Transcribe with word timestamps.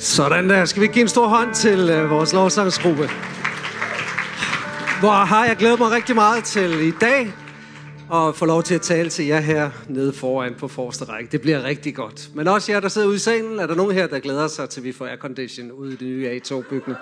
Sådan 0.00 0.50
der. 0.50 0.64
Skal 0.64 0.82
vi 0.82 0.86
give 0.86 1.02
en 1.02 1.08
stor 1.08 1.26
hånd 1.26 1.54
til 1.54 1.90
øh, 1.90 2.10
vores 2.10 2.32
lovsangsgruppe? 2.32 3.10
Hvor 5.00 5.24
har 5.24 5.46
jeg 5.46 5.56
glædet 5.56 5.78
mig 5.78 5.90
rigtig 5.90 6.14
meget 6.14 6.44
til 6.44 6.80
i 6.80 6.90
dag 6.90 7.32
og 8.08 8.36
få 8.36 8.46
lov 8.46 8.62
til 8.62 8.74
at 8.74 8.80
tale 8.80 9.10
til 9.10 9.26
jer 9.26 9.40
her 9.40 9.70
nede 9.88 10.12
foran 10.12 10.54
på 10.54 10.68
forreste 10.68 11.04
række. 11.04 11.32
Det 11.32 11.40
bliver 11.40 11.64
rigtig 11.64 11.94
godt. 11.94 12.30
Men 12.34 12.48
også 12.48 12.72
jer, 12.72 12.80
der 12.80 12.88
sidder 12.88 13.06
ude 13.06 13.16
i 13.16 13.18
salen, 13.18 13.60
er 13.60 13.66
der 13.66 13.74
nogen 13.74 13.94
her, 13.94 14.06
der 14.06 14.18
glæder 14.18 14.48
sig 14.48 14.68
til, 14.68 14.80
at 14.80 14.84
vi 14.84 14.92
får 14.92 15.06
aircondition 15.06 15.72
ude 15.72 15.92
i 15.92 15.96
det 15.96 16.08
nye 16.08 16.40
A2-bygning? 16.44 16.98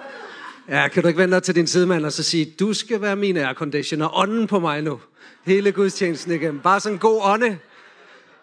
Ja, 0.68 0.88
kan 0.88 1.02
du 1.02 1.08
ikke 1.08 1.20
vente 1.20 1.34
dig 1.34 1.42
til 1.42 1.54
din 1.54 1.66
sidemand 1.66 2.04
og 2.04 2.12
så 2.12 2.22
sige, 2.22 2.54
du 2.60 2.72
skal 2.72 3.02
være 3.02 3.16
min 3.16 3.36
aircondition 3.36 4.02
og 4.02 4.10
ånden 4.14 4.46
på 4.46 4.58
mig 4.58 4.82
nu. 4.82 5.00
Hele 5.44 5.72
gudstjenesten 5.72 6.32
igennem. 6.32 6.60
Bare 6.60 6.80
sådan 6.80 6.94
en 6.94 6.98
god 6.98 7.20
ånde. 7.24 7.58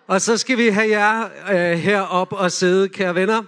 Og 0.07 0.21
så 0.21 0.37
skal 0.37 0.57
vi 0.57 0.67
have 0.67 0.89
jer 0.89 1.23
øh, 1.51 1.79
herop 1.79 2.33
og 2.33 2.51
sidde, 2.51 2.89
kære 2.89 3.15
venner. 3.15 3.43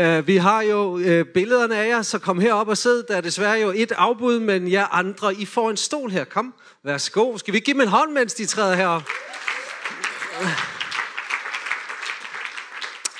Uh, 0.00 0.26
vi 0.26 0.36
har 0.36 0.62
jo 0.62 0.94
uh, 0.94 1.26
billederne 1.34 1.76
af 1.76 1.88
jer, 1.88 2.02
så 2.02 2.18
kom 2.18 2.40
herop 2.40 2.68
og 2.68 2.78
sid. 2.78 3.02
Der 3.02 3.16
er 3.16 3.20
desværre 3.20 3.60
jo 3.60 3.72
et 3.76 3.92
afbud, 3.92 4.40
men 4.40 4.72
jer 4.72 4.86
andre, 4.86 5.34
I 5.34 5.46
får 5.46 5.70
en 5.70 5.76
stol 5.76 6.10
her. 6.10 6.24
Kom, 6.24 6.54
værsgo. 6.84 7.38
Skal 7.38 7.54
vi 7.54 7.60
give 7.60 7.74
dem 7.74 7.80
en 7.80 7.88
hånd, 7.88 8.12
mens 8.12 8.34
de 8.34 8.46
træder 8.46 8.76
herop? 8.76 9.02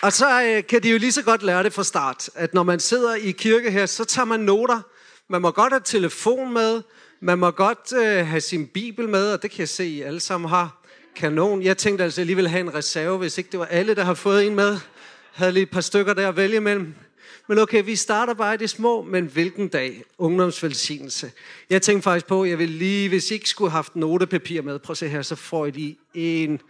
Og 0.03 0.12
så 0.12 0.43
øh, 0.43 0.66
kan 0.66 0.83
de 0.83 0.91
jo 0.91 0.98
lige 0.98 1.12
så 1.12 1.23
godt 1.23 1.43
lære 1.43 1.62
det 1.62 1.73
fra 1.73 1.84
start, 1.84 2.30
at 2.34 2.55
når 2.55 2.62
man 2.62 2.81
sidder 2.81 3.15
i 3.15 3.31
kirke 3.31 3.70
her, 3.70 3.87
så 3.87 4.05
tager 4.05 4.27
man 4.27 4.41
noter. 4.41 4.81
Man 5.28 5.42
må 5.42 5.51
godt 5.51 5.73
have 5.73 5.83
telefon 5.84 6.53
med, 6.53 6.83
man 7.23 7.39
må 7.39 7.51
godt 7.51 8.25
have 8.27 8.41
sin 8.41 8.67
bibel 8.67 9.09
med, 9.09 9.33
og 9.33 9.42
det 9.42 9.51
kan 9.51 9.61
jeg 9.61 9.69
se, 9.69 9.87
I 9.87 10.03
alle 10.03 10.20
sammen 10.20 10.51
har. 10.51 10.83
Kanon. 11.17 11.62
Jeg 11.62 11.77
tænkte 11.77 12.05
altså 12.05 12.20
alligevel 12.20 12.48
have 12.48 12.61
en 12.61 12.75
reserve, 12.75 13.19
hvis 13.19 13.39
ikke 13.39 13.51
det 13.51 13.61
var 13.61 13.67
alle, 13.67 13.95
der 13.95 14.05
har 14.05 14.15
fået 14.15 14.47
en 14.47 14.55
med 14.55 14.78
havde 15.33 15.52
lige 15.52 15.62
et 15.62 15.70
par 15.70 15.80
stykker 15.80 16.15
der 16.15 16.29
at 16.29 16.37
vælge 16.37 16.57
imellem. 16.57 16.95
Men 17.48 17.59
okay, 17.59 17.84
vi 17.84 17.97
starter 17.97 18.34
bare 18.34 18.55
i 18.55 18.57
det 18.57 18.70
små, 18.70 19.02
men 19.02 19.27
hvilken 19.27 19.69
dag? 19.69 20.05
Ungdomsvelsignelse. 20.19 21.33
Jeg 21.70 21.83
tænkte 21.83 22.03
faktisk 22.03 22.27
på, 22.27 22.42
at 22.42 22.50
jeg 22.50 22.59
vil 22.59 22.69
lige, 22.69 23.09
hvis 23.09 23.31
I 23.31 23.34
ikke 23.34 23.48
skulle 23.48 23.70
have 23.70 23.78
haft 23.78 23.97
notepapir 23.97 24.62
med, 24.62 24.78
prøv 24.78 24.92
at 24.92 24.97
se 24.97 25.08
her, 25.08 25.23
så 25.23 25.36
får 25.36 25.67
I 25.67 25.70
lige 25.70 25.98
en 26.14 26.61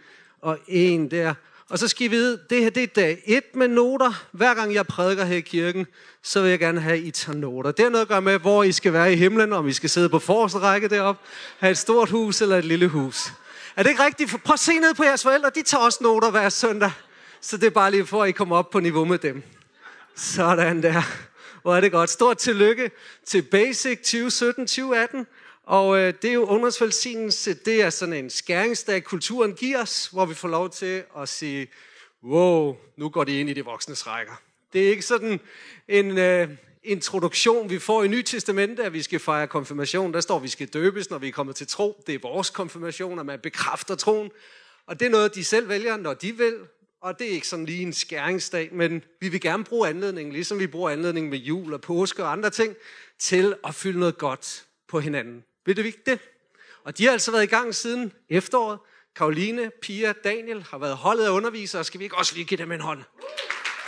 og 0.41 0.59
en 0.67 1.11
der. 1.11 1.33
Og 1.69 1.79
så 1.79 1.87
skal 1.87 2.05
I 2.05 2.09
vide, 2.09 2.39
det 2.49 2.63
her 2.63 2.69
det 2.69 2.83
er 2.83 2.87
dag 2.87 3.21
et 3.25 3.55
med 3.55 3.67
noter. 3.67 4.25
Hver 4.31 4.53
gang 4.53 4.73
jeg 4.73 4.87
prædiker 4.87 5.25
her 5.25 5.35
i 5.35 5.41
kirken, 5.41 5.87
så 6.23 6.41
vil 6.41 6.49
jeg 6.49 6.59
gerne 6.59 6.81
have, 6.81 6.97
at 6.97 7.03
I 7.03 7.11
tager 7.11 7.37
noter. 7.37 7.71
Det 7.71 7.85
har 7.85 7.89
noget 7.89 8.01
at 8.01 8.07
gøre 8.07 8.21
med, 8.21 8.39
hvor 8.39 8.63
I 8.63 8.71
skal 8.71 8.93
være 8.93 9.13
i 9.13 9.15
himlen, 9.15 9.53
om 9.53 9.67
I 9.67 9.73
skal 9.73 9.89
sidde 9.89 10.09
på 10.09 10.19
forreste 10.19 10.59
række 10.59 10.87
deroppe, 10.87 11.21
have 11.59 11.71
et 11.71 11.77
stort 11.77 12.09
hus 12.09 12.41
eller 12.41 12.57
et 12.57 12.65
lille 12.65 12.87
hus. 12.87 13.33
Er 13.75 13.83
det 13.83 13.89
ikke 13.89 14.03
rigtigt? 14.03 14.43
Prøv 14.43 14.53
at 14.53 14.59
se 14.59 14.73
ned 14.73 14.93
på 14.93 15.03
jeres 15.03 15.23
forældre, 15.23 15.49
de 15.55 15.61
tager 15.61 15.83
også 15.83 15.99
noter 16.01 16.31
hver 16.31 16.49
søndag. 16.49 16.91
Så 17.43 17.57
det 17.57 17.65
er 17.65 17.69
bare 17.69 17.91
lige 17.91 18.05
for, 18.05 18.23
at 18.23 18.29
I 18.29 18.31
kommer 18.31 18.57
op 18.57 18.69
på 18.69 18.79
niveau 18.79 19.05
med 19.05 19.17
dem. 19.17 19.43
Sådan 20.15 20.83
der. 20.83 21.01
Hvor 21.61 21.75
er 21.75 21.81
det 21.81 21.91
godt. 21.91 22.09
Stort 22.09 22.37
tillykke 22.37 22.91
til 23.25 23.41
Basic 23.41 23.99
2017-2018. 24.15 25.25
Og 25.63 25.99
øh, 25.99 26.13
det 26.21 26.29
er 26.29 26.33
jo 26.33 26.45
ungdomsvelsignelse. 26.45 27.53
Det 27.53 27.81
er 27.81 27.89
sådan 27.89 28.13
en 28.13 28.29
skæringsdag, 28.29 29.03
kulturen 29.03 29.53
giver 29.53 29.81
os, 29.81 30.07
hvor 30.07 30.25
vi 30.25 30.33
får 30.33 30.47
lov 30.47 30.69
til 30.69 31.03
at 31.17 31.29
sige, 31.29 31.67
wow, 32.23 32.77
nu 32.97 33.09
går 33.09 33.23
de 33.23 33.39
ind 33.39 33.49
i 33.49 33.53
de 33.53 33.65
voksne 33.65 33.93
rækker. 33.93 34.41
Det 34.73 34.85
er 34.85 34.89
ikke 34.89 35.01
sådan 35.01 35.39
en 35.87 36.17
øh, 36.17 36.49
introduktion, 36.83 37.69
vi 37.69 37.79
får 37.79 38.03
i 38.03 38.07
Nyt 38.07 38.25
Testamente, 38.25 38.83
at 38.83 38.93
vi 38.93 39.01
skal 39.01 39.19
fejre 39.19 39.47
konfirmation. 39.47 40.13
Der 40.13 40.21
står, 40.21 40.35
at 40.35 40.43
vi 40.43 40.47
skal 40.47 40.67
døbes, 40.67 41.09
når 41.09 41.17
vi 41.17 41.27
er 41.27 41.31
kommet 41.31 41.55
til 41.55 41.67
tro. 41.67 42.03
Det 42.07 42.15
er 42.15 42.19
vores 42.21 42.49
konfirmation, 42.49 43.19
at 43.19 43.25
man 43.25 43.39
bekræfter 43.39 43.95
troen. 43.95 44.31
Og 44.85 44.99
det 44.99 45.05
er 45.05 45.09
noget, 45.09 45.35
de 45.35 45.43
selv 45.43 45.69
vælger, 45.69 45.97
når 45.97 46.13
de 46.13 46.37
vil. 46.37 46.55
Og 47.01 47.19
det 47.19 47.27
er 47.27 47.31
ikke 47.31 47.47
sådan 47.47 47.65
lige 47.65 47.81
en 47.81 47.93
skæringsdag, 47.93 48.69
men 48.71 49.03
vi 49.19 49.29
vil 49.29 49.41
gerne 49.41 49.63
bruge 49.63 49.89
anledningen, 49.89 50.33
ligesom 50.33 50.59
vi 50.59 50.67
bruger 50.67 50.89
anledningen 50.89 51.29
med 51.29 51.39
jul 51.39 51.73
og 51.73 51.81
påske 51.81 52.23
og 52.23 52.31
andre 52.31 52.49
ting, 52.49 52.75
til 53.19 53.55
at 53.67 53.75
fylde 53.75 53.99
noget 53.99 54.17
godt 54.17 54.65
på 54.87 54.99
hinanden. 54.99 55.43
Ved 55.65 55.75
du 55.75 55.81
ikke 55.81 56.01
det? 56.05 56.19
Og 56.83 56.97
de 56.97 57.05
har 57.05 57.11
altså 57.11 57.31
været 57.31 57.43
i 57.43 57.47
gang 57.47 57.75
siden 57.75 58.11
efteråret. 58.29 58.79
Karoline, 59.15 59.71
Pia, 59.81 60.13
Daniel 60.23 60.65
har 60.71 60.77
været 60.77 60.97
holdet 60.97 61.25
af 61.25 61.29
undervisere. 61.29 61.83
Skal 61.83 61.99
vi 61.99 62.03
ikke 62.03 62.17
også 62.17 62.35
lige 62.35 62.45
give 62.45 62.57
dem 62.57 62.71
en 62.71 62.81
hånd? 62.81 63.03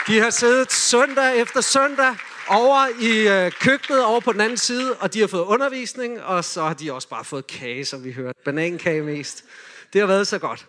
De 0.06 0.18
har 0.18 0.30
siddet 0.30 0.72
søndag 0.72 1.40
efter 1.40 1.60
søndag 1.60 2.16
over 2.48 2.88
i 3.00 3.44
øh, 3.46 3.52
køkkenet 3.52 4.04
over 4.04 4.20
på 4.20 4.32
den 4.32 4.40
anden 4.40 4.58
side, 4.58 4.96
og 4.96 5.14
de 5.14 5.20
har 5.20 5.26
fået 5.26 5.44
undervisning, 5.44 6.22
og 6.22 6.44
så 6.44 6.62
har 6.62 6.74
de 6.74 6.92
også 6.92 7.08
bare 7.08 7.24
fået 7.24 7.46
kage, 7.46 7.84
som 7.84 8.04
vi 8.04 8.12
hørte. 8.12 8.38
Banankage 8.44 9.02
mest. 9.02 9.44
Det 9.92 10.00
har 10.00 10.06
været 10.06 10.26
så 10.26 10.38
godt. 10.38 10.66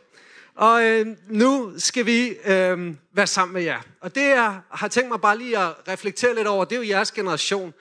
Og 0.55 0.83
øh, 0.83 1.07
nu 1.29 1.73
skal 1.77 2.05
vi 2.05 2.27
øh, 2.27 2.93
være 3.13 3.27
sammen 3.27 3.53
med 3.53 3.63
jer. 3.63 3.81
Og 4.01 4.15
det, 4.15 4.21
jeg 4.21 4.59
har 4.71 4.87
tænkt 4.87 5.09
mig 5.09 5.21
bare 5.21 5.37
lige 5.37 5.57
at 5.57 5.73
reflektere 5.87 6.35
lidt 6.35 6.47
over, 6.47 6.65
det 6.65 6.75
er 6.75 6.79
jo 6.79 6.87
jeres 6.87 7.11
generation. 7.11 7.73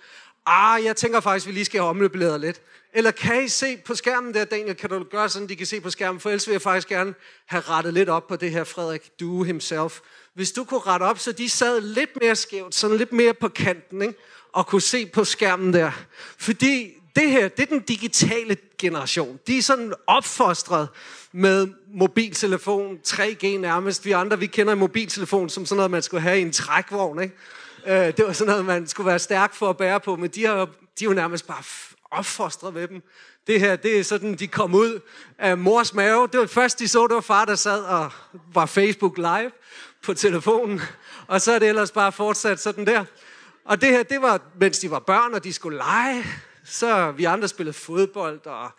Ah, 0.47 0.85
jeg 0.85 0.97
tænker 0.97 1.21
faktisk, 1.21 1.47
at 1.47 1.49
vi 1.49 1.55
lige 1.55 1.65
skal 1.65 1.81
have 1.81 1.89
omløbeleder 1.89 2.39
lidt. 2.39 2.61
Eller 2.93 3.11
kan 3.11 3.45
I 3.45 3.49
se 3.49 3.77
på 3.77 3.95
skærmen 3.95 4.35
der, 4.35 4.45
Daniel? 4.45 4.75
Kan 4.75 4.91
du 4.91 5.03
gøre 5.03 5.29
sådan, 5.29 5.49
de 5.49 5.57
kan 5.57 5.67
se 5.67 5.81
på 5.81 5.91
skærmen? 5.91 6.21
For 6.21 6.31
ellers 6.31 6.47
vil 6.47 6.53
jeg 6.53 6.63
faktisk 6.63 6.89
gerne 6.89 7.15
have 7.47 7.61
rettet 7.61 7.95
lidt 7.95 8.09
op 8.09 8.27
på 8.27 8.37
det 8.37 8.51
her 8.51 8.65
Frederik 8.65 9.11
Du 9.21 9.43
himself. 9.43 10.01
Hvis 10.35 10.53
du 10.53 10.65
kunne 10.65 10.81
rette 10.81 11.05
op, 11.05 11.19
så 11.19 11.33
de 11.33 11.49
sad 11.49 11.81
lidt 11.81 12.11
mere 12.21 12.37
skævt, 12.37 12.75
sådan 12.75 12.97
lidt 12.97 13.13
mere 13.13 13.35
på 13.35 13.49
kanten, 13.49 14.03
ikke? 14.03 14.15
og 14.53 14.67
kunne 14.67 14.83
se 14.83 15.07
på 15.07 15.25
skærmen 15.25 15.73
der. 15.73 15.91
Fordi 16.39 16.95
det 17.17 17.31
her, 17.31 17.49
det 17.49 17.63
er 17.63 17.67
den 17.67 17.81
digitale 17.81 18.57
generation. 18.79 19.39
De 19.47 19.59
er 19.59 19.63
sådan 19.63 19.93
opfostret 20.07 20.89
med 21.33 21.69
mobiltelefon, 21.95 22.99
3G 23.07 23.47
nærmest. 23.47 24.05
Vi 24.05 24.13
andre, 24.13 24.39
vi 24.39 24.47
kender 24.47 24.73
en 24.73 24.79
mobiltelefon 24.79 25.49
som 25.49 25.67
sådan 25.67 25.77
noget, 25.77 25.91
man 25.91 26.03
skulle 26.03 26.21
have 26.21 26.39
i 26.39 26.43
en 26.43 26.53
trækvogn, 26.53 27.23
ikke? 27.23 27.35
Øh, 27.87 28.17
det 28.17 28.27
var 28.27 28.33
sådan 28.33 28.51
noget, 28.51 28.65
man 28.65 28.87
skulle 28.87 29.07
være 29.07 29.19
stærk 29.19 29.55
for 29.55 29.71
at 29.71 29.77
bære 29.77 30.01
på, 30.01 30.17
men 30.17 30.31
de 30.31 30.45
har, 30.45 30.65
de 30.99 31.05
er 31.05 31.09
jo 31.09 31.13
nærmest 31.13 31.47
bare 31.47 31.63
opfostret 32.11 32.75
med 32.75 32.89
dem. 32.89 33.03
Det 33.47 33.61
her, 33.61 33.77
det 33.77 33.99
er 33.99 34.05
sådan, 34.05 34.35
de 34.35 34.49
kom 34.49 34.75
ud 34.75 35.01
af 35.39 35.59
mors 35.59 35.95
mave. 35.95 36.29
Det 36.33 36.41
var 36.41 36.47
først, 36.47 36.79
de 36.79 36.89
så, 36.89 37.07
det 37.07 37.15
var 37.15 37.21
far, 37.21 37.45
der 37.45 37.55
sad 37.55 37.81
og 37.81 38.11
var 38.55 38.67
Facebook 38.67 39.17
live 39.17 39.51
på 40.03 40.15
telefonen. 40.15 40.81
Og 41.27 41.41
så 41.41 41.53
er 41.53 41.59
det 41.59 41.69
ellers 41.69 41.91
bare 41.91 42.13
fortsat 42.13 42.61
sådan 42.61 42.87
der. 42.87 43.05
Og 43.65 43.81
det 43.81 43.89
her, 43.89 44.03
det 44.03 44.23
var, 44.23 44.41
mens 44.61 44.79
de 44.79 44.91
var 44.91 44.99
børn, 44.99 45.35
og 45.35 45.45
de 45.45 45.53
skulle 45.53 45.77
lege. 45.77 46.25
Så 46.65 47.11
vi 47.11 47.25
andre 47.25 47.49
spillede 47.49 47.77
fodbold 47.77 48.47
og 48.47 48.71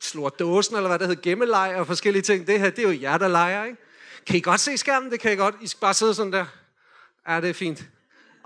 slår 0.00 0.28
dåsen, 0.28 0.76
eller 0.76 0.88
hvad 0.88 0.98
det 0.98 1.08
hedder, 1.08 1.22
gemmeleg 1.22 1.74
og 1.76 1.86
forskellige 1.86 2.22
ting. 2.22 2.46
Det 2.46 2.58
her, 2.58 2.70
det 2.70 2.78
er 2.78 2.92
jo 2.92 3.00
jer, 3.00 3.18
der 3.18 3.28
leger, 3.28 3.64
ikke? 3.64 3.78
Kan 4.26 4.36
I 4.36 4.40
godt 4.40 4.60
se 4.60 4.78
skærmen? 4.78 5.10
Det 5.10 5.20
kan 5.20 5.32
I 5.32 5.36
godt. 5.36 5.54
I 5.60 5.66
skal 5.66 5.80
bare 5.80 5.94
sidde 5.94 6.14
sådan 6.14 6.32
der. 6.32 6.46
Ja, 7.28 7.40
det 7.40 7.50
er 7.50 7.54
fint. 7.54 7.84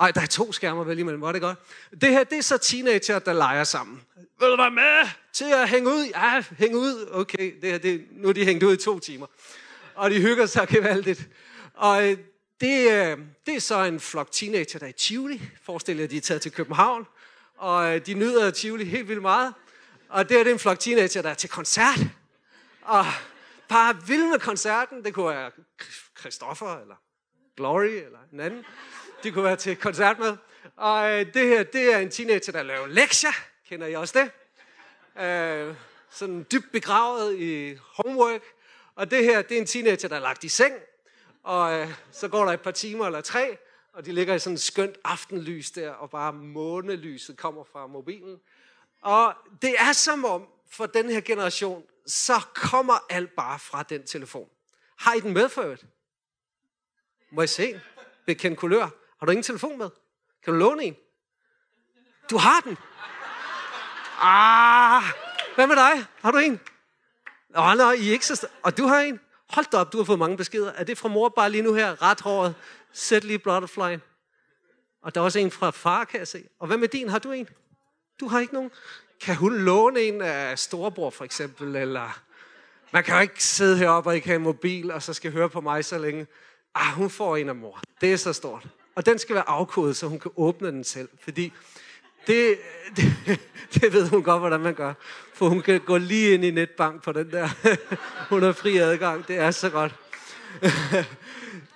Ej, 0.00 0.10
der 0.10 0.20
er 0.20 0.26
to 0.26 0.52
skærmer 0.52 0.84
vel 0.84 0.98
imellem. 0.98 1.20
Var 1.20 1.32
det 1.32 1.40
godt? 1.40 1.58
Det 2.00 2.08
her, 2.08 2.24
det 2.24 2.38
er 2.38 2.42
så 2.42 2.58
teenager, 2.58 3.18
der 3.18 3.32
leger 3.32 3.64
sammen. 3.64 4.02
Vil 4.40 4.48
du 4.48 4.56
være 4.56 4.70
med 4.70 5.08
til 5.32 5.52
at 5.52 5.68
hænge 5.68 5.90
ud? 5.90 6.04
Ja, 6.14 6.42
hænge 6.58 6.78
ud. 6.78 7.08
Okay, 7.12 7.54
det 7.60 7.70
her, 7.70 7.78
det, 7.78 8.06
nu 8.10 8.28
er 8.28 8.32
de 8.32 8.44
hængt 8.44 8.62
ud 8.62 8.72
i 8.72 8.76
to 8.76 8.98
timer. 8.98 9.26
Og 9.94 10.10
de 10.10 10.20
hygger 10.20 10.46
sig 10.46 10.68
gevaldigt. 10.68 11.28
Og 11.74 12.10
øh, 12.10 12.18
det, 12.60 12.90
øh, 12.90 13.18
det 13.46 13.54
er 13.54 13.60
så 13.60 13.84
en 13.84 14.00
flok 14.00 14.32
teenager, 14.32 14.78
der 14.78 14.86
er 14.86 14.90
i 14.90 14.92
Tivoli. 14.92 15.42
Forestil 15.62 15.96
jer, 15.96 16.06
de 16.06 16.16
er 16.16 16.20
taget 16.20 16.42
til 16.42 16.52
København. 16.52 17.06
Og 17.56 17.94
øh, 17.94 18.06
de 18.06 18.14
nyder 18.14 18.50
Tivoli 18.50 18.84
helt 18.84 19.08
vildt 19.08 19.22
meget. 19.22 19.54
Og 20.08 20.28
det 20.28 20.40
er 20.40 20.44
det 20.44 20.52
en 20.52 20.58
flok 20.58 20.78
teenager, 20.78 21.22
der 21.22 21.30
er 21.30 21.34
til 21.34 21.50
koncert. 21.50 21.98
Og 22.82 23.04
bare 23.68 24.06
vild 24.06 24.30
med 24.30 24.38
koncerten. 24.38 25.04
Det 25.04 25.14
kunne 25.14 25.28
være 25.28 25.50
Christoffer, 26.18 26.80
eller 26.80 26.94
Glory, 27.56 27.86
eller 27.86 28.18
en 28.32 28.40
anden. 28.40 28.64
De 29.22 29.32
kunne 29.32 29.44
være 29.44 29.56
til 29.56 29.76
koncert 29.76 30.18
med. 30.18 30.36
Og 30.76 31.10
øh, 31.10 31.34
det 31.34 31.48
her, 31.48 31.62
det 31.62 31.94
er 31.94 31.98
en 31.98 32.10
teenager, 32.10 32.52
der 32.52 32.62
laver 32.62 32.86
lektier. 32.86 33.32
Kender 33.68 33.86
I 33.86 33.94
også 33.94 34.18
det? 34.18 34.30
Øh, 35.22 35.74
sådan 36.10 36.46
dybt 36.52 36.72
begravet 36.72 37.38
i 37.38 37.78
homework. 37.94 38.42
Og 38.94 39.10
det 39.10 39.24
her, 39.24 39.42
det 39.42 39.56
er 39.56 39.60
en 39.60 39.66
teenager, 39.66 40.08
der 40.08 40.16
er 40.16 40.20
lagt 40.20 40.44
i 40.44 40.48
seng. 40.48 40.74
Og 41.42 41.80
øh, 41.80 41.88
så 42.12 42.28
går 42.28 42.44
der 42.44 42.52
et 42.52 42.60
par 42.60 42.70
timer 42.70 43.06
eller 43.06 43.20
tre, 43.20 43.58
og 43.96 44.06
de 44.06 44.12
ligger 44.12 44.34
i 44.34 44.38
sådan 44.38 44.54
et 44.54 44.60
skønt 44.60 44.96
aftenlys 45.04 45.70
der, 45.70 45.90
og 45.90 46.10
bare 46.10 46.32
månelyset 46.32 47.36
kommer 47.36 47.64
fra 47.64 47.86
mobilen. 47.86 48.40
Og 49.02 49.34
det 49.62 49.74
er 49.78 49.92
som 49.92 50.24
om, 50.24 50.46
for 50.70 50.86
den 50.86 51.10
her 51.10 51.20
generation, 51.20 51.82
så 52.06 52.40
kommer 52.54 52.94
alt 53.10 53.30
bare 53.36 53.58
fra 53.58 53.82
den 53.82 54.06
telefon. 54.06 54.48
Har 54.98 55.14
I 55.14 55.20
den 55.20 55.32
med 55.32 55.48
for 55.48 55.62
øvrigt? 55.62 55.84
Må 57.30 57.42
jeg 57.42 57.48
se? 57.48 57.80
Bekendt 58.26 58.58
kulør. 58.58 58.88
Har 59.18 59.26
du 59.26 59.30
ingen 59.30 59.42
telefon 59.42 59.78
med? 59.78 59.90
Kan 60.44 60.52
du 60.52 60.58
låne 60.58 60.84
en? 60.84 60.96
Du 62.30 62.36
har 62.38 62.60
den? 62.60 62.76
Ah, 64.20 65.02
hvad 65.54 65.66
med 65.66 65.76
dig? 65.76 66.06
Har 66.20 66.30
du 66.30 66.38
en? 66.38 66.60
Åh, 67.56 67.70
oh, 67.70 67.76
nej, 67.76 67.92
I 67.92 68.08
er 68.08 68.12
ikke 68.12 68.26
så... 68.26 68.48
Og 68.62 68.78
du 68.78 68.86
har 68.86 69.00
en? 69.00 69.20
Hold 69.48 69.66
da 69.72 69.76
op, 69.76 69.92
du 69.92 69.96
har 69.96 70.04
fået 70.04 70.18
mange 70.18 70.36
beskeder. 70.36 70.72
Er 70.72 70.84
det 70.84 70.98
fra 70.98 71.08
mor 71.08 71.28
bare 71.28 71.50
lige 71.50 71.62
nu 71.62 71.74
her? 71.74 72.02
Ret 72.02 72.20
håret. 72.20 72.54
Sæt 72.92 73.24
lige 73.24 73.38
butterfly. 73.38 73.98
Og 75.02 75.14
der 75.14 75.20
er 75.20 75.24
også 75.24 75.38
en 75.38 75.50
fra 75.50 75.70
far, 75.70 76.04
kan 76.04 76.18
jeg 76.18 76.28
se. 76.28 76.44
Og 76.60 76.66
hvad 76.66 76.76
med 76.76 76.88
din? 76.88 77.08
Har 77.08 77.18
du 77.18 77.32
en? 77.32 77.48
Du 78.20 78.28
har 78.28 78.40
ikke 78.40 78.54
nogen? 78.54 78.70
Kan 79.20 79.36
hun 79.36 79.56
låne 79.58 80.00
en 80.00 80.20
af 80.20 80.58
storebror 80.58 81.10
for 81.10 81.24
eksempel? 81.24 81.76
Eller 81.76 82.22
man 82.92 83.04
kan 83.04 83.14
jo 83.14 83.20
ikke 83.20 83.44
sidde 83.44 83.78
heroppe 83.78 84.10
og 84.10 84.14
ikke 84.14 84.26
have 84.26 84.36
en 84.36 84.42
mobil, 84.42 84.90
og 84.90 85.02
så 85.02 85.12
skal 85.12 85.32
høre 85.32 85.50
på 85.50 85.60
mig 85.60 85.84
så 85.84 85.98
længe. 85.98 86.26
Ah, 86.74 86.92
hun 86.92 87.10
får 87.10 87.36
en 87.36 87.48
af 87.48 87.54
mor. 87.54 87.80
Det 88.00 88.12
er 88.12 88.16
så 88.16 88.32
stort. 88.32 88.66
Og 88.94 89.06
den 89.06 89.18
skal 89.18 89.34
være 89.34 89.48
afkodet, 89.48 89.96
så 89.96 90.06
hun 90.06 90.18
kan 90.18 90.30
åbne 90.36 90.68
den 90.68 90.84
selv. 90.84 91.08
Fordi 91.20 91.52
det, 92.26 92.58
det, 92.96 93.40
det 93.74 93.92
ved 93.92 94.08
hun 94.08 94.22
godt, 94.22 94.40
hvordan 94.40 94.60
man 94.60 94.74
gør. 94.74 94.92
For 95.34 95.48
hun 95.48 95.62
kan 95.62 95.80
gå 95.80 95.96
lige 95.96 96.34
ind 96.34 96.44
i 96.44 96.50
netbank 96.50 97.02
på 97.02 97.12
den 97.12 97.30
der. 97.30 97.48
hun 98.30 98.42
har 98.42 98.52
fri 98.52 98.76
adgang. 98.76 99.28
Det 99.28 99.36
er 99.36 99.50
så 99.50 99.70
godt. 99.70 99.94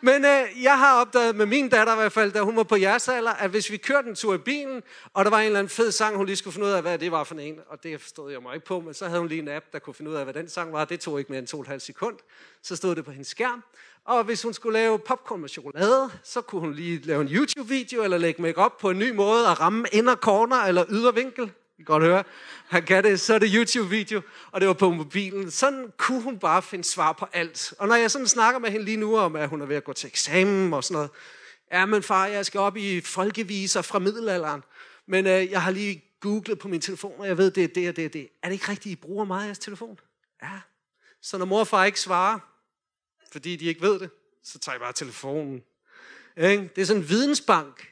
Men 0.03 0.25
øh, 0.25 0.63
jeg 0.63 0.79
har 0.79 1.01
opdaget 1.01 1.37
med 1.37 1.47
min 1.47 1.69
datter 1.69 1.93
i 1.93 1.97
hvert 1.97 2.13
fald, 2.13 2.33
da 2.33 2.41
hun 2.41 2.57
var 2.57 2.63
på 2.63 2.77
jeres 2.77 3.09
alder, 3.09 3.31
at 3.31 3.51
hvis 3.51 3.71
vi 3.71 3.77
kørte 3.77 4.09
en 4.09 4.15
tur 4.15 4.35
i 4.35 4.39
bilen, 4.39 4.83
og 5.15 5.25
der 5.25 5.31
var 5.31 5.39
en 5.39 5.47
eller 5.47 5.59
anden 5.59 5.71
fed 5.71 5.93
sang, 5.93 6.17
hun 6.17 6.27
lige 6.27 6.37
skulle 6.37 6.55
finde 6.55 6.67
ud 6.67 6.73
af, 6.73 6.83
hvad 6.83 6.99
det 6.99 7.13
var 7.13 7.25
for 7.25 7.35
en, 7.35 7.59
og 7.69 7.83
det 7.83 8.01
forstod 8.01 8.33
jeg 8.33 8.43
mig 8.43 8.55
ikke 8.55 8.67
på, 8.67 8.81
men 8.81 8.95
så 8.95 9.07
havde 9.07 9.19
hun 9.19 9.29
lige 9.29 9.43
en 9.43 9.49
app, 9.49 9.65
der 9.73 9.79
kunne 9.79 9.95
finde 9.95 10.11
ud 10.11 10.17
af, 10.17 10.25
hvad 10.25 10.35
den 10.35 10.49
sang 10.49 10.73
var. 10.73 10.85
Det 10.85 11.01
tog 11.01 11.19
ikke 11.19 11.33
mere 11.33 11.39
end 11.39 11.47
to 11.47 11.57
og 11.57 11.63
et 11.63 11.69
halvt 11.69 11.83
sekund. 11.83 12.17
Så 12.63 12.77
stod 12.77 12.95
det 12.95 13.05
på 13.05 13.11
hendes 13.11 13.29
skærm. 13.29 13.63
Og 14.05 14.25
hvis 14.25 14.43
hun 14.43 14.55
skulle 14.55 14.79
lave 14.79 14.99
popcorn 14.99 15.41
med 15.41 15.49
chokolade, 15.49 16.11
så 16.23 16.41
kunne 16.41 16.61
hun 16.61 16.75
lige 16.75 17.01
lave 17.07 17.21
en 17.21 17.29
YouTube-video, 17.29 18.03
eller 18.03 18.19
lægge 18.19 18.43
make 18.43 18.59
op 18.59 18.79
på 18.79 18.91
en 18.91 18.99
ny 18.99 19.11
måde, 19.11 19.49
og 19.49 19.61
ramme 19.61 19.87
inner 19.93 20.15
corner 20.17 20.57
eller 20.57 20.85
ydervinkel 20.89 21.53
kan 21.85 21.93
godt 21.95 22.03
høre. 22.03 22.25
Han 22.69 22.83
kan 22.83 23.05
det, 23.05 23.21
så 23.21 23.35
er 23.35 23.39
det 23.39 23.51
YouTube-video, 23.55 24.21
og 24.51 24.61
det 24.61 24.69
var 24.69 24.75
på 24.75 24.91
mobilen. 24.91 25.51
Sådan 25.51 25.93
kunne 25.97 26.23
hun 26.23 26.39
bare 26.39 26.63
finde 26.63 26.85
svar 26.85 27.13
på 27.13 27.27
alt. 27.33 27.75
Og 27.79 27.89
når 27.89 27.95
jeg 27.95 28.11
sådan 28.11 28.27
snakker 28.27 28.61
med 28.61 28.71
hende 28.71 28.85
lige 28.85 28.97
nu 28.97 29.19
om, 29.19 29.37
at 29.37 29.49
hun 29.49 29.61
er 29.61 29.67
ved 29.67 29.77
at 29.77 29.85
gå 29.85 29.93
til 29.93 30.07
eksamen 30.07 30.73
og 30.73 30.85
sådan 30.85 30.95
noget. 30.95 31.11
Ja, 31.73 31.87
men 31.87 32.03
far, 32.03 32.27
jeg 32.27 32.47
skal 32.47 32.61
op 32.61 32.77
i 32.77 33.01
folkeviser 33.01 33.83
fra 33.83 33.99
middelalderen. 33.99 34.63
Men 35.07 35.27
øh, 35.27 35.51
jeg 35.51 35.63
har 35.63 35.71
lige 35.71 36.05
googlet 36.21 36.59
på 36.59 36.69
min 36.69 36.81
telefon, 36.81 37.15
og 37.19 37.27
jeg 37.27 37.39
ved, 37.39 37.51
det 37.51 37.65
er 37.65 37.69
det 37.69 37.89
og 37.89 37.97
det 37.97 38.07
og 38.07 38.13
det. 38.13 38.29
Er 38.43 38.49
det 38.49 38.53
ikke 38.53 38.69
rigtigt, 38.69 38.93
I 38.93 38.97
bruger 38.97 39.25
meget 39.25 39.43
af 39.43 39.47
jeres 39.47 39.59
telefon? 39.59 39.99
Ja. 40.43 40.61
Så 41.23 41.39
når 41.39 41.45
mor 41.45 41.61
og 41.61 41.67
far 41.67 41.85
ikke 41.85 42.01
svarer, 42.01 42.39
fordi 43.33 43.57
de 43.57 43.65
ikke 43.65 43.81
ved 43.81 43.99
det, 43.99 44.11
så 44.45 44.59
tager 44.59 44.75
jeg 44.75 44.81
bare 44.81 44.93
telefonen. 44.93 45.63
Det 46.37 46.79
er 46.79 46.85
sådan 46.85 47.03
en 47.03 47.09
vidensbank. 47.09 47.89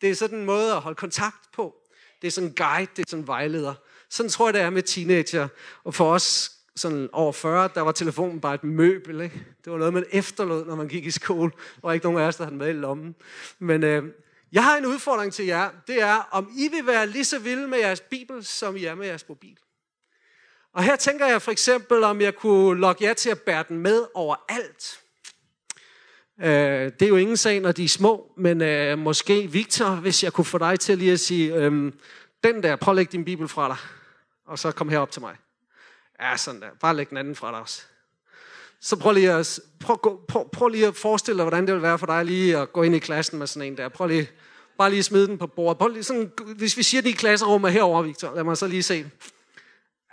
Det 0.00 0.10
er 0.10 0.14
sådan 0.14 0.38
en 0.38 0.44
måde 0.44 0.72
at 0.72 0.80
holde 0.80 0.96
kontakt 0.96 1.52
på. 1.52 1.81
Det 2.22 2.26
er 2.26 2.32
sådan 2.32 2.48
en 2.48 2.54
guide, 2.54 2.90
det 2.96 3.02
er 3.02 3.10
sådan 3.10 3.22
en 3.22 3.26
vejleder. 3.26 3.74
Sådan 4.08 4.30
tror 4.30 4.46
jeg, 4.46 4.54
det 4.54 4.62
er 4.62 4.70
med 4.70 4.82
teenager. 4.82 5.48
Og 5.84 5.94
for 5.94 6.12
os 6.12 6.52
sådan 6.76 7.08
over 7.12 7.32
40, 7.32 7.70
der 7.74 7.80
var 7.80 7.92
telefonen 7.92 8.40
bare 8.40 8.54
et 8.54 8.64
møbel. 8.64 9.20
Ikke? 9.20 9.46
Det 9.64 9.72
var 9.72 9.78
noget, 9.78 9.94
man 9.94 10.04
efterlod, 10.10 10.66
når 10.66 10.74
man 10.74 10.88
gik 10.88 11.06
i 11.06 11.10
skole. 11.10 11.50
Og 11.82 11.94
ikke 11.94 12.06
nogen 12.06 12.20
af 12.20 12.26
os, 12.26 12.36
der 12.36 12.44
havde 12.44 12.50
den 12.50 12.58
med 12.58 12.68
i 12.68 12.72
lommen. 12.72 13.14
Men 13.58 13.84
øh, 13.84 14.04
jeg 14.52 14.64
har 14.64 14.76
en 14.76 14.86
udfordring 14.86 15.32
til 15.32 15.46
jer. 15.46 15.70
Det 15.86 16.02
er, 16.02 16.28
om 16.30 16.50
I 16.56 16.68
vil 16.68 16.86
være 16.86 17.06
lige 17.06 17.24
så 17.24 17.38
vilde 17.38 17.68
med 17.68 17.78
jeres 17.78 18.00
bibel, 18.00 18.44
som 18.44 18.76
I 18.76 18.84
er 18.84 18.94
med 18.94 19.06
jeres 19.06 19.28
mobil. 19.28 19.58
Og 20.72 20.82
her 20.82 20.96
tænker 20.96 21.26
jeg 21.26 21.42
for 21.42 21.50
eksempel, 21.50 22.04
om 22.04 22.20
jeg 22.20 22.34
kunne 22.34 22.80
logge 22.80 23.04
jer 23.04 23.14
til 23.14 23.30
at 23.30 23.40
bære 23.40 23.64
den 23.68 23.78
med 23.78 24.06
overalt. 24.14 25.01
Øh, 26.42 26.92
det 27.00 27.02
er 27.02 27.08
jo 27.08 27.16
ingen 27.16 27.36
sag, 27.36 27.60
når 27.60 27.72
de 27.72 27.84
er 27.84 27.88
små, 27.88 28.32
men 28.36 28.62
øh, 28.62 28.98
måske 28.98 29.46
Victor, 29.46 29.90
hvis 29.90 30.24
jeg 30.24 30.32
kunne 30.32 30.44
få 30.44 30.58
dig 30.58 30.80
til 30.80 30.98
lige 30.98 31.12
at 31.12 31.20
sige, 31.20 31.54
øh, 31.54 31.92
den 32.44 32.62
der, 32.62 32.76
prøv 32.76 32.92
at 32.92 32.96
lægge 32.96 33.12
din 33.12 33.24
bibel 33.24 33.48
fra 33.48 33.68
dig, 33.68 33.76
og 34.46 34.58
så 34.58 34.70
kom 34.70 34.88
herop 34.88 35.10
til 35.10 35.22
mig. 35.22 35.36
Ja, 36.20 36.36
sådan 36.36 36.60
der. 36.60 36.68
Bare 36.80 36.96
læg 36.96 37.10
den 37.10 37.16
anden 37.16 37.34
fra 37.34 37.50
dig 37.50 37.60
også. 37.60 37.82
Så 38.80 38.96
prøv 38.96 39.12
lige, 39.12 39.32
at, 39.32 39.60
prøv, 39.80 39.98
prøv, 40.28 40.50
prøv 40.52 40.68
lige 40.68 40.86
at 40.86 40.96
forestille 40.96 41.38
dig, 41.38 41.44
hvordan 41.44 41.66
det 41.66 41.74
vil 41.74 41.82
være 41.82 41.98
for 41.98 42.06
dig 42.06 42.24
lige 42.24 42.58
at 42.58 42.72
gå 42.72 42.82
ind 42.82 42.94
i 42.94 42.98
klassen 42.98 43.38
med 43.38 43.46
sådan 43.46 43.72
en 43.72 43.76
der. 43.76 43.88
Prøv 43.88 44.06
lige, 44.06 44.30
bare 44.78 44.90
lige 44.90 44.98
at 44.98 45.04
smide 45.04 45.26
den 45.26 45.38
på 45.38 45.46
bordet. 45.46 45.78
Prøv 45.78 45.88
lige 45.88 46.02
sådan, 46.02 46.32
hvis 46.56 46.76
vi 46.76 46.82
siger, 46.82 47.00
at 47.00 47.04
de 47.04 47.12
klasserum 47.12 47.64
er 47.64 47.68
herovre, 47.68 48.04
Victor, 48.04 48.34
lad 48.34 48.44
mig 48.44 48.56
så 48.56 48.66
lige 48.66 48.82
se. 48.82 49.10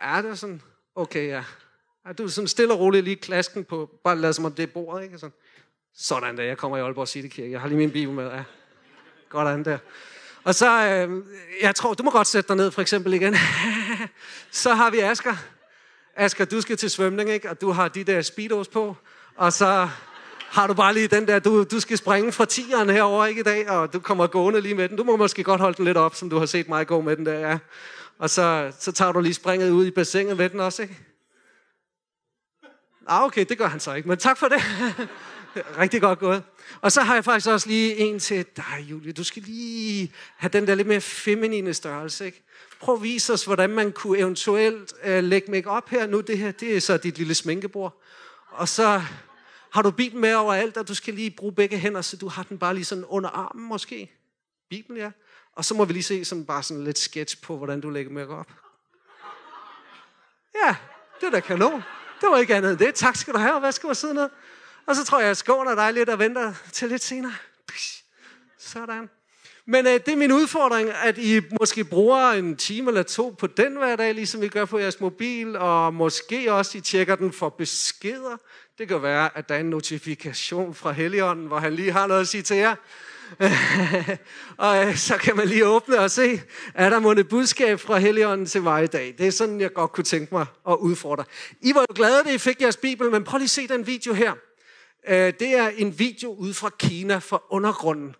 Ja, 0.01 0.21
det 0.21 0.31
er 0.31 0.35
sådan, 0.35 0.61
okay, 0.95 1.27
ja. 1.27 1.43
ja 2.07 2.13
du 2.13 2.23
er 2.23 2.27
sådan 2.27 2.47
stille 2.47 2.73
og 2.73 2.79
roligt 2.79 3.03
lige 3.03 3.15
klasken 3.15 3.63
på, 3.63 3.89
bare 4.03 4.15
lad 4.15 4.33
som 4.33 4.45
om 4.45 4.53
det 4.53 4.63
er 4.63 4.67
bordet, 4.67 5.03
ikke? 5.03 5.17
Sådan. 5.17 5.33
Sådan 6.01 6.37
der, 6.37 6.43
jeg 6.43 6.57
kommer 6.57 6.77
i 6.77 6.81
Aalborg 6.81 7.07
City 7.07 7.35
Kirke. 7.35 7.51
Jeg 7.51 7.61
har 7.61 7.67
lige 7.67 7.77
min 7.77 7.91
bibel 7.91 8.15
med. 8.15 8.31
Ja. 8.31 8.43
Godt 9.29 9.47
an 9.47 9.65
der. 9.65 9.77
Og 10.43 10.55
så, 10.55 10.85
øh, 10.85 11.23
jeg 11.61 11.75
tror, 11.75 11.93
du 11.93 12.03
må 12.03 12.11
godt 12.11 12.27
sætte 12.27 12.47
dig 12.47 12.55
ned 12.55 12.71
for 12.71 12.81
eksempel 12.81 13.13
igen. 13.13 13.35
så 14.51 14.73
har 14.73 14.89
vi 14.89 14.99
Asker. 14.99 15.35
Asker, 16.15 16.45
du 16.45 16.61
skal 16.61 16.77
til 16.77 16.89
svømning, 16.89 17.29
ikke? 17.29 17.49
Og 17.49 17.61
du 17.61 17.71
har 17.71 17.87
de 17.87 18.03
der 18.03 18.21
speedos 18.21 18.67
på. 18.67 18.95
Og 19.35 19.53
så 19.53 19.89
har 20.49 20.67
du 20.67 20.73
bare 20.73 20.93
lige 20.93 21.07
den 21.07 21.27
der, 21.27 21.39
du, 21.39 21.63
du 21.63 21.79
skal 21.79 21.97
springe 21.97 22.31
fra 22.31 22.45
tieren 22.45 22.89
herover 22.89 23.25
ikke 23.25 23.39
i 23.39 23.43
dag, 23.43 23.69
og 23.69 23.93
du 23.93 23.99
kommer 23.99 24.27
gående 24.27 24.61
lige 24.61 24.75
med 24.75 24.89
den. 24.89 24.97
Du 24.97 25.03
må 25.03 25.15
måske 25.15 25.43
godt 25.43 25.61
holde 25.61 25.77
den 25.77 25.85
lidt 25.85 25.97
op, 25.97 26.15
som 26.15 26.29
du 26.29 26.37
har 26.37 26.45
set 26.45 26.69
mig 26.69 26.87
gå 26.87 27.01
med 27.01 27.15
den 27.15 27.25
der, 27.25 27.39
ja. 27.39 27.57
Og 28.19 28.29
så, 28.29 28.71
så 28.79 28.91
tager 28.91 29.11
du 29.11 29.19
lige 29.19 29.33
springet 29.33 29.71
ud 29.71 29.85
i 29.85 29.91
bassinet 29.91 30.37
med 30.37 30.49
den 30.49 30.59
også, 30.59 30.81
ikke? 30.81 30.97
Ah, 33.07 33.23
okay, 33.23 33.45
det 33.49 33.57
gør 33.57 33.67
han 33.67 33.79
så 33.79 33.93
ikke, 33.93 34.07
men 34.09 34.17
tak 34.17 34.37
for 34.37 34.47
det. 34.47 34.61
Rigtig 35.55 36.01
godt 36.01 36.19
gået. 36.19 36.43
Og 36.81 36.91
så 36.91 37.01
har 37.01 37.13
jeg 37.13 37.25
faktisk 37.25 37.47
også 37.47 37.67
lige 37.67 37.95
en 37.95 38.19
til 38.19 38.45
dig, 38.57 38.79
Julie. 38.79 39.11
Du 39.11 39.23
skal 39.23 39.43
lige 39.43 40.13
have 40.37 40.49
den 40.49 40.67
der 40.67 40.75
lidt 40.75 40.87
mere 40.87 41.01
feminine 41.01 41.73
størrelse, 41.73 42.25
ikke? 42.25 42.43
Prøv 42.79 42.95
at 42.95 43.03
vise 43.03 43.33
os, 43.33 43.45
hvordan 43.45 43.69
man 43.69 43.91
kunne 43.91 44.17
eventuelt 44.17 44.93
uh, 45.05 45.23
lægge 45.23 45.51
make 45.51 45.69
op 45.69 45.89
her. 45.89 46.07
Nu 46.07 46.21
det 46.21 46.37
her, 46.37 46.51
det 46.51 46.75
er 46.75 46.81
så 46.81 46.97
dit 46.97 47.17
lille 47.17 47.35
sminkebord. 47.35 48.01
Og 48.49 48.67
så 48.67 49.01
har 49.71 49.81
du 49.81 49.91
Bibelen 49.91 50.21
med 50.21 50.33
overalt, 50.33 50.77
og 50.77 50.87
du 50.87 50.95
skal 50.95 51.13
lige 51.13 51.31
bruge 51.31 51.53
begge 51.53 51.77
hænder, 51.77 52.01
så 52.01 52.17
du 52.17 52.27
har 52.27 52.43
den 52.43 52.57
bare 52.57 52.73
lige 52.73 52.85
sådan 52.85 53.05
under 53.05 53.29
armen 53.29 53.65
måske. 53.65 54.11
Bibelen, 54.69 54.97
ja. 54.97 55.11
Og 55.55 55.65
så 55.65 55.73
må 55.73 55.85
vi 55.85 55.93
lige 55.93 56.03
se 56.03 56.25
sådan 56.25 56.45
bare 56.45 56.63
sådan 56.63 56.83
lidt 56.83 56.99
sketch 56.99 57.41
på, 57.41 57.57
hvordan 57.57 57.81
du 57.81 57.89
lægger 57.89 58.11
make 58.11 58.29
op. 58.29 58.51
Ja, 60.65 60.75
det 61.21 61.27
er 61.27 61.31
da 61.31 61.39
kanon. 61.39 61.83
Det 62.21 62.29
var 62.29 62.37
ikke 62.37 62.55
andet 62.55 62.71
end 62.71 62.79
det. 62.79 62.95
Tak 62.95 63.15
skal 63.15 63.33
du 63.33 63.39
have, 63.39 63.55
og 63.55 63.61
værsgo 63.61 63.89
at 63.89 63.97
sidde 63.97 64.13
ned. 64.13 64.29
Og 64.89 64.95
så 64.95 65.05
tror 65.05 65.19
jeg, 65.19 65.27
jeg 65.27 65.37
skåner 65.37 65.75
dig 65.75 65.93
lidt 65.93 66.09
og 66.09 66.19
venter 66.19 66.53
til 66.71 66.89
lidt 66.89 67.03
senere. 67.03 67.33
Sådan. 68.59 69.09
Men 69.65 69.87
øh, 69.87 69.93
det 69.93 70.07
er 70.07 70.15
min 70.15 70.31
udfordring, 70.31 70.89
at 70.89 71.17
I 71.17 71.41
måske 71.59 71.83
bruger 71.83 72.31
en 72.31 72.55
time 72.55 72.89
eller 72.89 73.03
to 73.03 73.35
på 73.39 73.47
den 73.47 73.77
hver 73.77 73.95
dag, 73.95 74.15
ligesom 74.15 74.43
I 74.43 74.47
gør 74.47 74.65
på 74.65 74.79
jeres 74.79 74.99
mobil, 74.99 75.57
og 75.57 75.93
måske 75.93 76.53
også 76.53 76.77
I 76.77 76.81
tjekker 76.81 77.15
den 77.15 77.33
for 77.33 77.49
beskeder. 77.49 78.37
Det 78.77 78.87
kan 78.87 79.03
være, 79.03 79.37
at 79.37 79.49
der 79.49 79.55
er 79.55 79.59
en 79.59 79.69
notifikation 79.69 80.75
fra 80.75 80.91
Helligånden, 80.91 81.47
hvor 81.47 81.59
han 81.59 81.73
lige 81.73 81.91
har 81.91 82.07
noget 82.07 82.21
at 82.21 82.27
sige 82.27 82.43
til 82.43 82.57
jer. 82.57 82.75
og 84.67 84.87
øh, 84.87 84.95
så 84.95 85.17
kan 85.17 85.35
man 85.35 85.47
lige 85.47 85.67
åbne 85.67 85.99
og 85.99 86.11
se, 86.11 86.41
er 86.73 86.89
der 86.89 86.99
måske 86.99 87.21
et 87.21 87.29
budskab 87.29 87.79
fra 87.79 87.97
Helligånden 87.97 88.45
til 88.45 88.61
mig 88.61 88.83
i 88.83 88.87
dag. 88.87 89.15
Det 89.17 89.27
er 89.27 89.31
sådan, 89.31 89.61
jeg 89.61 89.73
godt 89.73 89.91
kunne 89.91 90.03
tænke 90.03 90.35
mig 90.35 90.45
at 90.69 90.75
udfordre. 90.75 91.23
I 91.61 91.75
var 91.75 91.81
jo 91.81 91.95
glade, 91.95 92.19
at 92.19 92.27
I 92.27 92.37
fik 92.37 92.61
jeres 92.61 92.77
bibel, 92.77 93.11
men 93.11 93.23
prøv 93.23 93.37
lige 93.37 93.45
at 93.45 93.49
se 93.49 93.67
den 93.67 93.87
video 93.87 94.13
her. 94.13 94.33
Øh, 95.09 95.33
det 95.39 95.55
er 95.55 95.67
en 95.67 95.99
video 95.99 96.33
ude 96.33 96.53
fra 96.53 96.69
Kina, 96.79 97.17
fra 97.17 97.41
undergrunden. 97.49 98.15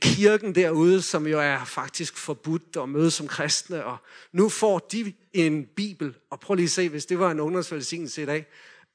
Kirken 0.00 0.54
derude, 0.54 1.02
som 1.02 1.26
jo 1.26 1.40
er 1.40 1.64
faktisk 1.64 2.16
forbudt 2.16 2.76
at 2.82 2.88
møde 2.88 3.10
som 3.10 3.28
kristne. 3.28 3.84
Og 3.84 3.96
nu 4.32 4.48
får 4.48 4.78
de 4.78 5.12
en 5.32 5.66
bibel. 5.76 6.14
Og 6.30 6.40
prøv 6.40 6.54
lige 6.54 6.64
at 6.64 6.70
se, 6.70 6.88
hvis 6.88 7.06
det 7.06 7.18
var 7.18 7.30
en 7.30 7.40
ungdomsvelsignelse 7.40 8.22
i 8.22 8.26
dag. 8.26 8.46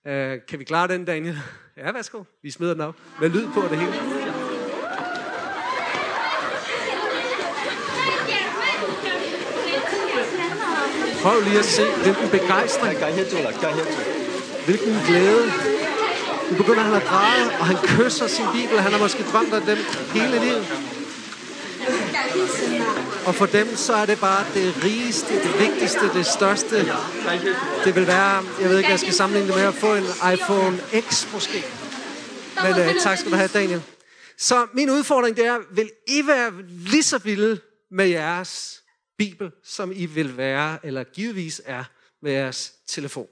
Øh, 0.08 0.40
kan 0.48 0.60
vi 0.60 0.64
klare 0.64 0.88
den, 0.88 1.06
Daniel? 1.06 1.40
Ja, 1.78 1.92
værsgo. 1.92 2.24
Vi 2.44 2.52
smider 2.52 2.74
den 2.74 2.82
op. 2.82 2.96
Med 3.22 3.30
lyd 3.30 3.48
på 3.54 3.62
det 3.62 3.78
hele. 3.80 3.92
Prøv 11.22 11.42
lige 11.44 11.60
at 11.60 11.66
se, 11.66 11.84
hvilken 12.04 12.30
begejstring. 12.30 12.98
Hvilken 14.66 14.94
glæde. 15.08 15.76
Nu 16.52 16.58
begynder 16.58 16.82
han 16.82 16.94
at 16.94 17.04
græde, 17.04 17.50
og 17.60 17.66
han 17.66 17.78
kysser 17.84 18.28
sin 18.28 18.46
bibel. 18.54 18.80
Han 18.80 18.92
har 18.92 19.00
måske 19.00 19.24
drømt 19.24 19.54
om 19.54 19.62
dem 19.62 19.78
hele 20.14 20.40
livet. 20.40 20.68
Og 23.26 23.36
for 23.36 23.46
dem, 23.46 23.76
så 23.76 23.94
er 23.94 24.06
det 24.06 24.20
bare 24.20 24.46
det 24.54 24.84
rigeste, 24.84 25.34
det 25.44 25.60
vigtigste, 25.60 26.14
det 26.14 26.26
største. 26.26 26.76
Det 27.86 27.96
vil 27.96 28.08
være, 28.08 28.44
jeg 28.62 28.70
ved 28.70 28.78
ikke, 28.78 28.90
jeg 28.90 29.00
skal 29.00 29.14
sammenligne 29.14 29.48
det 29.48 29.58
med 29.58 29.66
at 29.66 29.74
få 29.74 29.96
en 29.96 30.34
iPhone 30.34 30.78
X 31.10 31.34
måske. 31.34 31.64
Men 32.64 32.72
uh, 32.72 33.02
tak 33.02 33.18
skal 33.18 33.32
du 33.32 33.36
have, 33.36 33.48
Daniel. 33.48 33.82
Så 34.38 34.68
min 34.74 34.90
udfordring 34.90 35.38
det 35.38 35.46
er, 35.46 35.58
vil 35.72 35.92
I 36.08 36.28
være 36.28 36.52
lige 36.70 37.04
så 37.04 37.18
vilde 37.18 37.60
med 37.92 38.08
jeres 38.08 38.82
Bibel, 39.18 39.52
som 39.64 39.92
I 39.96 40.06
vil 40.06 40.38
være, 40.38 40.78
eller 40.84 41.04
givetvis 41.04 41.62
er 41.66 41.84
med 42.22 42.32
jeres 42.32 42.72
telefon? 42.88 43.28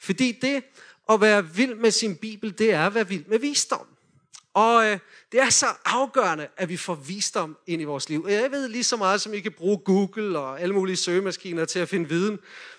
Fordi 0.00 0.38
det 0.42 0.62
at 1.10 1.20
være 1.20 1.54
vild 1.54 1.74
med 1.74 1.90
sin 1.90 2.16
Bibel, 2.16 2.58
det 2.58 2.72
er 2.72 2.86
at 2.86 2.94
være 2.94 3.08
vild 3.08 3.24
med 3.26 3.38
visdom. 3.38 3.86
Og 4.54 4.86
øh, 4.86 4.98
det 5.32 5.40
er 5.40 5.50
så 5.50 5.66
afgørende, 5.84 6.48
at 6.56 6.68
vi 6.68 6.76
får 6.76 6.94
visdom 6.94 7.56
ind 7.66 7.82
i 7.82 7.84
vores 7.84 8.08
liv. 8.08 8.26
Jeg 8.28 8.50
ved 8.50 8.68
lige 8.68 8.84
så 8.84 8.96
meget, 8.96 9.20
som 9.20 9.34
I 9.34 9.40
kan 9.40 9.52
bruge 9.52 9.78
Google 9.78 10.38
og 10.38 10.60
alle 10.60 10.74
mulige 10.74 10.96
søgemaskiner 10.96 11.64
til 11.64 11.78
at 11.78 11.88
finde 11.88 12.08
viden 12.08 12.38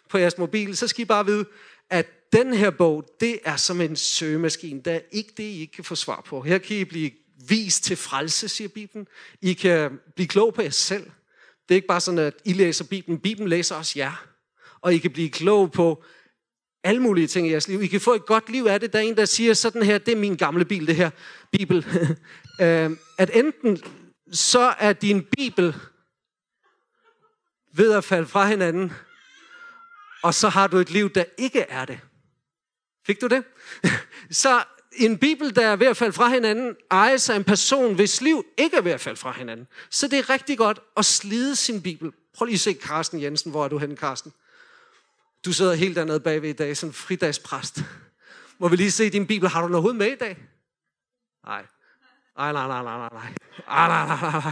på 0.10 0.18
jeres 0.18 0.38
mobil, 0.38 0.78
så 0.78 0.88
skal 0.88 1.02
I 1.02 1.06
bare 1.06 1.26
vide, 1.26 1.46
at 1.90 2.34
den 2.34 2.54
her 2.54 2.70
bog, 2.70 3.06
det 3.20 3.40
er 3.46 3.56
som 3.56 3.82
en 3.82 3.96
søgemaskine. 3.96 4.82
Der 4.82 4.94
er 4.94 5.00
ikke 5.12 5.34
det, 5.38 5.44
I 5.44 5.60
ikke 5.60 5.74
kan 5.74 5.84
få 5.84 5.96
svar 5.96 6.22
på. 6.26 6.42
Her 6.42 6.58
kan 6.58 6.78
I 6.78 6.84
blive 6.84 7.12
vist 7.48 7.84
til 7.84 7.98
frelse, 7.98 8.50
siger 8.50 8.68
Bibelen. 8.68 9.08
I 9.42 9.54
kan 9.54 10.00
blive 10.16 10.28
klog 10.28 10.54
på 10.54 10.62
jer 10.62 10.70
selv. 10.70 11.04
Det 11.70 11.74
er 11.74 11.76
ikke 11.76 11.88
bare 11.88 12.02
sådan, 12.02 12.20
at 12.20 12.34
I 12.46 12.54
læser 12.54 12.86
Bibelen. 12.86 13.20
Bibelen 13.20 13.50
læser 13.50 13.76
også 13.76 13.94
jer. 13.96 14.26
Og 14.82 14.94
I 14.94 14.98
kan 14.98 15.12
blive 15.12 15.30
klog 15.30 15.72
på, 15.72 16.04
alle 16.86 17.02
mulige 17.02 17.28
ting 17.28 17.48
i 17.48 17.52
jeres 17.52 17.68
liv. 17.68 17.84
I 17.84 17.88
kan 17.88 18.02
få 18.02 18.14
et 18.14 18.26
godt 18.26 18.50
liv 18.50 18.66
af 18.66 18.80
det. 18.80 18.94
Der 18.94 19.00
er 19.00 19.04
en, 19.04 19.18
der 19.18 19.26
siger 19.26 19.54
sådan 19.54 19.84
her, 19.84 19.98
det 19.98 20.12
er 20.12 20.18
min 20.18 20.36
gamle 20.36 20.66
bil, 20.66 20.88
det 20.88 20.96
her 20.96 21.10
bibel. 21.52 21.86
Øhm, 22.62 23.00
at 23.18 23.32
enten 23.34 23.84
så 24.32 24.74
er 24.80 24.94
din 24.94 25.24
Bibel 25.38 25.76
ved 27.74 27.94
at 27.94 28.04
falde 28.04 28.28
fra 28.28 28.48
hinanden, 28.48 28.94
og 30.24 30.34
så 30.34 30.50
har 30.50 30.68
du 30.68 30.78
et 30.78 30.90
liv, 30.90 31.10
der 31.10 31.24
ikke 31.38 31.60
er 31.60 31.86
det. 31.86 32.00
Fik 33.08 33.22
du 33.22 33.28
det? 33.28 33.44
Så 34.32 34.64
en 34.92 35.18
bibel, 35.18 35.56
der 35.56 35.68
er 35.68 35.76
ved 35.76 35.88
at 35.88 35.98
falde 35.98 36.14
fra 36.14 36.30
hinanden, 36.30 36.76
ejes 36.92 37.30
af 37.30 37.36
en 37.36 37.44
person, 37.44 37.96
hvis 37.96 38.22
liv 38.22 38.46
ikke 38.58 38.78
er 38.78 38.82
ved 38.82 38.92
at 38.92 39.02
falde 39.02 39.18
fra 39.18 39.32
hinanden. 39.32 39.68
Så 39.90 40.08
det 40.08 40.20
er 40.20 40.30
rigtig 40.30 40.58
godt 40.58 40.80
at 40.98 41.06
slide 41.06 41.56
sin 41.56 41.82
bibel. 41.82 42.12
Prøv 42.34 42.46
lige 42.46 42.54
at 42.56 42.60
se 42.60 42.74
Carsten 42.74 43.22
Jensen. 43.22 43.52
Hvor 43.52 43.64
er 43.64 43.68
du 43.68 43.78
henne, 43.78 43.96
Carsten? 43.96 44.34
Du 45.46 45.54
sidder 45.54 45.74
helt 45.74 45.96
dernede 45.96 46.20
bagved 46.20 46.50
i 46.50 46.54
dag, 46.54 46.78
som 46.78 46.94
fridagspræst. 46.94 47.80
Må 48.58 48.68
vi 48.68 48.76
lige 48.76 48.92
se 48.92 49.10
din 49.10 49.28
bibel. 49.28 49.50
Har 49.50 49.62
du 49.62 49.68
noget 49.68 49.82
hoved 49.82 49.96
med 49.96 50.12
i 50.12 50.16
dag? 50.16 50.38
Nej. 51.46 51.66
Nej, 52.38 52.52
nej, 52.52 52.68
nej, 52.68 52.84
nej, 52.84 52.98
nej, 52.98 53.34
Ej, 53.68 53.88
Nej, 53.88 54.08
nej, 54.08 54.32
nej, 54.32 54.42
nej. 54.42 54.52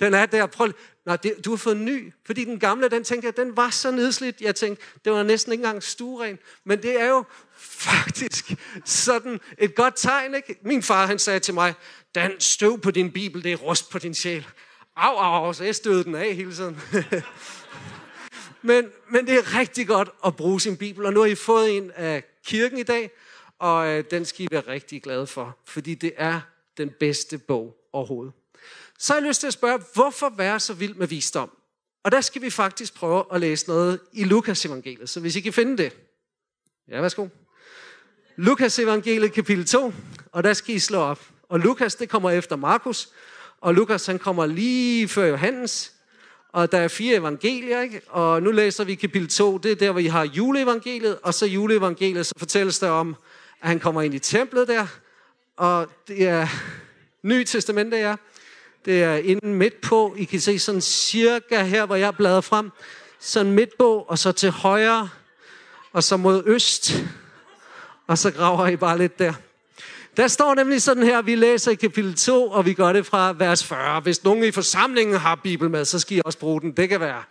Den 0.00 0.14
er 0.14 0.26
der. 0.26 0.46
Prøv, 0.46 0.72
Nej, 1.06 1.16
det, 1.16 1.44
du 1.44 1.50
har 1.50 1.56
fået 1.56 1.76
en 1.76 1.84
ny. 1.84 2.12
Fordi 2.26 2.44
den 2.44 2.58
gamle, 2.58 2.88
den 2.88 3.04
tænkte 3.04 3.26
jeg, 3.26 3.36
den 3.36 3.56
var 3.56 3.70
så 3.70 3.90
nedslidt. 3.90 4.40
Jeg 4.40 4.54
tænkte, 4.54 4.84
det 5.04 5.12
var 5.12 5.22
næsten 5.22 5.52
ikke 5.52 5.62
engang 5.62 5.82
stueren. 5.82 6.38
Men 6.64 6.82
det 6.82 7.00
er 7.00 7.06
jo 7.06 7.24
faktisk 7.56 8.52
sådan 8.84 9.40
et 9.58 9.74
godt 9.74 9.94
tegn, 9.96 10.34
ikke? 10.34 10.56
Min 10.62 10.82
far, 10.82 11.06
han 11.06 11.18
sagde 11.18 11.40
til 11.40 11.54
mig, 11.54 11.74
den 12.14 12.40
støv 12.40 12.80
på 12.80 12.90
din 12.90 13.12
bibel, 13.12 13.44
det 13.44 13.52
er 13.52 13.56
rust 13.56 13.90
på 13.90 13.98
din 13.98 14.14
sjæl. 14.14 14.46
Au, 14.96 15.16
au, 15.16 15.44
au, 15.44 15.52
så 15.52 15.64
jeg 15.64 15.74
støvede 15.74 16.04
den 16.04 16.14
af 16.14 16.34
hele 16.34 16.54
tiden. 16.54 16.80
men, 18.62 18.86
men 19.10 19.26
det 19.26 19.34
er 19.34 19.58
rigtig 19.58 19.86
godt 19.86 20.10
at 20.26 20.36
bruge 20.36 20.60
sin 20.60 20.76
bibel, 20.76 21.06
og 21.06 21.12
nu 21.12 21.20
har 21.20 21.26
I 21.26 21.34
fået 21.34 21.76
en 21.76 21.90
af 21.90 22.24
kirken 22.46 22.78
i 22.78 22.82
dag, 22.82 23.10
og 23.58 23.88
øh, 23.88 24.04
den 24.10 24.24
skal 24.24 24.44
I 24.44 24.48
være 24.50 24.62
rigtig 24.68 25.02
glade 25.02 25.26
for, 25.26 25.56
fordi 25.66 25.94
det 25.94 26.12
er 26.16 26.40
den 26.76 26.90
bedste 27.00 27.38
bog 27.38 27.76
overhovedet 27.92 28.32
så 28.98 29.12
har 29.12 29.20
jeg 29.20 29.28
lyst 29.28 29.40
til 29.40 29.46
at 29.46 29.52
spørge, 29.52 29.80
hvorfor 29.94 30.28
være 30.36 30.60
så 30.60 30.74
vild 30.74 30.94
med 30.94 31.06
visdom? 31.06 31.50
Og 32.04 32.12
der 32.12 32.20
skal 32.20 32.42
vi 32.42 32.50
faktisk 32.50 32.94
prøve 32.94 33.24
at 33.32 33.40
læse 33.40 33.68
noget 33.68 34.00
i 34.12 34.24
Lukas 34.24 34.64
evangeliet. 34.64 35.08
Så 35.08 35.20
hvis 35.20 35.36
I 35.36 35.40
kan 35.40 35.52
finde 35.52 35.82
det. 35.82 35.96
Ja, 36.88 37.00
værsgo. 37.00 37.28
Lukas 38.36 38.78
evangeliet 38.78 39.32
kapitel 39.32 39.66
2, 39.66 39.92
og 40.32 40.44
der 40.44 40.52
skal 40.52 40.74
I 40.74 40.78
slå 40.78 40.98
op. 40.98 41.28
Og 41.48 41.60
Lukas, 41.60 41.94
det 41.94 42.08
kommer 42.08 42.30
efter 42.30 42.56
Markus, 42.56 43.08
og 43.60 43.74
Lukas, 43.74 44.06
han 44.06 44.18
kommer 44.18 44.46
lige 44.46 45.08
før 45.08 45.26
Johannes, 45.26 45.92
og 46.52 46.72
der 46.72 46.78
er 46.78 46.88
fire 46.88 47.16
evangelier, 47.16 47.80
ikke? 47.80 48.00
og 48.08 48.42
nu 48.42 48.50
læser 48.50 48.84
vi 48.84 48.94
kapitel 48.94 49.28
2, 49.28 49.58
det 49.58 49.72
er 49.72 49.76
der, 49.76 49.90
hvor 49.90 50.00
I 50.00 50.06
har 50.06 50.24
juleevangeliet, 50.24 51.18
og 51.22 51.34
så 51.34 51.46
juleevangeliet, 51.46 52.26
så 52.26 52.34
fortælles 52.36 52.78
der 52.78 52.90
om, 52.90 53.16
at 53.62 53.68
han 53.68 53.80
kommer 53.80 54.02
ind 54.02 54.14
i 54.14 54.18
templet 54.18 54.68
der, 54.68 54.86
og 55.56 55.88
det 56.08 56.28
er 56.28 56.46
Nye 57.22 57.44
Testamente, 57.44 57.98
er. 57.98 58.16
Det 58.84 59.02
er 59.02 59.16
inden 59.16 59.54
midt 59.54 59.80
på. 59.80 60.14
I 60.18 60.24
kan 60.24 60.40
se 60.40 60.58
sådan 60.58 60.80
cirka 60.80 61.62
her, 61.62 61.86
hvor 61.86 61.96
jeg 61.96 62.16
bladrer 62.16 62.40
frem. 62.40 62.70
Sådan 63.20 63.52
midt 63.52 63.78
på, 63.78 64.06
og 64.08 64.18
så 64.18 64.32
til 64.32 64.50
højre, 64.50 65.08
og 65.92 66.04
så 66.04 66.16
mod 66.16 66.42
øst. 66.46 67.04
Og 68.06 68.18
så 68.18 68.30
graver 68.30 68.66
I 68.66 68.76
bare 68.76 68.98
lidt 68.98 69.18
der. 69.18 69.32
Der 70.18 70.28
står 70.28 70.54
nemlig 70.54 70.82
sådan 70.82 71.02
her, 71.02 71.22
vi 71.22 71.34
læser 71.34 71.70
i 71.70 71.74
kapitel 71.74 72.14
2, 72.14 72.50
og 72.50 72.66
vi 72.66 72.72
gør 72.72 72.92
det 72.92 73.06
fra 73.06 73.32
vers 73.32 73.64
40. 73.64 74.00
Hvis 74.00 74.24
nogen 74.24 74.44
i 74.44 74.50
forsamlingen 74.50 75.16
har 75.16 75.34
Bibel 75.34 75.70
med, 75.70 75.84
så 75.84 75.98
skal 75.98 76.16
I 76.16 76.20
også 76.24 76.38
bruge 76.38 76.60
den. 76.60 76.72
Det 76.72 76.88
kan 76.88 77.00
være 77.00 77.22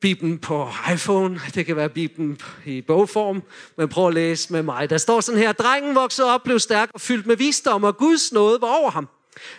Bibelen 0.00 0.38
på 0.38 0.68
iPhone, 0.92 1.40
det 1.54 1.66
kan 1.66 1.76
være 1.76 1.88
Bibelen 1.88 2.40
i 2.66 2.80
bogform, 2.80 3.42
men 3.76 3.88
prøv 3.88 4.08
at 4.08 4.14
læse 4.14 4.52
med 4.52 4.62
mig. 4.62 4.90
Der 4.90 4.98
står 4.98 5.20
sådan 5.20 5.40
her, 5.40 5.52
drengen 5.52 5.94
voksede 5.94 6.34
op, 6.34 6.42
blev 6.42 6.58
stærk 6.58 6.90
og 6.94 7.00
fyldt 7.00 7.26
med 7.26 7.36
visdom, 7.36 7.84
og 7.84 7.96
Guds 7.96 8.32
nåde 8.32 8.60
var 8.60 8.68
over 8.68 8.90
ham. 8.90 9.08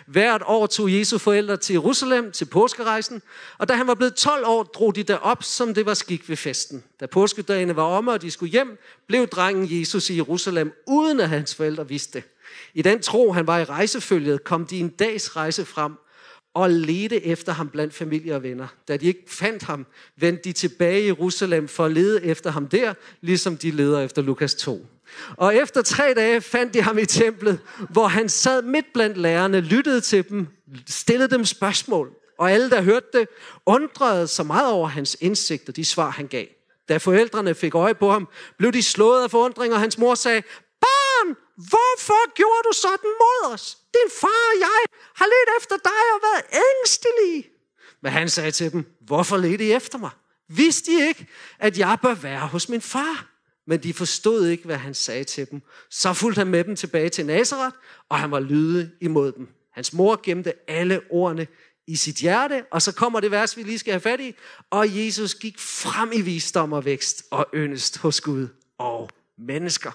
Hvert 0.06 0.42
år 0.46 0.66
tog 0.66 0.92
Jesu 0.92 1.18
forældre 1.18 1.56
til 1.56 1.72
Jerusalem 1.72 2.32
til 2.32 2.44
påskerejsen, 2.44 3.22
og 3.58 3.68
da 3.68 3.74
han 3.74 3.86
var 3.86 3.94
blevet 3.94 4.14
12 4.14 4.46
år, 4.46 4.62
drog 4.62 4.94
de 4.94 5.02
derop, 5.02 5.42
som 5.42 5.74
det 5.74 5.86
var 5.86 5.94
skik 5.94 6.28
ved 6.28 6.36
festen. 6.36 6.84
Da 7.00 7.06
påskedagene 7.06 7.76
var 7.76 7.82
omme, 7.82 8.12
og 8.12 8.22
de 8.22 8.30
skulle 8.30 8.52
hjem, 8.52 8.78
blev 9.06 9.26
drengen 9.26 9.80
Jesus 9.80 10.10
i 10.10 10.16
Jerusalem, 10.16 10.72
uden 10.86 11.20
at 11.20 11.28
hans 11.28 11.54
forældre 11.54 11.88
vidste 11.88 12.18
det. 12.18 12.24
I 12.74 12.82
den 12.82 13.02
tro, 13.02 13.32
han 13.32 13.46
var 13.46 13.58
i 13.58 13.64
rejsefølget, 13.64 14.44
kom 14.44 14.66
de 14.66 14.78
en 14.78 14.88
dags 14.88 15.36
rejse 15.36 15.64
frem 15.64 15.92
og 16.54 16.70
ledte 16.70 17.24
efter 17.24 17.52
ham 17.52 17.68
blandt 17.68 17.94
familie 17.94 18.34
og 18.34 18.42
venner. 18.42 18.66
Da 18.88 18.96
de 18.96 19.06
ikke 19.06 19.24
fandt 19.28 19.62
ham, 19.62 19.86
vendte 20.16 20.44
de 20.44 20.52
tilbage 20.52 21.02
i 21.02 21.06
Jerusalem 21.06 21.68
for 21.68 21.84
at 21.84 21.92
lede 21.92 22.24
efter 22.24 22.50
ham 22.50 22.68
der, 22.68 22.94
ligesom 23.20 23.56
de 23.56 23.70
leder 23.70 24.00
efter 24.00 24.22
Lukas 24.22 24.54
2. 24.54 24.86
Og 25.36 25.56
efter 25.56 25.82
tre 25.82 26.14
dage 26.14 26.40
fandt 26.40 26.74
de 26.74 26.82
ham 26.82 26.98
i 26.98 27.04
templet, 27.04 27.58
hvor 27.90 28.06
han 28.06 28.28
sad 28.28 28.62
midt 28.62 28.86
blandt 28.94 29.16
lærerne, 29.16 29.60
lyttede 29.60 30.00
til 30.00 30.28
dem, 30.28 30.46
stillede 30.88 31.30
dem 31.30 31.44
spørgsmål. 31.44 32.10
Og 32.38 32.52
alle, 32.52 32.70
der 32.70 32.82
hørte 32.82 33.06
det, 33.12 33.28
undrede 33.66 34.26
så 34.26 34.42
meget 34.42 34.72
over 34.72 34.88
hans 34.88 35.16
indsigt 35.20 35.68
og 35.68 35.76
de 35.76 35.84
svar, 35.84 36.10
han 36.10 36.26
gav. 36.26 36.46
Da 36.88 36.96
forældrene 36.96 37.54
fik 37.54 37.74
øje 37.74 37.94
på 37.94 38.10
ham, 38.10 38.28
blev 38.58 38.72
de 38.72 38.82
slået 38.82 39.22
af 39.22 39.30
forundring, 39.30 39.74
og 39.74 39.80
hans 39.80 39.98
mor 39.98 40.14
sagde, 40.14 40.42
hvorfor 41.56 42.34
gjorde 42.34 42.62
du 42.68 42.72
sådan 42.72 43.12
mod 43.22 43.52
os? 43.52 43.78
Din 43.94 44.10
far 44.20 44.44
og 44.52 44.60
jeg 44.60 44.82
har 45.14 45.26
let 45.26 45.48
efter 45.60 45.76
dig 45.76 46.04
og 46.14 46.20
været 46.22 46.44
ængstelige. 46.64 47.50
Men 48.02 48.12
han 48.12 48.28
sagde 48.28 48.50
til 48.50 48.72
dem, 48.72 48.84
hvorfor 49.00 49.36
ledte 49.36 49.66
I 49.66 49.72
efter 49.72 49.98
mig? 49.98 50.10
Vidste 50.48 50.92
I 50.92 51.08
ikke, 51.08 51.26
at 51.58 51.78
jeg 51.78 51.98
bør 52.02 52.14
være 52.14 52.46
hos 52.46 52.68
min 52.68 52.80
far? 52.80 53.34
men 53.66 53.82
de 53.82 53.94
forstod 53.94 54.46
ikke, 54.46 54.64
hvad 54.64 54.76
han 54.76 54.94
sagde 54.94 55.24
til 55.24 55.50
dem. 55.50 55.62
Så 55.90 56.12
fulgte 56.12 56.38
han 56.38 56.46
med 56.46 56.64
dem 56.64 56.76
tilbage 56.76 57.08
til 57.08 57.26
Nazareth, 57.26 57.76
og 58.08 58.18
han 58.18 58.30
var 58.30 58.40
lydig 58.40 58.90
imod 59.00 59.32
dem. 59.32 59.48
Hans 59.72 59.92
mor 59.92 60.20
gemte 60.22 60.70
alle 60.70 61.00
ordene 61.10 61.46
i 61.86 61.96
sit 61.96 62.16
hjerte, 62.16 62.64
og 62.70 62.82
så 62.82 62.92
kommer 62.92 63.20
det 63.20 63.30
vers, 63.30 63.56
vi 63.56 63.62
lige 63.62 63.78
skal 63.78 63.92
have 63.92 64.00
fat 64.00 64.20
i. 64.20 64.34
Og 64.70 65.04
Jesus 65.04 65.34
gik 65.34 65.58
frem 65.58 66.12
i 66.12 66.20
visdom 66.20 66.72
og 66.72 66.84
vækst 66.84 67.24
og 67.30 67.46
yndest 67.54 67.98
hos 67.98 68.20
Gud 68.20 68.48
og 68.78 69.10
mennesker. 69.38 69.90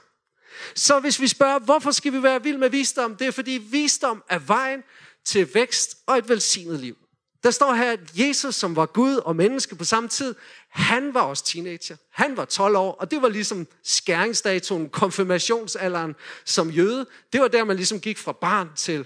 Så 0.75 0.99
hvis 0.99 1.21
vi 1.21 1.27
spørger, 1.27 1.59
hvorfor 1.59 1.91
skal 1.91 2.13
vi 2.13 2.23
være 2.23 2.43
vild 2.43 2.57
med 2.57 2.69
visdom? 2.69 3.15
Det 3.15 3.27
er 3.27 3.31
fordi 3.31 3.61
visdom 3.71 4.23
er 4.29 4.39
vejen 4.39 4.83
til 5.25 5.53
vækst 5.53 5.97
og 6.07 6.17
et 6.17 6.29
velsignet 6.29 6.79
liv. 6.79 6.97
Der 7.43 7.51
står 7.51 7.73
her, 7.73 7.91
at 7.91 7.99
Jesus, 8.13 8.55
som 8.55 8.75
var 8.75 8.85
Gud 8.85 9.15
og 9.15 9.35
menneske 9.35 9.75
på 9.75 9.83
samme 9.83 10.09
tid, 10.09 10.35
han 10.69 11.13
var 11.13 11.21
også 11.21 11.45
teenager. 11.45 11.95
Han 12.11 12.37
var 12.37 12.45
12 12.45 12.75
år, 12.75 12.91
og 12.91 13.11
det 13.11 13.21
var 13.21 13.29
ligesom 13.29 13.67
skæringsdatoen, 13.83 14.89
konfirmationsalderen 14.89 16.15
som 16.45 16.69
jøde. 16.69 17.05
Det 17.33 17.41
var 17.41 17.47
der, 17.47 17.63
man 17.63 17.75
ligesom 17.75 17.99
gik 17.99 18.17
fra 18.17 18.31
barn 18.31 18.69
til 18.75 19.05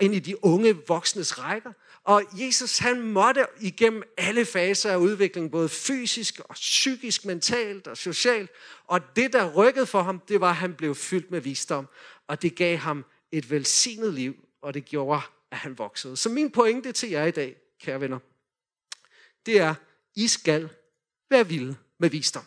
ind 0.00 0.14
i 0.14 0.18
de 0.18 0.44
unge 0.44 0.76
voksnes 0.88 1.38
rækker. 1.38 1.72
Og 2.04 2.24
Jesus, 2.32 2.78
han 2.78 3.02
måtte 3.02 3.46
igennem 3.60 4.02
alle 4.16 4.44
faser 4.44 4.92
af 4.92 4.96
udviklingen, 4.96 5.50
både 5.50 5.68
fysisk 5.68 6.40
og 6.44 6.54
psykisk, 6.54 7.24
mentalt 7.24 7.86
og 7.86 7.96
socialt. 7.96 8.50
Og 8.86 9.16
det, 9.16 9.32
der 9.32 9.52
rykkede 9.52 9.86
for 9.86 10.02
ham, 10.02 10.20
det 10.28 10.40
var, 10.40 10.50
at 10.50 10.56
han 10.56 10.74
blev 10.74 10.94
fyldt 10.94 11.30
med 11.30 11.40
visdom. 11.40 11.88
Og 12.26 12.42
det 12.42 12.56
gav 12.56 12.76
ham 12.76 13.04
et 13.32 13.50
velsignet 13.50 14.14
liv, 14.14 14.34
og 14.62 14.74
det 14.74 14.84
gjorde, 14.84 15.20
at 15.50 15.58
han 15.58 15.78
voksede. 15.78 16.16
Så 16.16 16.28
min 16.28 16.50
pointe 16.50 16.92
til 16.92 17.10
jer 17.10 17.24
i 17.24 17.30
dag, 17.30 17.56
kære 17.80 18.00
venner, 18.00 18.18
det 19.46 19.60
er, 19.60 19.74
I 20.14 20.28
skal 20.28 20.68
være 21.30 21.48
vilde 21.48 21.76
med 21.98 22.10
visdom. 22.10 22.44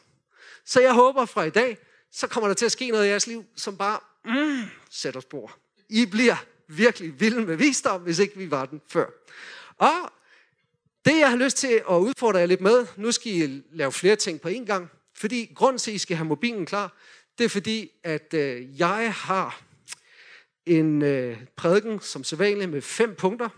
Så 0.66 0.82
jeg 0.82 0.94
håber 0.94 1.26
fra 1.26 1.44
i 1.44 1.50
dag, 1.50 1.78
så 2.12 2.28
kommer 2.28 2.48
der 2.48 2.54
til 2.54 2.66
at 2.66 2.72
ske 2.72 2.90
noget 2.90 3.06
i 3.06 3.10
jeres 3.10 3.28
liv, 3.28 3.46
som 3.56 3.78
bare 3.78 4.00
mm, 4.26 4.64
sætter 4.90 5.20
spor. 5.20 5.58
I 5.90 6.06
bliver 6.06 6.46
virkelig 6.68 7.20
vilde 7.20 7.46
med 7.46 7.56
visdom, 7.56 8.02
hvis 8.02 8.20
ikke 8.20 8.38
vi 8.38 8.52
var 8.52 8.66
den 8.66 8.82
før. 8.88 9.06
Og 9.78 10.12
det, 11.06 11.20
jeg 11.20 11.30
har 11.30 11.38
lyst 11.38 11.58
til 11.58 11.82
at 11.90 11.96
udfordre 11.96 12.40
jer 12.40 12.46
lidt 12.46 12.62
med, 12.62 12.88
nu 12.98 13.12
skal 13.12 13.32
I 13.32 13.64
lave 13.72 13.92
flere 13.92 14.16
ting 14.16 14.42
på 14.42 14.50
én 14.50 14.66
gang, 14.66 14.90
fordi 15.14 15.52
grunden 15.56 15.80
til, 15.80 15.92
at 15.92 15.96
I 15.96 15.98
skal 15.98 16.18
have 16.18 16.28
mobilen 16.28 16.66
klar, 16.66 16.98
det 17.38 17.44
er 17.44 17.50
fordi, 17.50 17.92
at 18.04 18.34
øh, 18.34 18.80
jeg 18.80 19.14
har 19.14 19.62
en 20.66 21.02
øh, 21.02 21.38
prædiken, 21.56 22.00
som 22.00 22.24
sædvanligt, 22.24 22.72
med 22.72 22.82
fem 22.82 23.16
punkter. 23.16 23.50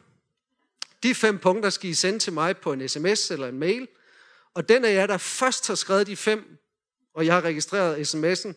De 1.03 1.15
fem 1.15 1.37
punkter 1.37 1.69
skal 1.69 1.89
I 1.89 1.93
sende 1.93 2.19
til 2.19 2.33
mig 2.33 2.57
på 2.57 2.73
en 2.73 2.89
sms 2.89 3.31
eller 3.31 3.47
en 3.47 3.59
mail. 3.59 3.87
Og 4.53 4.69
den 4.69 4.85
af 4.85 4.93
jer, 4.93 5.07
der 5.07 5.17
først 5.17 5.67
har 5.67 5.75
skrevet 5.75 6.07
de 6.07 6.15
fem, 6.15 6.57
og 7.13 7.25
jeg 7.25 7.33
har 7.33 7.41
registreret 7.41 8.15
sms'en 8.15 8.53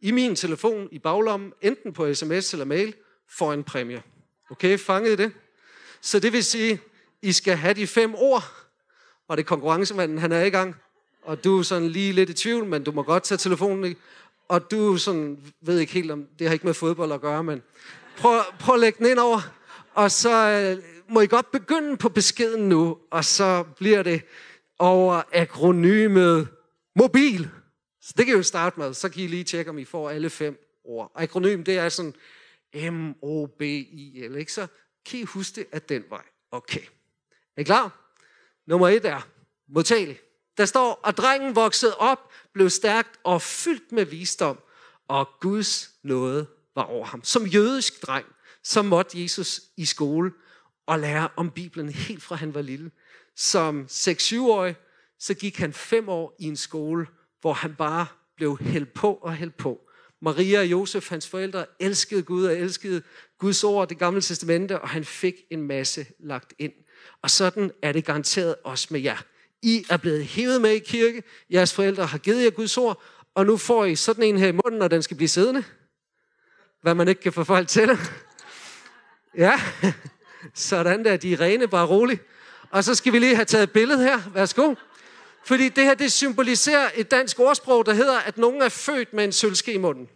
i 0.00 0.10
min 0.10 0.36
telefon 0.36 0.88
i 0.92 0.98
baglommen, 0.98 1.52
enten 1.62 1.92
på 1.92 2.14
sms 2.14 2.52
eller 2.52 2.64
mail, 2.64 2.94
får 3.38 3.52
en 3.52 3.64
præmie. 3.64 4.02
Okay, 4.50 4.78
fanget 4.78 5.18
det? 5.18 5.32
Så 6.00 6.18
det 6.18 6.32
vil 6.32 6.44
sige, 6.44 6.80
I 7.22 7.32
skal 7.32 7.56
have 7.56 7.74
de 7.74 7.86
fem 7.86 8.14
ord, 8.14 8.44
og 9.28 9.36
det 9.36 9.42
er 9.42 9.46
konkurrencemanden, 9.46 10.18
han 10.18 10.32
er 10.32 10.42
i 10.42 10.50
gang, 10.50 10.76
og 11.22 11.44
du 11.44 11.58
er 11.58 11.62
sådan 11.62 11.88
lige 11.88 12.12
lidt 12.12 12.30
i 12.30 12.34
tvivl, 12.34 12.64
men 12.64 12.84
du 12.84 12.92
må 12.92 13.02
godt 13.02 13.22
tage 13.22 13.38
telefonen, 13.38 13.96
og 14.48 14.70
du 14.70 14.96
sådan, 14.96 15.38
ved 15.60 15.78
ikke 15.78 15.92
helt 15.92 16.10
om, 16.10 16.26
det 16.38 16.46
har 16.46 16.52
ikke 16.52 16.66
med 16.66 16.74
fodbold 16.74 17.12
at 17.12 17.20
gøre, 17.20 17.44
men 17.44 17.62
prøv, 18.16 18.40
prøv 18.60 18.74
at 18.74 18.80
lægge 18.80 18.98
den 18.98 19.10
ind 19.10 19.18
over, 19.18 19.40
og 19.94 20.10
så 20.10 20.48
øh, 20.48 20.82
må 21.08 21.20
I 21.20 21.26
godt 21.26 21.52
begynde 21.52 21.96
på 21.96 22.08
beskeden 22.08 22.68
nu, 22.68 22.98
og 23.10 23.24
så 23.24 23.64
bliver 23.76 24.02
det 24.02 24.22
over 24.78 25.22
akronymet 25.32 26.48
mobil. 26.96 27.50
Så 28.02 28.14
det 28.16 28.26
kan 28.26 28.34
I 28.34 28.36
jo 28.36 28.42
starte 28.42 28.80
med, 28.80 28.94
så 28.94 29.08
kan 29.08 29.22
I 29.22 29.26
lige 29.26 29.44
tjekke, 29.44 29.70
om 29.70 29.78
I 29.78 29.84
får 29.84 30.10
alle 30.10 30.30
fem 30.30 30.58
ord. 30.84 31.12
Akronym, 31.14 31.64
det 31.64 31.78
er 31.78 31.88
sådan 31.88 32.14
M-O-B-I-L, 32.74 34.36
ikke? 34.36 34.52
Så 34.52 34.66
Kan 35.06 35.20
I 35.20 35.22
huske 35.22 35.54
det, 35.60 35.66
at 35.72 35.88
den 35.88 36.04
vej? 36.10 36.24
Okay. 36.50 36.80
Er 37.56 37.60
I 37.60 37.64
klar? 37.64 38.12
Nummer 38.66 38.88
et 38.88 39.04
er 39.04 39.28
modtagelig. 39.68 40.20
Der 40.56 40.64
står, 40.64 41.08
at 41.08 41.16
drengen 41.16 41.54
voksede 41.54 41.96
op, 41.96 42.32
blev 42.52 42.70
stærkt 42.70 43.20
og 43.24 43.42
fyldt 43.42 43.92
med 43.92 44.04
visdom, 44.04 44.58
og 45.08 45.28
Guds 45.40 45.90
nåde 46.02 46.46
var 46.74 46.82
over 46.82 47.06
ham. 47.06 47.24
Som 47.24 47.46
jødisk 47.46 48.06
dreng, 48.06 48.26
så 48.62 48.82
måtte 48.82 49.22
Jesus 49.22 49.60
i 49.76 49.84
skole 49.84 50.32
og 50.86 50.98
lære 50.98 51.28
om 51.36 51.50
Bibelen 51.50 51.88
helt 51.88 52.22
fra 52.22 52.36
han 52.36 52.54
var 52.54 52.62
lille. 52.62 52.90
Som 53.36 53.86
6-7-årig, 53.90 54.76
så 55.18 55.34
gik 55.34 55.58
han 55.58 55.72
fem 55.72 56.08
år 56.08 56.36
i 56.38 56.44
en 56.44 56.56
skole, 56.56 57.06
hvor 57.40 57.52
han 57.52 57.74
bare 57.74 58.06
blev 58.36 58.58
hældt 58.60 58.94
på 58.94 59.14
og 59.14 59.34
hældt 59.34 59.56
på. 59.56 59.88
Maria 60.24 60.58
og 60.58 60.66
Josef, 60.66 61.10
hans 61.10 61.28
forældre, 61.28 61.66
elskede 61.80 62.22
Gud 62.22 62.44
og 62.44 62.56
elskede 62.56 63.02
Guds 63.38 63.64
ord, 63.64 63.88
det 63.88 63.98
gamle 63.98 64.20
testamente, 64.20 64.80
og 64.80 64.88
han 64.88 65.04
fik 65.04 65.34
en 65.50 65.62
masse 65.62 66.06
lagt 66.20 66.54
ind. 66.58 66.72
Og 67.22 67.30
sådan 67.30 67.70
er 67.82 67.92
det 67.92 68.04
garanteret 68.04 68.54
også 68.64 68.88
med 68.90 69.00
jer. 69.00 69.16
I 69.62 69.84
er 69.90 69.96
blevet 69.96 70.24
hævet 70.24 70.60
med 70.60 70.70
i 70.70 70.78
kirke, 70.78 71.22
jeres 71.50 71.72
forældre 71.72 72.06
har 72.06 72.18
givet 72.18 72.44
jer 72.44 72.50
Guds 72.50 72.78
ord, 72.78 73.02
og 73.34 73.46
nu 73.46 73.56
får 73.56 73.84
I 73.84 73.96
sådan 73.96 74.24
en 74.24 74.38
her 74.38 74.48
i 74.48 74.52
munden, 74.52 74.82
og 74.82 74.90
den 74.90 75.02
skal 75.02 75.16
blive 75.16 75.28
siddende. 75.28 75.64
Hvad 76.82 76.94
man 76.94 77.08
ikke 77.08 77.20
kan 77.20 77.32
få 77.32 77.44
folk 77.44 77.68
til. 77.68 77.90
Ja, 79.36 79.60
sådan 80.54 81.04
der, 81.04 81.16
de 81.16 81.32
er 81.32 81.40
rene, 81.40 81.68
bare 81.68 81.86
roligt. 81.86 82.22
Og 82.70 82.84
så 82.84 82.94
skal 82.94 83.12
vi 83.12 83.18
lige 83.18 83.34
have 83.34 83.44
taget 83.44 83.62
et 83.62 83.70
billede 83.70 84.02
her. 84.02 84.20
Værsgo. 84.34 84.74
Fordi 85.46 85.68
det 85.68 85.84
her, 85.84 85.94
det 85.94 86.12
symboliserer 86.12 86.90
et 86.94 87.10
dansk 87.10 87.40
ordsprog, 87.40 87.86
der 87.86 87.94
hedder, 87.94 88.18
at 88.18 88.38
nogen 88.38 88.62
er 88.62 88.68
født 88.68 89.12
med 89.12 89.24
en 89.24 89.32
sølske 89.32 89.72
i 89.72 89.78
munden. 89.78 90.08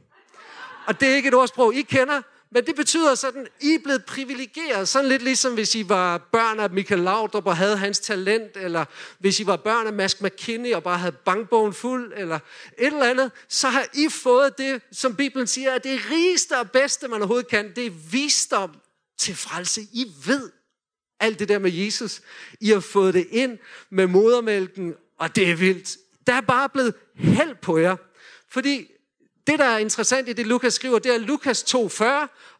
Og 0.87 1.01
det 1.01 1.09
er 1.09 1.15
ikke 1.15 1.29
et 1.29 1.35
ordsprog, 1.35 1.75
I 1.75 1.83
kender, 1.83 2.23
men 2.51 2.67
det 2.67 2.77
betyder 2.77 3.15
sådan, 3.15 3.47
I 3.61 3.75
er 3.75 3.79
blevet 3.85 4.05
privilegeret. 4.05 4.89
Sådan 4.89 5.09
lidt 5.09 5.23
ligesom 5.23 5.55
hvis 5.55 5.75
I 5.75 5.89
var 5.89 6.19
børn 6.19 6.61
af 6.61 6.71
Michael 6.71 7.01
Laudrup 7.01 7.47
og 7.47 7.57
havde 7.57 7.77
hans 7.77 7.99
talent, 7.99 8.57
eller 8.57 8.85
hvis 9.19 9.41
I 9.41 9.47
var 9.47 9.57
børn 9.57 9.87
af 9.87 9.93
Mask 9.93 10.23
McKinney 10.23 10.75
og 10.75 10.83
bare 10.83 10.99
havde 10.99 11.17
bankbogen 11.25 11.73
fuld, 11.73 12.13
eller 12.17 12.39
et 12.79 12.87
eller 12.87 13.11
andet, 13.11 13.31
så 13.49 13.69
har 13.69 13.87
I 13.95 14.09
fået 14.09 14.59
det, 14.59 14.83
som 14.93 15.17
Bibelen 15.17 15.47
siger, 15.47 15.73
at 15.73 15.85
det 15.85 16.01
rigeste 16.11 16.59
og 16.59 16.71
bedste, 16.71 17.09
man 17.09 17.21
overhovedet 17.21 17.49
kan, 17.49 17.73
det 17.77 17.87
er 17.87 17.91
visdom 17.91 18.71
til 19.19 19.37
frelse. 19.37 19.81
I 19.93 20.13
ved 20.27 20.51
alt 21.21 21.39
det 21.39 21.49
der 21.49 21.59
med 21.59 21.73
Jesus. 21.73 22.21
I 22.61 22.71
har 22.71 22.81
fået 22.81 23.15
det 23.15 23.27
ind 23.31 23.59
med 23.91 24.07
modermælken, 24.07 24.95
og 25.19 25.37
det 25.37 25.51
er 25.51 25.55
vildt. 25.55 25.97
Der 26.27 26.33
er 26.33 26.41
bare 26.41 26.69
blevet 26.69 26.95
held 27.15 27.55
på 27.55 27.79
jer. 27.79 27.97
Fordi 28.51 28.87
det, 29.47 29.59
der 29.59 29.65
er 29.65 29.79
interessant 29.79 30.29
i 30.29 30.33
det, 30.33 30.47
Lukas 30.47 30.75
skriver, 30.75 30.99
det 30.99 31.11
er, 31.11 31.15
at 31.15 31.21
Lukas 31.21 31.63
2,40 31.75 32.05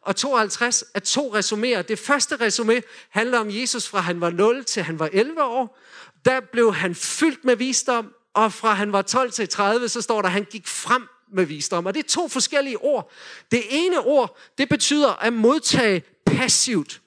og 0.01 0.15
52 0.15 0.83
er 0.95 0.99
to 0.99 1.39
resuméer. 1.39 1.81
Det 1.81 1.99
første 1.99 2.35
resumé 2.35 2.81
handler 3.09 3.39
om 3.39 3.47
Jesus 3.49 3.87
fra 3.87 3.99
han 3.99 4.21
var 4.21 4.29
0 4.29 4.63
til 4.63 4.83
han 4.83 4.99
var 4.99 5.09
11 5.13 5.43
år. 5.43 5.79
Der 6.25 6.39
blev 6.39 6.73
han 6.73 6.95
fyldt 6.95 7.45
med 7.45 7.55
visdom, 7.55 8.13
og 8.33 8.53
fra 8.53 8.73
han 8.73 8.91
var 8.91 9.01
12 9.01 9.31
til 9.31 9.49
30, 9.49 9.89
så 9.89 10.01
står 10.01 10.21
der, 10.21 10.27
at 10.27 10.33
han 10.33 10.47
gik 10.51 10.67
frem 10.67 11.07
med 11.33 11.45
visdom. 11.45 11.85
Og 11.85 11.93
det 11.93 12.05
er 12.05 12.09
to 12.09 12.27
forskellige 12.27 12.77
ord. 12.77 13.11
Det 13.51 13.63
ene 13.69 13.99
ord, 13.99 14.37
det 14.57 14.69
betyder 14.69 15.23
at 15.23 15.33
modtage 15.33 16.03
passivt. 16.25 17.01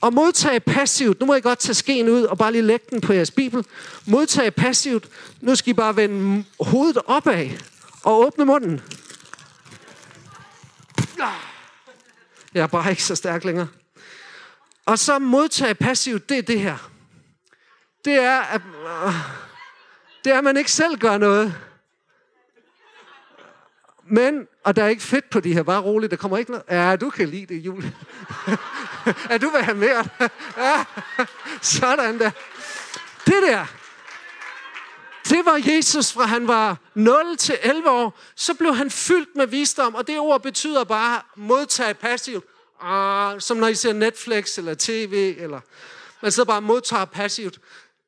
Og 0.00 0.12
modtage 0.12 0.60
passivt, 0.60 1.20
nu 1.20 1.26
må 1.26 1.34
I 1.34 1.40
godt 1.40 1.58
tage 1.58 1.74
skeen 1.74 2.08
ud 2.08 2.22
og 2.22 2.38
bare 2.38 2.52
lige 2.52 2.62
lægge 2.62 2.86
den 2.90 3.00
på 3.00 3.12
jeres 3.12 3.30
bibel. 3.30 3.64
Modtage 4.06 4.50
passivt, 4.50 5.08
nu 5.40 5.54
skal 5.54 5.70
I 5.70 5.74
bare 5.74 5.96
vende 5.96 6.44
hovedet 6.60 6.98
opad 7.06 7.50
og 8.04 8.20
åbne 8.20 8.44
munden. 8.44 8.80
Jeg 12.54 12.62
er 12.62 12.66
bare 12.66 12.90
ikke 12.90 13.02
så 13.02 13.14
stærk 13.14 13.44
længere. 13.44 13.68
Og 14.86 14.98
så 14.98 15.18
modtage 15.18 15.74
passivt, 15.74 16.28
det 16.28 16.38
er 16.38 16.42
det 16.42 16.60
her. 16.60 16.90
Det 18.04 18.14
er, 18.14 18.40
at, 18.40 18.60
øh, 19.06 19.14
det 20.24 20.32
er, 20.32 20.38
at 20.38 20.44
man 20.44 20.56
ikke 20.56 20.72
selv 20.72 20.98
gør 20.98 21.18
noget. 21.18 21.54
Men, 24.10 24.46
og 24.64 24.76
der 24.76 24.84
er 24.84 24.88
ikke 24.88 25.02
fedt 25.02 25.30
på 25.30 25.40
de 25.40 25.52
her, 25.52 25.62
bare 25.62 25.80
roligt, 25.80 26.10
der 26.10 26.16
kommer 26.16 26.38
ikke 26.38 26.50
noget. 26.50 26.64
Ja, 26.70 26.96
du 26.96 27.10
kan 27.10 27.28
lide 27.28 27.54
det, 27.54 27.60
Julie. 27.60 27.94
ja, 29.30 29.38
du 29.42 29.50
vil 29.50 29.62
have 29.62 29.76
mere. 29.76 30.08
ja, 30.56 30.84
sådan 31.62 32.18
der. 32.18 32.30
Det 33.26 33.42
der, 33.42 33.66
det 35.28 35.44
var 35.44 35.60
Jesus 35.74 36.12
fra 36.12 36.24
han 36.24 36.48
var 36.48 36.76
0 36.94 37.36
til 37.36 37.58
11 37.62 37.90
år. 37.90 38.18
Så 38.36 38.54
blev 38.54 38.74
han 38.74 38.90
fyldt 38.90 39.36
med 39.36 39.46
visdom, 39.46 39.94
og 39.94 40.06
det 40.06 40.18
ord 40.18 40.42
betyder 40.42 40.84
bare 40.84 41.20
modtage 41.36 41.94
passivt. 41.94 42.44
Ah, 42.80 43.40
som 43.40 43.56
når 43.56 43.68
I 43.68 43.74
ser 43.74 43.92
Netflix 43.92 44.58
eller 44.58 44.74
tv, 44.78 45.34
eller 45.38 45.60
man 46.22 46.32
sidder 46.32 46.46
bare 46.46 46.58
og 46.58 46.62
modtager 46.62 47.04
passivt. 47.04 47.58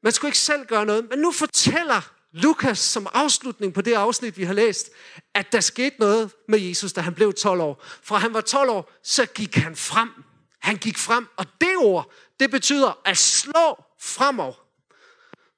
Man 0.03 0.13
skulle 0.13 0.29
ikke 0.29 0.39
selv 0.39 0.67
gøre 0.67 0.87
noget, 0.87 1.07
men 1.11 1.19
nu 1.19 1.33
fortæller 1.33 2.11
Lukas 2.33 2.79
som 2.79 3.07
afslutning 3.13 3.75
på 3.75 3.81
det 3.81 3.95
afsnit, 3.95 4.39
vi 4.39 4.45
har 4.45 4.55
læst, 4.55 4.91
at 5.35 5.53
der 5.53 5.61
skete 5.61 5.97
noget 5.99 6.33
med 6.49 6.59
Jesus, 6.59 6.93
da 6.93 7.01
han 7.01 7.15
blev 7.15 7.33
12 7.33 7.61
år. 7.61 7.85
Fra 8.03 8.17
han 8.17 8.35
var 8.35 8.41
12 8.41 8.71
år, 8.71 8.93
så 9.03 9.27
gik 9.27 9.57
han 9.57 9.77
frem. 9.77 10.25
Han 10.59 10.77
gik 10.77 10.99
frem, 10.99 11.29
og 11.37 11.47
det 11.61 11.77
ord, 11.77 12.11
det 12.41 12.51
betyder 12.51 13.01
at 13.05 13.17
slå 13.17 13.85
fremover. 14.01 14.55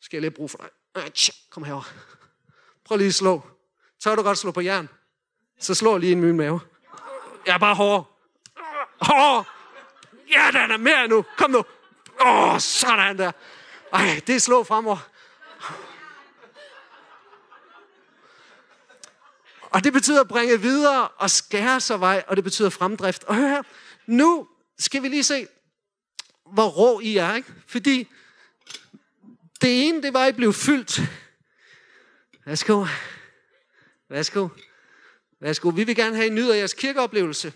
Skal 0.01 0.17
jeg 0.17 0.21
lige 0.21 0.31
bruge 0.31 0.49
for 0.49 0.59
dig? 0.95 1.13
Kom 1.51 1.65
herover. 1.65 1.93
Prøv 2.85 2.99
lige 2.99 3.09
at 3.09 3.15
slå. 3.15 3.43
Tør 4.01 4.15
du 4.15 4.23
godt 4.23 4.39
slå 4.39 4.51
på 4.51 4.61
jern? 4.61 4.89
Så 5.61 5.75
slår 5.75 5.99
lige 5.99 6.13
ind 6.13 6.21
i 6.21 6.27
min 6.27 6.37
mave. 6.37 6.61
Jeg 7.47 7.55
er 7.55 7.59
bare 7.59 7.75
hård. 7.75 8.19
Hård. 9.01 9.47
Ja, 10.31 10.61
den 10.61 10.71
er 10.71 10.77
mere 10.77 11.09
nu. 11.09 11.25
Kom 11.39 11.51
nu. 11.51 11.65
Åh, 12.21 12.55
oh, 12.55 12.61
sådan 12.61 13.19
der. 13.19 13.33
Ej, 13.93 14.21
det 14.27 14.35
er 14.35 14.39
slå 14.41 14.65
fremover. 14.65 15.10
Og 19.71 19.85
det 19.85 19.93
betyder 19.93 20.21
at 20.21 20.29
bringe 20.29 20.61
videre 20.61 21.09
og 21.09 21.31
skære 21.31 21.81
sig 21.81 22.01
vej, 22.01 22.25
og 22.29 22.37
det 22.37 22.45
betyder 22.45 22.71
fremdrift. 22.71 23.25
Og 23.25 23.35
hør 23.35 23.49
her, 23.49 23.63
nu 24.07 24.49
skal 24.79 25.03
vi 25.03 25.09
lige 25.09 25.25
se, 25.25 25.47
hvor 26.53 26.69
rå 26.69 27.01
I 27.01 27.17
er, 27.17 27.35
ikke? 27.35 27.53
Fordi 27.67 28.09
det 29.63 29.89
ene, 29.89 30.03
det 30.03 30.15
var, 30.15 30.25
at 30.25 30.33
I 30.33 30.37
blev 30.37 30.53
fyldt. 30.53 31.01
Værsgo. 32.47 32.87
Værsgo. 34.09 34.49
Værsgo. 35.41 35.69
Vi 35.69 35.85
vil 35.85 35.97
gerne 35.97 36.17
have 36.17 36.27
at 36.27 36.33
I 36.33 36.35
nyder 36.35 36.55
jeres 36.55 36.75
kirkeoplevelse. 36.75 37.53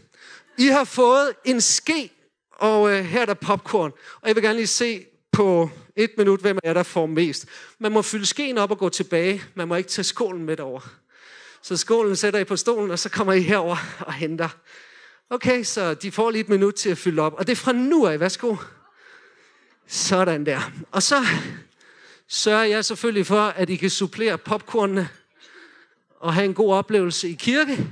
I 0.59 0.67
har 0.67 0.85
fået 0.85 1.33
en 1.45 1.61
ske, 1.61 2.11
og 2.53 2.91
øh, 2.93 3.05
her 3.05 3.21
er 3.21 3.27
der 3.27 3.35
popcorn. 3.35 3.93
Og 4.21 4.29
jeg 4.29 4.37
vil 4.37 4.43
gerne 4.43 4.57
lige 4.57 4.67
se 4.67 5.07
på 5.33 5.71
et 5.97 6.11
minut, 6.19 6.41
hvem 6.41 6.59
er 6.65 6.75
der 6.75 6.83
får 6.83 7.07
mest. 7.07 7.47
Man 7.79 7.93
må 7.93 8.03
fylde 8.03 8.27
skeen 8.27 8.59
op 8.59 8.71
og 8.71 8.79
gå 8.79 8.89
tilbage. 8.89 9.43
Man 9.55 9.69
må 9.69 9.75
ikke 9.75 9.91
tage 9.91 10.05
skålen 10.05 10.45
med 10.45 10.61
over. 10.61 10.81
Så 11.65 11.77
skålen 11.77 12.17
sætter 12.17 12.41
I 12.41 12.45
på 12.45 12.57
stolen, 12.57 12.91
og 12.91 12.99
så 12.99 13.09
kommer 13.09 13.33
I 13.33 13.41
herover 13.41 13.77
og 14.01 14.13
henter. 14.13 14.49
Okay, 15.31 15.63
så 15.63 15.95
de 15.95 16.13
får 16.13 16.31
lige 16.31 16.41
et 16.41 16.49
minut 16.49 16.75
til 16.75 16.91
at 16.91 16.99
fylde 16.99 17.23
op. 17.23 17.35
Og 17.35 17.47
det 17.47 17.53
er 17.53 17.57
fra 17.57 17.73
nu 17.73 18.07
af. 18.07 18.21
Værsgo. 18.21 18.57
Sådan 19.87 20.47
der. 20.47 20.61
Og 20.91 21.03
så 21.03 21.27
sørger 22.29 22.65
jeg 22.65 22.85
selvfølgelig 22.85 23.27
for, 23.27 23.41
at 23.41 23.71
I 23.71 23.77
kan 23.77 23.91
supplere 23.91 24.39
popcornene 24.39 25.09
og 26.21 26.35
have 26.35 26.45
en 26.45 26.55
god 26.55 26.75
oplevelse 26.75 27.29
i 27.29 27.35
kirke. 27.35 27.89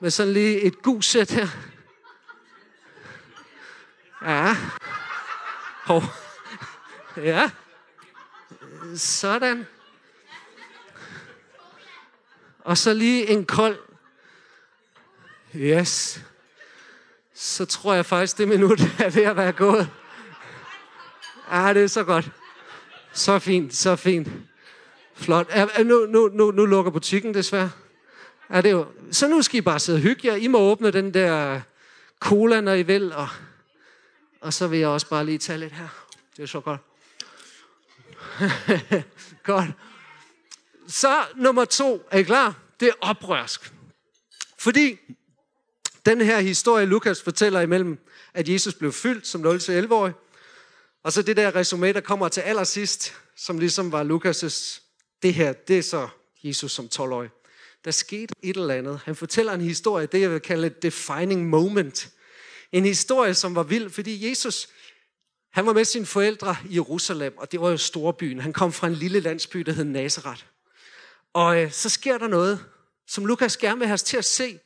Med 0.00 0.10
sådan 0.10 0.32
lige 0.32 0.60
et 0.60 0.82
god 0.82 1.34
her. 1.34 1.48
Ja. 4.22 4.56
Hov. 5.84 6.02
Ja. 7.16 7.50
Sådan. 8.96 9.66
Og 12.64 12.78
så 12.78 12.94
lige 12.94 13.28
en 13.28 13.44
kold. 13.44 13.78
Yes. 15.56 16.22
Så 17.34 17.64
tror 17.64 17.94
jeg 17.94 18.06
faktisk, 18.06 18.38
det 18.38 18.48
minut 18.48 18.80
er 19.04 19.10
ved 19.10 19.22
at 19.22 19.36
være 19.36 19.52
gået. 19.52 19.90
Ja, 21.50 21.74
det 21.74 21.82
er 21.82 21.86
så 21.86 22.04
godt. 22.04 22.30
Så 23.12 23.38
fint, 23.38 23.74
så 23.74 23.96
fint. 23.96 24.28
Flot. 25.14 25.50
Nu, 25.84 26.06
nu, 26.06 26.28
nu, 26.28 26.50
nu 26.50 26.66
lukker 26.66 26.92
butikken 26.92 27.34
desværre. 27.34 27.70
Ja, 28.50 28.56
det 28.56 28.66
er 28.66 28.70
jo... 28.70 28.86
Så 29.10 29.28
nu 29.28 29.42
skal 29.42 29.58
I 29.58 29.60
bare 29.60 29.78
sidde 29.78 29.96
og 29.96 30.02
hygge 30.02 30.28
jer. 30.28 30.34
I 30.34 30.46
må 30.46 30.58
åbne 30.58 30.90
den 30.90 31.14
der 31.14 31.60
cola, 32.20 32.60
når 32.60 32.72
I 32.72 32.82
vil. 32.82 33.12
Og, 33.12 33.28
og 34.40 34.52
så 34.52 34.66
vil 34.66 34.78
jeg 34.78 34.88
også 34.88 35.08
bare 35.08 35.26
lige 35.26 35.38
tage 35.38 35.58
lidt 35.58 35.72
her. 35.72 35.88
Det 36.36 36.42
er 36.42 36.46
så 36.46 36.60
godt. 36.60 36.80
godt. 39.52 39.70
Så 40.88 41.24
nummer 41.36 41.64
to. 41.64 42.08
Er 42.10 42.18
I 42.18 42.22
klar? 42.22 42.54
Det 42.80 42.88
er 42.88 42.92
oprørsk. 43.00 43.72
Fordi 44.58 44.98
den 46.06 46.20
her 46.20 46.40
historie, 46.40 46.86
Lukas 46.86 47.22
fortæller 47.22 47.60
imellem, 47.60 47.98
at 48.34 48.48
Jesus 48.48 48.74
blev 48.74 48.92
fyldt 48.92 49.26
som 49.26 49.44
0-11-årig, 49.44 50.12
og 51.02 51.12
så 51.12 51.22
det 51.22 51.36
der 51.36 51.56
resume, 51.56 51.92
der 51.92 52.00
kommer 52.00 52.28
til 52.28 52.40
allersidst, 52.40 53.14
som 53.36 53.58
ligesom 53.58 53.92
var 53.92 54.04
Lukas' 54.04 54.80
det 55.22 55.34
her, 55.34 55.52
det 55.52 55.78
er 55.78 55.82
så 55.82 56.08
Jesus 56.42 56.72
som 56.72 56.88
12-årig. 56.94 57.30
Der 57.84 57.90
skete 57.90 58.34
et 58.42 58.56
eller 58.56 58.74
andet. 58.74 59.00
Han 59.04 59.16
fortæller 59.16 59.52
en 59.52 59.60
historie, 59.60 60.06
det 60.06 60.20
jeg 60.20 60.30
vil 60.30 60.40
kalde 60.40 60.66
et 60.66 60.82
defining 60.82 61.48
moment 61.48 62.12
En 62.72 62.84
historie, 62.84 63.34
som 63.34 63.54
var 63.54 63.62
vild, 63.62 63.90
fordi 63.90 64.28
Jesus, 64.28 64.68
han 65.52 65.66
var 65.66 65.72
med 65.72 65.84
sine 65.84 66.06
forældre 66.06 66.56
i 66.70 66.74
Jerusalem, 66.74 67.38
og 67.38 67.52
det 67.52 67.60
var 67.60 67.70
jo 67.70 67.76
storbyen. 67.76 68.40
Han 68.40 68.52
kom 68.52 68.72
fra 68.72 68.86
en 68.86 68.94
lille 68.94 69.20
landsby, 69.20 69.58
der 69.58 69.72
hed 69.72 69.84
Nazareth. 69.84 70.44
Og 71.32 71.62
øh, 71.62 71.72
så 71.72 71.88
sker 71.88 72.18
der 72.18 72.26
noget, 72.26 72.64
som 73.06 73.26
Lukas 73.26 73.56
gerne 73.56 73.78
vil 73.78 73.86
have 73.86 73.94
os 73.94 74.02
til 74.02 74.16
at 74.16 74.24
se, 74.24 74.58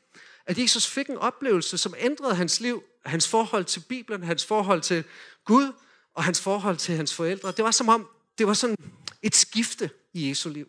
at 0.46 0.58
Jesus 0.58 0.86
fik 0.86 1.08
en 1.08 1.16
oplevelse, 1.16 1.78
som 1.78 1.94
ændrede 1.98 2.34
hans 2.34 2.60
liv, 2.60 2.82
hans 3.06 3.28
forhold 3.28 3.64
til 3.64 3.80
Bibelen, 3.88 4.22
hans 4.22 4.44
forhold 4.44 4.80
til 4.80 5.04
Gud 5.44 5.72
og 6.14 6.24
hans 6.24 6.40
forhold 6.40 6.76
til 6.76 6.96
hans 6.96 7.14
forældre. 7.14 7.52
Det 7.52 7.64
var 7.64 7.70
som 7.70 7.88
om, 7.88 8.08
det 8.38 8.46
var 8.46 8.54
sådan 8.54 8.76
et 9.22 9.34
skifte 9.34 9.90
i 10.12 10.28
Jesu 10.28 10.48
liv. 10.48 10.66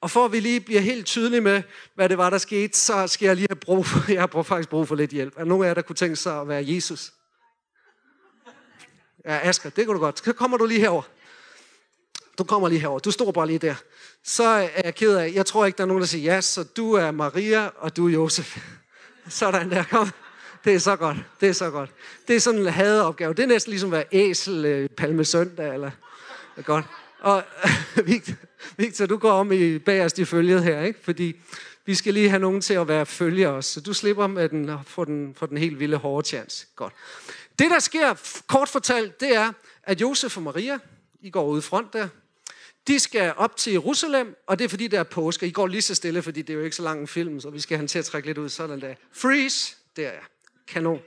Og 0.00 0.10
for 0.10 0.24
at 0.24 0.32
vi 0.32 0.40
lige 0.40 0.60
bliver 0.60 0.80
helt 0.80 1.06
tydelige 1.06 1.40
med, 1.40 1.62
hvad 1.94 2.08
det 2.08 2.18
var, 2.18 2.30
der 2.30 2.38
skete, 2.38 2.78
så 2.78 3.06
skal 3.06 3.26
jeg 3.26 3.36
lige 3.36 3.46
have 3.50 3.56
brug 3.56 3.86
for, 3.86 4.12
jeg 4.12 4.20
har 4.20 4.42
faktisk 4.42 4.68
brug 4.68 4.88
for 4.88 4.94
lidt 4.94 5.10
hjælp. 5.10 5.34
Er 5.36 5.44
nogen 5.44 5.64
af 5.64 5.68
jer, 5.68 5.74
der 5.74 5.82
kunne 5.82 5.96
tænke 5.96 6.16
sig 6.16 6.40
at 6.40 6.48
være 6.48 6.64
Jesus? 6.66 7.12
Ja, 9.24 9.48
Asger, 9.48 9.70
det 9.70 9.86
kunne 9.86 9.94
du 9.94 10.00
godt. 10.00 10.24
Så 10.24 10.32
kommer 10.32 10.56
du 10.56 10.66
lige 10.66 10.80
herover. 10.80 11.02
Du 12.38 12.44
kommer 12.44 12.68
lige 12.68 12.80
herover. 12.80 12.98
Du 12.98 13.10
står 13.10 13.32
bare 13.32 13.46
lige 13.46 13.58
der. 13.58 13.74
Så 14.24 14.44
er 14.44 14.68
jeg 14.84 14.94
ked 14.94 15.16
af, 15.16 15.32
jeg 15.34 15.46
tror 15.46 15.66
ikke, 15.66 15.76
der 15.76 15.84
er 15.84 15.88
nogen, 15.88 16.00
der 16.00 16.06
siger 16.06 16.34
ja, 16.34 16.40
så 16.40 16.64
du 16.64 16.92
er 16.92 17.10
Maria, 17.10 17.70
og 17.76 17.96
du 17.96 18.08
er 18.08 18.12
Josef. 18.12 18.58
Sådan 19.28 19.70
der, 19.70 19.82
kom. 19.82 20.10
Det 20.64 20.74
er 20.74 20.78
så 20.78 20.96
godt. 20.96 21.16
Det 21.40 21.48
er 21.48 21.52
så 21.52 21.70
godt. 21.70 21.90
Det 22.28 22.36
er 22.36 22.40
sådan 22.40 22.60
en 22.60 22.66
hadeopgave. 22.66 23.34
Det 23.34 23.42
er 23.42 23.46
næsten 23.46 23.70
ligesom 23.70 23.88
at 23.88 23.92
være 23.92 24.04
æsel 24.12 24.64
øh, 24.64 24.88
palme 24.88 25.24
søndag, 25.24 25.74
eller... 25.74 25.90
Det 26.56 26.62
er 26.62 26.62
godt. 26.62 26.84
Og 27.20 27.42
Victor, 28.76 29.06
du 29.06 29.16
går 29.16 29.30
om 29.30 29.52
i 29.52 29.78
bagerst 29.78 30.18
i 30.18 30.24
følget 30.24 30.64
her, 30.64 30.82
ikke? 30.82 31.00
Fordi 31.02 31.36
vi 31.86 31.94
skal 31.94 32.14
lige 32.14 32.28
have 32.28 32.40
nogen 32.40 32.60
til 32.60 32.74
at 32.74 32.88
være 32.88 33.06
følge 33.06 33.48
os. 33.48 33.66
Så 33.66 33.80
du 33.80 33.92
slipper 33.92 34.26
med 34.26 34.48
den, 34.48 34.68
og 34.68 34.80
får 34.86 35.04
den, 35.04 35.34
får 35.34 35.46
den 35.46 35.58
helt 35.58 35.80
vilde 35.80 35.96
hårde 35.96 36.28
chance. 36.28 36.66
Godt. 36.76 36.92
Det, 37.58 37.70
der 37.70 37.78
sker, 37.78 38.14
kort 38.46 38.68
fortalt, 38.68 39.20
det 39.20 39.36
er, 39.36 39.52
at 39.82 40.00
Josef 40.00 40.36
og 40.36 40.42
Maria, 40.42 40.78
I 41.20 41.30
går 41.30 41.46
ud 41.46 41.62
front 41.62 41.92
der, 41.92 42.08
de 42.88 42.98
skal 42.98 43.34
op 43.36 43.56
til 43.56 43.72
Jerusalem, 43.72 44.36
og 44.46 44.58
det 44.58 44.64
er 44.64 44.68
fordi, 44.68 44.86
der 44.86 44.98
er 44.98 45.04
påske. 45.04 45.46
I 45.46 45.50
går 45.50 45.66
lige 45.66 45.82
så 45.82 45.94
stille, 45.94 46.22
fordi 46.22 46.42
det 46.42 46.52
er 46.52 46.58
jo 46.58 46.64
ikke 46.64 46.76
så 46.76 46.82
lang 46.82 47.00
en 47.00 47.08
film, 47.08 47.40
så 47.40 47.50
vi 47.50 47.60
skal 47.60 47.76
have 47.76 47.86
til 47.86 47.98
at 47.98 48.04
trække 48.04 48.28
lidt 48.28 48.38
ud. 48.38 48.48
Sådan 48.48 48.80
der. 48.80 48.94
Freeze, 49.12 49.76
der 49.96 50.08
er 50.08 50.20
kanon. 50.68 51.00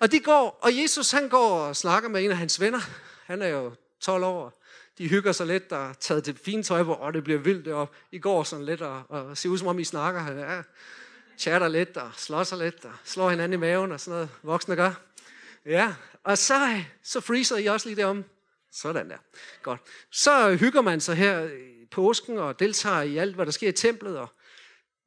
Og 0.00 0.12
de 0.12 0.20
går, 0.20 0.58
og 0.62 0.82
Jesus 0.82 1.10
han 1.10 1.28
går 1.28 1.60
og 1.60 1.76
snakker 1.76 2.08
med 2.08 2.24
en 2.24 2.30
af 2.30 2.36
hans 2.36 2.60
venner. 2.60 2.80
Han 3.24 3.42
er 3.42 3.48
jo 3.48 3.72
12 4.00 4.24
år. 4.24 4.62
De 4.98 5.08
hygger 5.08 5.32
sig 5.32 5.46
lidt 5.46 5.72
og 5.72 6.00
taget 6.00 6.26
det 6.26 6.38
fine 6.44 6.62
tøj 6.62 6.82
på, 6.82 6.92
og 6.92 7.14
det 7.14 7.24
bliver 7.24 7.38
vildt 7.38 7.64
deroppe. 7.64 7.96
I 8.12 8.18
går 8.18 8.42
sådan 8.42 8.64
lidt 8.64 8.82
og, 8.82 9.02
og 9.08 9.38
ser 9.38 9.48
ud 9.48 9.58
som 9.58 9.68
om 9.68 9.78
I 9.78 9.84
snakker. 9.84 10.32
Ja, 10.32 10.62
chatter 11.38 11.68
lidt 11.68 11.96
og 11.96 12.10
slår 12.16 12.44
sig 12.44 12.58
lidt 12.58 12.84
og 12.84 12.92
slår 13.04 13.30
hinanden 13.30 13.52
i 13.52 13.60
maven 13.60 13.92
og 13.92 14.00
sådan 14.00 14.14
noget, 14.14 14.28
voksne 14.42 14.76
gør. 14.76 14.92
Ja, 15.66 15.94
og 16.24 16.38
så, 16.38 16.82
så 17.02 17.20
freezer 17.20 17.56
I 17.56 17.66
også 17.66 17.88
lige 17.88 17.96
derom. 17.96 18.24
Sådan 18.72 19.10
der. 19.10 19.18
Godt. 19.62 19.80
Så 20.10 20.56
hygger 20.56 20.80
man 20.80 21.00
sig 21.00 21.16
her 21.16 21.44
i 21.44 21.86
påsken 21.90 22.38
og 22.38 22.58
deltager 22.58 23.02
i 23.02 23.16
alt, 23.16 23.34
hvad 23.34 23.46
der 23.46 23.52
sker 23.52 23.68
i 23.68 23.72
templet, 23.72 24.18
og 24.18 24.28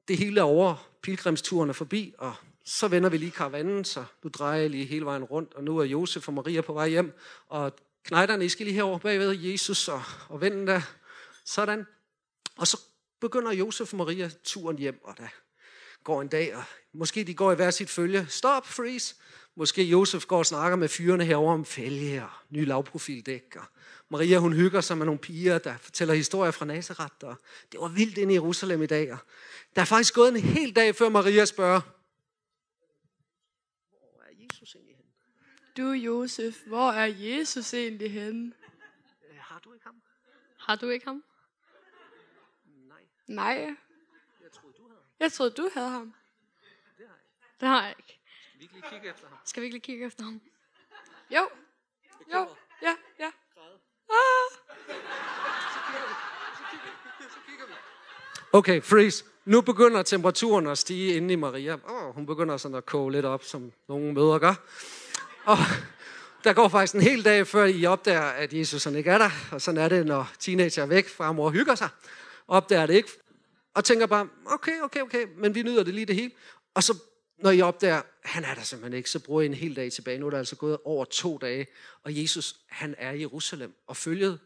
det 0.08 0.18
hele 0.18 0.40
er 0.40 0.44
over. 0.44 0.90
Pilgrimsturen 1.04 1.70
er 1.70 1.74
forbi, 1.74 2.14
og 2.18 2.34
så 2.66 2.88
vender 2.88 3.10
vi 3.10 3.18
lige 3.18 3.32
karavanen, 3.32 3.86
så 3.86 4.06
nu 4.24 4.30
drejer 4.30 4.60
jeg 4.62 4.70
lige 4.70 4.86
hele 4.86 5.06
vejen 5.06 5.24
rundt, 5.24 5.54
og 5.54 5.64
nu 5.64 5.78
er 5.78 5.84
Josef 5.84 6.28
og 6.28 6.34
Maria 6.34 6.62
på 6.62 6.74
vej 6.74 6.90
hjem, 6.90 7.14
og 7.48 7.74
knejderne, 8.04 8.46
I 8.46 8.50
skal 8.50 8.66
lige 8.66 8.76
herover 8.76 8.98
bagved 9.00 9.32
Jesus 9.32 9.88
og, 9.88 10.02
og 10.30 10.42
vennen 10.42 10.68
der. 10.68 10.82
Sådan. 11.46 11.86
Og 12.58 12.68
så 12.68 12.80
begynder 13.22 13.52
Josef 13.52 13.94
og 13.94 13.98
Maria 13.98 14.30
turen 14.44 14.78
hjem, 14.78 15.00
og 15.04 15.18
der 15.18 15.28
går 16.04 16.22
en 16.22 16.28
dag, 16.28 16.56
og 16.56 16.64
måske 16.94 17.24
de 17.24 17.34
går 17.34 17.52
i 17.52 17.56
hver 17.56 17.72
sit 17.72 17.90
følge. 17.90 18.26
Stop, 18.30 18.68
freeze. 18.68 19.16
Måske 19.56 19.84
Josef 19.84 20.26
går 20.26 20.38
og 20.38 20.46
snakker 20.46 20.76
med 20.76 20.90
fyrene 20.90 21.26
herover 21.26 21.54
om 21.54 21.66
fælge 21.66 22.24
og 22.24 22.30
ny 22.50 22.66
lavprofildæk. 22.68 23.56
Og 23.56 23.66
Maria 24.10 24.38
hun 24.38 24.54
hygger 24.54 24.82
sig 24.82 24.98
med 24.98 25.06
nogle 25.06 25.20
piger, 25.20 25.58
der 25.58 25.78
fortæller 25.78 26.14
historier 26.14 26.52
fra 26.52 26.66
Nazareth. 26.66 27.16
Og 27.26 27.38
det 27.72 27.80
var 27.80 27.88
vildt 27.88 28.18
inde 28.18 28.34
i 28.34 28.36
Jerusalem 28.36 28.84
i 28.84 28.86
dag. 28.86 29.14
Og 29.14 29.18
der 29.76 29.82
er 29.82 29.86
faktisk 29.86 30.14
gået 30.14 30.30
en 30.30 30.40
hel 30.40 30.76
dag, 30.76 30.96
før 30.96 31.10
Maria 31.10 31.46
spørger, 31.46 31.82
hvor 33.90 34.22
er 34.24 34.34
Jesus 34.44 34.76
egentlig 34.76 34.96
henne? 34.96 35.10
Du, 35.78 35.92
Josef, 35.92 36.56
hvor 36.68 36.92
er 36.92 37.06
Jesus 37.06 37.74
egentlig 37.74 38.12
henne? 38.12 38.54
Øh, 39.30 39.38
har 39.40 39.60
du 39.60 39.74
ikke 39.74 39.86
ham? 39.86 40.02
Har 40.58 40.76
du 40.76 40.90
ikke 40.90 41.06
ham? 41.06 41.24
Nej, 42.88 43.02
Nej, 43.28 43.76
jeg 44.44 44.52
troede, 44.52 44.76
du 44.78 44.84
havde 44.88 45.00
ham. 45.00 45.20
jeg 45.20 45.32
troede, 45.32 45.52
du 45.52 45.70
havde 45.74 45.90
ham. 45.90 46.14
Det 46.98 47.08
har 47.08 47.14
jeg. 47.16 47.60
Det 47.60 47.68
har 47.68 47.82
jeg 47.86 47.96
ikke. 48.00 48.20
Skal 48.64 48.72
vi 48.72 48.76
ikke 48.76 48.90
lige 48.90 48.92
kigge 48.92 49.10
efter 49.10 49.28
ham? 49.28 49.38
Skal 49.46 49.62
vi 49.62 49.66
ikke 49.66 49.74
lige 49.74 49.82
kigge 49.82 50.06
efter 50.06 50.24
ham? 50.24 50.42
Jo, 51.32 51.50
jo, 52.34 52.48
ja, 52.82 52.96
ja. 53.20 53.32
Ah, 54.10 54.52
Okay, 58.52 58.82
freeze. 58.82 59.26
Nu 59.46 59.62
begynder 59.62 60.04
temperaturen 60.04 60.68
at 60.68 60.78
stige 60.78 61.16
inde 61.16 61.34
i 61.34 61.36
Maria. 61.36 61.78
Oh, 61.88 62.16
hun 62.16 62.26
begynder 62.26 62.58
sådan 62.58 62.78
at 62.78 62.86
koge 62.86 63.12
lidt 63.12 63.26
op, 63.26 63.44
som 63.44 63.72
nogle 63.88 64.14
møder 64.14 64.40
gør. 64.40 64.54
Og 65.46 65.58
der 66.44 66.54
går 66.54 66.68
faktisk 66.68 66.96
en 66.96 67.02
hel 67.02 67.26
dag, 67.26 67.48
før 67.48 67.66
I 67.66 67.86
opdager, 67.86 68.22
at 68.22 68.54
Jesus 68.54 68.84
han 68.84 68.96
ikke 68.96 69.10
er 69.10 69.18
der. 69.18 69.30
Og 69.52 69.62
sådan 69.62 69.82
er 69.82 69.90
det, 69.90 70.06
når 70.06 70.32
teenager 70.40 70.84
er 70.84 70.88
væk, 70.88 71.10
og 71.18 71.36
mor 71.36 71.50
hygger 71.50 71.76
sig. 71.76 71.90
Opdager 72.48 72.86
det 72.86 72.94
ikke. 72.94 73.10
Og 73.74 73.84
tænker 73.84 74.06
bare, 74.06 74.28
okay, 74.46 74.82
okay, 74.82 75.02
okay, 75.02 75.28
men 75.38 75.56
vi 75.56 75.64
nyder 75.64 75.84
det 75.84 75.94
lige 75.94 76.06
det 76.06 76.16
hele. 76.16 76.32
Og 76.74 76.84
så, 76.84 76.98
når 77.44 77.52
I 77.52 77.62
opdager, 77.62 78.02
han 78.24 78.44
er 78.44 78.54
der 78.54 78.62
simpelthen 78.62 78.98
ikke, 78.98 79.10
så 79.10 79.20
bruger 79.20 79.42
I 79.42 79.46
en 79.46 79.54
hel 79.54 79.76
dag 79.76 79.92
tilbage. 79.92 80.20
Nu 80.20 80.26
er 80.26 80.30
der 80.30 80.38
altså 80.38 80.56
gået 80.56 80.78
over 80.84 81.06
to 81.06 81.38
dage, 81.38 81.68
og 82.04 82.22
Jesus, 82.22 82.56
han 82.68 82.96
er 82.98 83.12
i 83.12 83.20
Jerusalem. 83.20 83.74
Og 83.88 83.98
følget, 83.98 84.40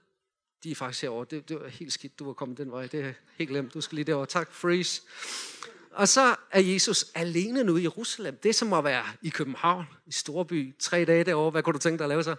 de 0.64 0.72
er 0.72 0.76
faktisk 0.76 1.02
herovre. 1.02 1.26
Det, 1.30 1.50
det 1.50 1.60
var 1.60 1.68
helt 1.68 1.94
skidt, 1.94 2.20
du 2.20 2.26
var 2.26 2.34
kommet 2.34 2.58
den 2.58 2.72
vej. 2.72 2.88
Det 2.88 3.06
er 3.06 3.14
helt 3.38 3.50
glemt. 3.50 3.74
Du 3.74 3.82
skal 3.82 3.96
lige 3.96 4.06
derover. 4.06 4.26
Tak, 4.26 4.52
freeze. 4.52 5.02
Og 5.92 6.08
så 6.08 6.36
er 6.52 6.60
Jesus 6.60 7.06
alene 7.16 7.64
nu 7.64 7.78
i 7.78 7.82
Jerusalem. 7.82 8.38
Det 8.38 8.50
er 8.50 8.54
som 8.54 8.74
at 8.74 8.84
være 8.84 9.06
i 9.22 9.30
København, 9.30 9.86
i 10.06 10.12
Storby, 10.12 10.76
tre 10.80 11.06
dage 11.06 11.24
derovre. 11.24 11.52
Hvad 11.52 11.64
kunne 11.64 11.74
du 11.74 11.80
tænke 11.80 11.98
dig 11.98 12.06
at 12.06 12.10
lave 12.10 12.24
så? 12.24 12.36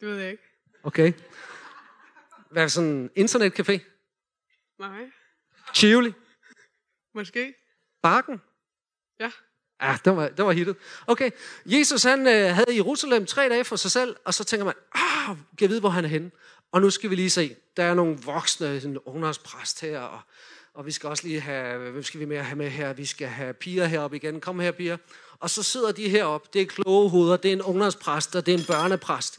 du 0.00 0.06
ved 0.06 0.18
jeg 0.18 0.30
ikke. 0.30 0.42
Okay. 0.82 1.12
Hvad 2.50 2.62
er 2.62 2.68
sådan 2.68 2.90
en 2.90 3.10
internetcafé? 3.24 3.78
Nej, 4.78 5.10
Chivoli? 5.74 6.12
måske. 7.14 7.54
Barken? 8.02 8.40
Ja. 9.20 9.30
Ah, 9.80 9.92
ja, 9.92 9.98
det 10.04 10.16
var, 10.16 10.28
det 10.28 10.44
var 10.44 10.52
hittet. 10.52 10.76
Okay, 11.06 11.30
Jesus 11.66 12.02
han 12.02 12.26
øh, 12.26 12.54
havde 12.54 12.76
Jerusalem 12.76 13.26
tre 13.26 13.48
dage 13.48 13.64
for 13.64 13.76
sig 13.76 13.90
selv, 13.90 14.16
og 14.24 14.34
så 14.34 14.44
tænker 14.44 14.64
man, 14.64 14.74
ah, 14.94 15.26
kan 15.26 15.36
jeg 15.60 15.68
vide, 15.68 15.80
hvor 15.80 15.88
han 15.88 16.04
er 16.04 16.08
henne? 16.08 16.30
Og 16.72 16.80
nu 16.80 16.90
skal 16.90 17.10
vi 17.10 17.14
lige 17.14 17.30
se, 17.30 17.56
der 17.76 17.84
er 17.84 17.94
nogle 17.94 18.18
voksne, 18.24 18.82
en 18.84 18.98
ungdomspræst 18.98 19.80
her, 19.80 20.00
og, 20.00 20.20
og 20.74 20.86
vi 20.86 20.92
skal 20.92 21.08
også 21.08 21.26
lige 21.26 21.40
have, 21.40 21.90
hvem 21.90 22.02
skal 22.02 22.20
vi 22.20 22.24
mere 22.24 22.42
have 22.42 22.56
med 22.56 22.70
her? 22.70 22.92
Vi 22.92 23.06
skal 23.06 23.28
have 23.28 23.54
piger 23.54 23.84
heroppe 23.84 24.16
igen. 24.16 24.40
Kom 24.40 24.60
her, 24.60 24.70
piger. 24.70 24.96
Og 25.38 25.50
så 25.50 25.62
sidder 25.62 25.92
de 25.92 26.08
heroppe, 26.08 26.48
det 26.52 26.62
er 26.62 26.66
kloge 26.66 27.10
hoveder, 27.10 27.36
det 27.36 27.48
er 27.48 27.52
en 27.52 27.62
ungdomspræst, 27.62 28.36
og 28.36 28.46
det 28.46 28.54
er 28.54 28.58
en 28.58 28.64
børnepræst. 28.64 29.38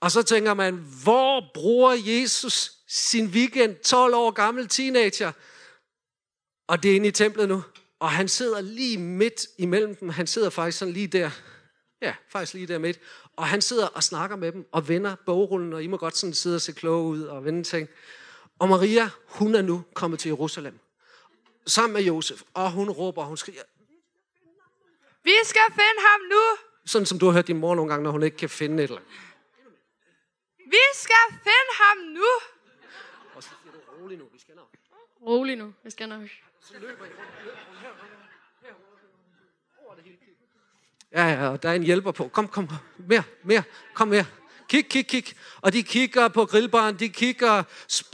Og 0.00 0.10
så 0.10 0.22
tænker 0.22 0.54
man, 0.54 0.74
hvor 1.02 1.50
bruger 1.54 1.92
Jesus 2.06 2.72
sin 2.88 3.26
weekend, 3.26 3.76
12 3.76 4.14
år 4.14 4.30
gammel 4.30 4.68
teenager? 4.68 5.32
Og 6.68 6.82
det 6.82 6.90
er 6.90 6.96
inde 6.96 7.08
i 7.08 7.10
templet 7.10 7.48
nu. 7.48 7.62
Og 8.02 8.10
han 8.10 8.28
sidder 8.28 8.60
lige 8.60 8.98
midt 8.98 9.46
imellem 9.58 9.96
dem. 9.96 10.08
Han 10.08 10.26
sidder 10.26 10.50
faktisk 10.50 10.78
sådan 10.78 10.94
lige 10.94 11.06
der. 11.06 11.30
Ja, 12.00 12.14
faktisk 12.28 12.54
lige 12.54 12.66
der 12.66 12.78
midt. 12.78 13.00
Og 13.36 13.46
han 13.46 13.62
sidder 13.62 13.86
og 13.86 14.02
snakker 14.02 14.36
med 14.36 14.52
dem 14.52 14.68
og 14.72 14.88
vender 14.88 15.16
bogrullen, 15.26 15.72
og 15.72 15.82
I 15.82 15.86
må 15.86 15.96
godt 15.96 16.16
sådan 16.16 16.34
sidde 16.34 16.56
og 16.56 16.60
se 16.60 16.72
kloge 16.72 17.08
ud 17.08 17.22
og 17.22 17.44
vende 17.44 17.62
ting. 17.62 17.88
Og 18.58 18.68
Maria, 18.68 19.10
hun 19.26 19.54
er 19.54 19.62
nu 19.62 19.84
kommet 19.94 20.20
til 20.20 20.28
Jerusalem. 20.28 20.78
Sammen 21.66 21.92
med 21.92 22.02
Josef. 22.02 22.42
Og 22.54 22.72
hun 22.72 22.90
råber, 22.90 23.22
og 23.22 23.28
hun 23.28 23.36
skriger. 23.36 23.62
Vi 25.24 25.34
skal 25.44 25.66
finde 25.68 26.00
ham 26.08 26.20
nu. 26.20 26.66
Sådan 26.86 27.06
som 27.06 27.18
du 27.18 27.26
har 27.26 27.32
hørt 27.32 27.46
din 27.46 27.58
mor 27.58 27.74
nogle 27.74 27.90
gange, 27.90 28.04
når 28.04 28.10
hun 28.10 28.22
ikke 28.22 28.36
kan 28.36 28.50
finde 28.50 28.74
et 28.74 28.82
eller 28.82 28.96
andet. 28.96 29.12
Vi 30.56 30.82
skal 30.94 31.26
finde 31.30 31.70
ham 31.82 31.96
nu. 31.98 32.28
Og 33.34 33.42
så 33.42 33.48
siger 33.62 33.72
du, 33.72 34.02
rolig 34.02 34.18
nu, 34.18 34.24
vi 34.32 34.38
skal 34.38 34.54
nok. 34.54 34.68
Rolig 35.26 35.56
nu. 35.56 35.74
Jeg 35.84 35.92
skal 35.92 36.08
nok. 36.08 36.28
Så 36.62 36.74
løber 36.78 37.04
I 37.04 37.08
rundt, 37.08 37.44
løber 37.44 37.56
rundt 37.68 37.80
her, 37.80 37.88
her, 38.62 38.68
her, 38.68 38.74
over 39.86 39.94
det 39.94 40.04
hele. 40.04 40.16
Ja, 41.12 41.26
ja, 41.26 41.48
og 41.48 41.62
der 41.62 41.68
er 41.68 41.74
en 41.74 41.82
hjælper 41.82 42.12
på. 42.12 42.28
Kom, 42.28 42.48
kom, 42.48 42.68
mere, 42.98 43.22
mere, 43.44 43.62
kom 43.94 44.08
mere. 44.08 44.26
Kig, 44.68 44.88
kig, 44.88 45.06
kig. 45.06 45.24
Og 45.60 45.72
de 45.72 45.82
kigger 45.82 46.28
på 46.28 46.46
grillbaren, 46.46 46.98
de 46.98 47.08
kigger 47.08 47.62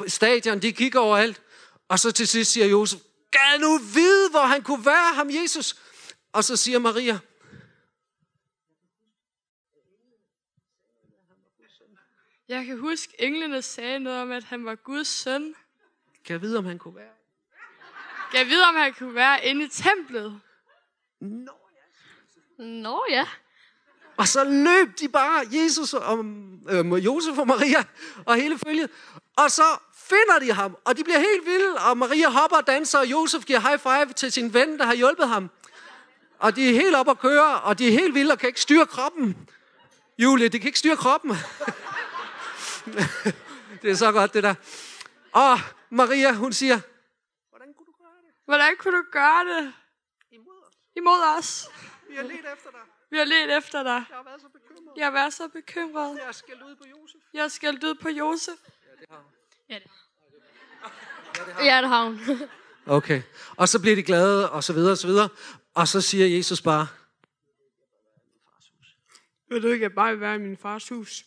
stadion, 0.06 0.58
de 0.58 0.72
kigger 0.72 1.00
overalt. 1.00 1.42
Og 1.88 1.98
så 1.98 2.12
til 2.12 2.28
sidst 2.28 2.52
siger 2.52 2.66
Josef, 2.66 3.00
gad 3.30 3.58
nu 3.60 3.78
vide, 3.78 4.30
hvor 4.30 4.46
han 4.46 4.62
kunne 4.62 4.86
være, 4.86 5.14
ham 5.14 5.30
Jesus. 5.30 5.76
Og 6.32 6.44
så 6.44 6.56
siger 6.56 6.78
Maria, 6.78 7.18
Jeg 12.48 12.66
kan 12.66 12.78
huske, 12.78 13.12
englene 13.18 13.62
sagde 13.62 13.98
noget 13.98 14.22
om, 14.22 14.30
at 14.30 14.44
han 14.44 14.64
var 14.64 14.74
Guds 14.74 15.08
søn. 15.08 15.54
kan 16.24 16.32
jeg 16.32 16.42
vide, 16.42 16.58
om 16.58 16.64
han 16.64 16.78
kunne 16.78 16.96
være? 16.96 17.17
Kan 18.30 18.38
jeg 18.40 18.46
vide, 18.46 18.64
om 18.64 18.74
han 18.74 18.94
kunne 18.98 19.14
være 19.14 19.44
inde 19.44 19.64
i 19.64 19.68
templet? 19.68 20.40
Nå, 21.20 21.52
Nå 22.58 23.04
ja. 23.10 23.26
Og 24.16 24.28
så 24.28 24.44
løb 24.44 24.98
de 25.00 25.08
bare, 25.08 25.46
Jesus 25.50 25.94
og 25.94 26.24
øh, 26.68 27.04
Josef 27.04 27.38
og 27.38 27.46
Maria 27.46 27.84
og 28.26 28.36
hele 28.36 28.58
følget. 28.58 28.90
Og 29.36 29.50
så 29.50 29.62
finder 29.94 30.38
de 30.40 30.52
ham, 30.52 30.76
og 30.84 30.96
de 30.96 31.04
bliver 31.04 31.18
helt 31.18 31.46
vilde, 31.46 31.74
og 31.90 31.98
Maria 31.98 32.28
hopper 32.28 32.56
og 32.56 32.66
danser, 32.66 32.98
og 32.98 33.10
Josef 33.10 33.44
giver 33.44 33.60
high 33.60 33.78
five 33.78 34.12
til 34.12 34.32
sin 34.32 34.54
ven, 34.54 34.78
der 34.78 34.84
har 34.84 34.94
hjulpet 34.94 35.28
ham. 35.28 35.50
Og 36.38 36.56
de 36.56 36.68
er 36.68 36.72
helt 36.72 36.96
op 36.96 37.08
at 37.08 37.18
køre, 37.18 37.60
og 37.60 37.78
de 37.78 37.88
er 37.88 37.92
helt 37.92 38.14
vilde 38.14 38.32
og 38.32 38.38
kan 38.38 38.48
ikke 38.48 38.60
styre 38.60 38.86
kroppen. 38.86 39.48
Julie, 40.18 40.48
de 40.48 40.58
kan 40.58 40.66
ikke 40.66 40.78
styre 40.78 40.96
kroppen. 40.96 41.30
det 43.82 43.90
er 43.90 43.94
så 43.94 44.12
godt, 44.12 44.34
det 44.34 44.42
der. 44.42 44.54
Og 45.32 45.58
Maria, 45.90 46.32
hun 46.32 46.52
siger, 46.52 46.80
hvordan 47.50 47.74
kunne 47.74 47.86
du 47.86 47.92
gøre 48.02 48.18
det? 48.24 48.32
Hvordan 48.48 48.76
kunne 48.78 48.96
du 48.98 49.04
gøre 49.12 49.44
det 49.44 49.72
Imod 50.30 50.62
os. 50.68 50.74
imod 50.96 51.20
os? 51.38 51.68
Vi 52.08 52.16
har 52.16 52.22
let 52.22 52.52
efter 52.52 52.70
dig. 52.70 52.80
Vi 53.10 53.16
har 53.16 53.24
let 53.24 53.56
efter 53.58 53.82
dig. 53.82 54.04
Jeg 54.08 54.16
har 54.16 54.24
været 54.24 54.40
så 54.40 54.48
bekymret. 54.48 54.96
Jeg 54.96 55.06
har 55.06 55.10
været 55.12 55.32
så 55.32 55.48
bekymret. 55.48 56.16
Jeg 56.16 56.24
har 56.24 56.32
skældt 56.32 56.62
ud 56.62 56.76
på 56.76 56.84
Josef. 56.86 57.20
Jeg 57.34 57.42
har 57.42 57.48
skældt 57.48 57.84
ud 57.84 57.94
på 57.94 58.08
Josef. 58.08 58.58
Ja, 59.68 59.74
det, 59.74 59.86
ja, 61.64 61.80
det 61.80 61.88
har 61.88 62.04
hun. 62.04 62.20
Okay. 62.86 63.22
Og 63.56 63.68
så 63.68 63.80
bliver 63.80 63.96
de 63.96 64.02
glade, 64.02 64.50
og 64.50 64.64
så 64.64 64.72
videre, 64.72 64.92
og 64.92 64.98
så 64.98 65.06
videre. 65.06 65.28
Og 65.74 65.88
så 65.88 66.00
siger 66.00 66.26
Jesus 66.36 66.62
bare, 66.62 66.86
Vil 69.48 69.62
du 69.62 69.68
ikke 69.68 69.90
bare 69.90 70.20
være 70.20 70.34
i 70.34 70.38
min 70.38 70.56
fars 70.56 70.88
hus? 70.88 71.24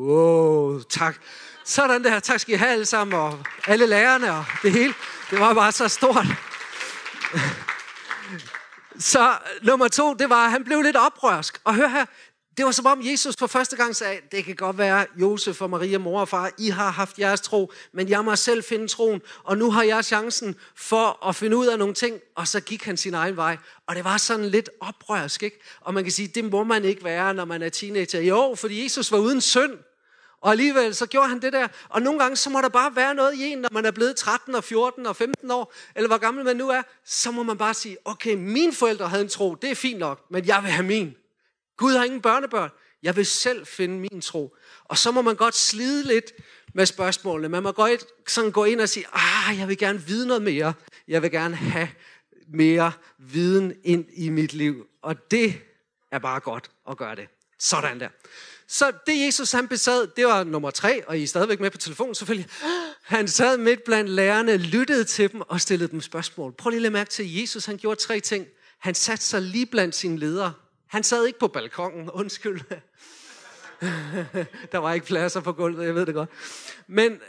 Wow, 0.00 0.80
tak. 0.80 1.16
Sådan 1.64 2.04
der, 2.04 2.20
tak 2.20 2.40
skal 2.40 2.54
I 2.54 2.56
have 2.56 2.70
alle 2.70 2.86
sammen, 2.86 3.20
og 3.20 3.38
alle 3.66 3.86
lærerne, 3.86 4.32
og 4.32 4.44
det 4.62 4.72
hele. 4.72 4.94
Det 5.30 5.40
var 5.40 5.54
bare 5.54 5.72
så 5.72 5.88
stort. 5.88 6.26
Så 8.98 9.36
nummer 9.62 9.88
to, 9.88 10.14
det 10.14 10.30
var, 10.30 10.44
at 10.44 10.50
han 10.50 10.64
blev 10.64 10.82
lidt 10.82 10.96
oprørsk. 10.96 11.60
Og 11.64 11.74
hør 11.74 11.88
her, 11.88 12.04
det 12.56 12.64
var 12.64 12.72
som 12.72 12.86
om 12.86 13.00
Jesus 13.02 13.34
for 13.38 13.46
første 13.46 13.76
gang 13.76 13.96
sagde, 13.96 14.20
det 14.32 14.44
kan 14.44 14.56
godt 14.56 14.78
være, 14.78 15.06
Josef 15.16 15.62
og 15.62 15.70
Maria, 15.70 15.98
mor 15.98 16.20
og 16.20 16.28
far, 16.28 16.50
I 16.58 16.68
har 16.68 16.90
haft 16.90 17.18
jeres 17.18 17.40
tro, 17.40 17.72
men 17.92 18.08
jeg 18.08 18.24
må 18.24 18.36
selv 18.36 18.64
finde 18.64 18.88
troen, 18.88 19.20
og 19.44 19.58
nu 19.58 19.70
har 19.70 19.82
jeg 19.82 20.04
chancen 20.04 20.56
for 20.76 21.26
at 21.28 21.36
finde 21.36 21.56
ud 21.56 21.66
af 21.66 21.78
nogle 21.78 21.94
ting, 21.94 22.20
og 22.36 22.48
så 22.48 22.60
gik 22.60 22.84
han 22.84 22.96
sin 22.96 23.14
egen 23.14 23.36
vej. 23.36 23.56
Og 23.86 23.96
det 23.96 24.04
var 24.04 24.16
sådan 24.16 24.48
lidt 24.48 24.70
oprørsk, 24.80 25.42
ikke? 25.42 25.60
Og 25.80 25.94
man 25.94 26.04
kan 26.04 26.12
sige, 26.12 26.28
det 26.28 26.44
må 26.44 26.64
man 26.64 26.84
ikke 26.84 27.04
være, 27.04 27.34
når 27.34 27.44
man 27.44 27.62
er 27.62 27.68
teenager. 27.68 28.20
Jo, 28.20 28.54
fordi 28.58 28.82
Jesus 28.84 29.12
var 29.12 29.18
uden 29.18 29.40
synd, 29.40 29.72
og 30.40 30.50
alligevel 30.50 30.94
så 30.94 31.06
gjorde 31.06 31.28
han 31.28 31.42
det 31.42 31.52
der. 31.52 31.68
Og 31.88 32.02
nogle 32.02 32.20
gange, 32.20 32.36
så 32.36 32.50
må 32.50 32.60
der 32.60 32.68
bare 32.68 32.96
være 32.96 33.14
noget 33.14 33.34
i 33.34 33.42
en, 33.42 33.58
når 33.58 33.68
man 33.72 33.86
er 33.86 33.90
blevet 33.90 34.16
13 34.16 34.54
og 34.54 34.64
14 34.64 35.06
og 35.06 35.16
15 35.16 35.50
år, 35.50 35.74
eller 35.96 36.08
hvor 36.08 36.18
gammel 36.18 36.44
man 36.44 36.56
nu 36.56 36.68
er, 36.68 36.82
så 37.04 37.30
må 37.30 37.42
man 37.42 37.58
bare 37.58 37.74
sige, 37.74 37.96
okay, 38.04 38.34
mine 38.34 38.72
forældre 38.72 39.08
havde 39.08 39.22
en 39.22 39.28
tro, 39.28 39.54
det 39.54 39.70
er 39.70 39.74
fint 39.74 39.98
nok, 39.98 40.30
men 40.30 40.46
jeg 40.46 40.62
vil 40.62 40.70
have 40.70 40.86
min. 40.86 41.14
Gud 41.76 41.92
har 41.92 42.04
ingen 42.04 42.20
børnebørn. 42.20 42.70
Jeg 43.02 43.16
vil 43.16 43.26
selv 43.26 43.66
finde 43.66 43.98
min 43.98 44.20
tro. 44.20 44.56
Og 44.84 44.98
så 44.98 45.10
må 45.10 45.22
man 45.22 45.36
godt 45.36 45.54
slide 45.54 46.02
lidt 46.02 46.32
med 46.74 46.86
spørgsmålene. 46.86 47.48
Man 47.48 47.62
må 47.62 47.72
godt 47.72 48.04
sådan 48.28 48.50
gå 48.50 48.64
ind 48.64 48.80
og 48.80 48.88
sige, 48.88 49.06
ah, 49.12 49.58
jeg 49.58 49.68
vil 49.68 49.78
gerne 49.78 50.02
vide 50.06 50.26
noget 50.26 50.42
mere. 50.42 50.72
Jeg 51.08 51.22
vil 51.22 51.30
gerne 51.30 51.56
have 51.56 51.88
mere 52.48 52.92
viden 53.18 53.74
ind 53.84 54.04
i 54.12 54.28
mit 54.28 54.52
liv. 54.52 54.86
Og 55.02 55.30
det 55.30 55.54
er 56.12 56.18
bare 56.18 56.40
godt 56.40 56.70
at 56.90 56.96
gøre 56.96 57.16
det. 57.16 57.28
Sådan 57.58 58.00
der. 58.00 58.08
Så 58.72 58.92
det 59.06 59.26
Jesus 59.26 59.52
han 59.52 59.68
besad, 59.68 60.06
det 60.06 60.26
var 60.26 60.44
nummer 60.44 60.70
tre, 60.70 61.06
og 61.06 61.18
I 61.18 61.22
er 61.22 61.26
stadigvæk 61.26 61.60
med 61.60 61.70
på 61.70 61.78
telefonen 61.78 62.14
selvfølgelig. 62.14 62.50
Han 63.02 63.28
sad 63.28 63.58
midt 63.58 63.84
blandt 63.84 64.10
lærerne, 64.10 64.56
lyttede 64.56 65.04
til 65.04 65.32
dem 65.32 65.40
og 65.40 65.60
stillede 65.60 65.90
dem 65.90 66.00
spørgsmål. 66.00 66.52
Prøv 66.52 66.70
lige 66.70 66.86
at 66.86 66.92
mærke 66.92 67.10
til, 67.10 67.22
at 67.22 67.42
Jesus 67.42 67.66
han 67.66 67.76
gjorde 67.76 68.00
tre 68.00 68.20
ting. 68.20 68.46
Han 68.78 68.94
satte 68.94 69.24
sig 69.24 69.42
lige 69.42 69.66
blandt 69.66 69.94
sine 69.94 70.18
ledere. 70.18 70.52
Han 70.86 71.02
sad 71.02 71.26
ikke 71.26 71.38
på 71.38 71.48
balkongen, 71.48 72.10
undskyld. 72.20 72.60
Der 74.72 74.78
var 74.78 74.92
ikke 74.92 75.06
pladser 75.06 75.40
på 75.40 75.52
gulvet, 75.52 75.86
jeg 75.86 75.94
ved 75.94 76.06
det 76.06 76.14
godt. 76.14 76.30
Men 76.86 77.20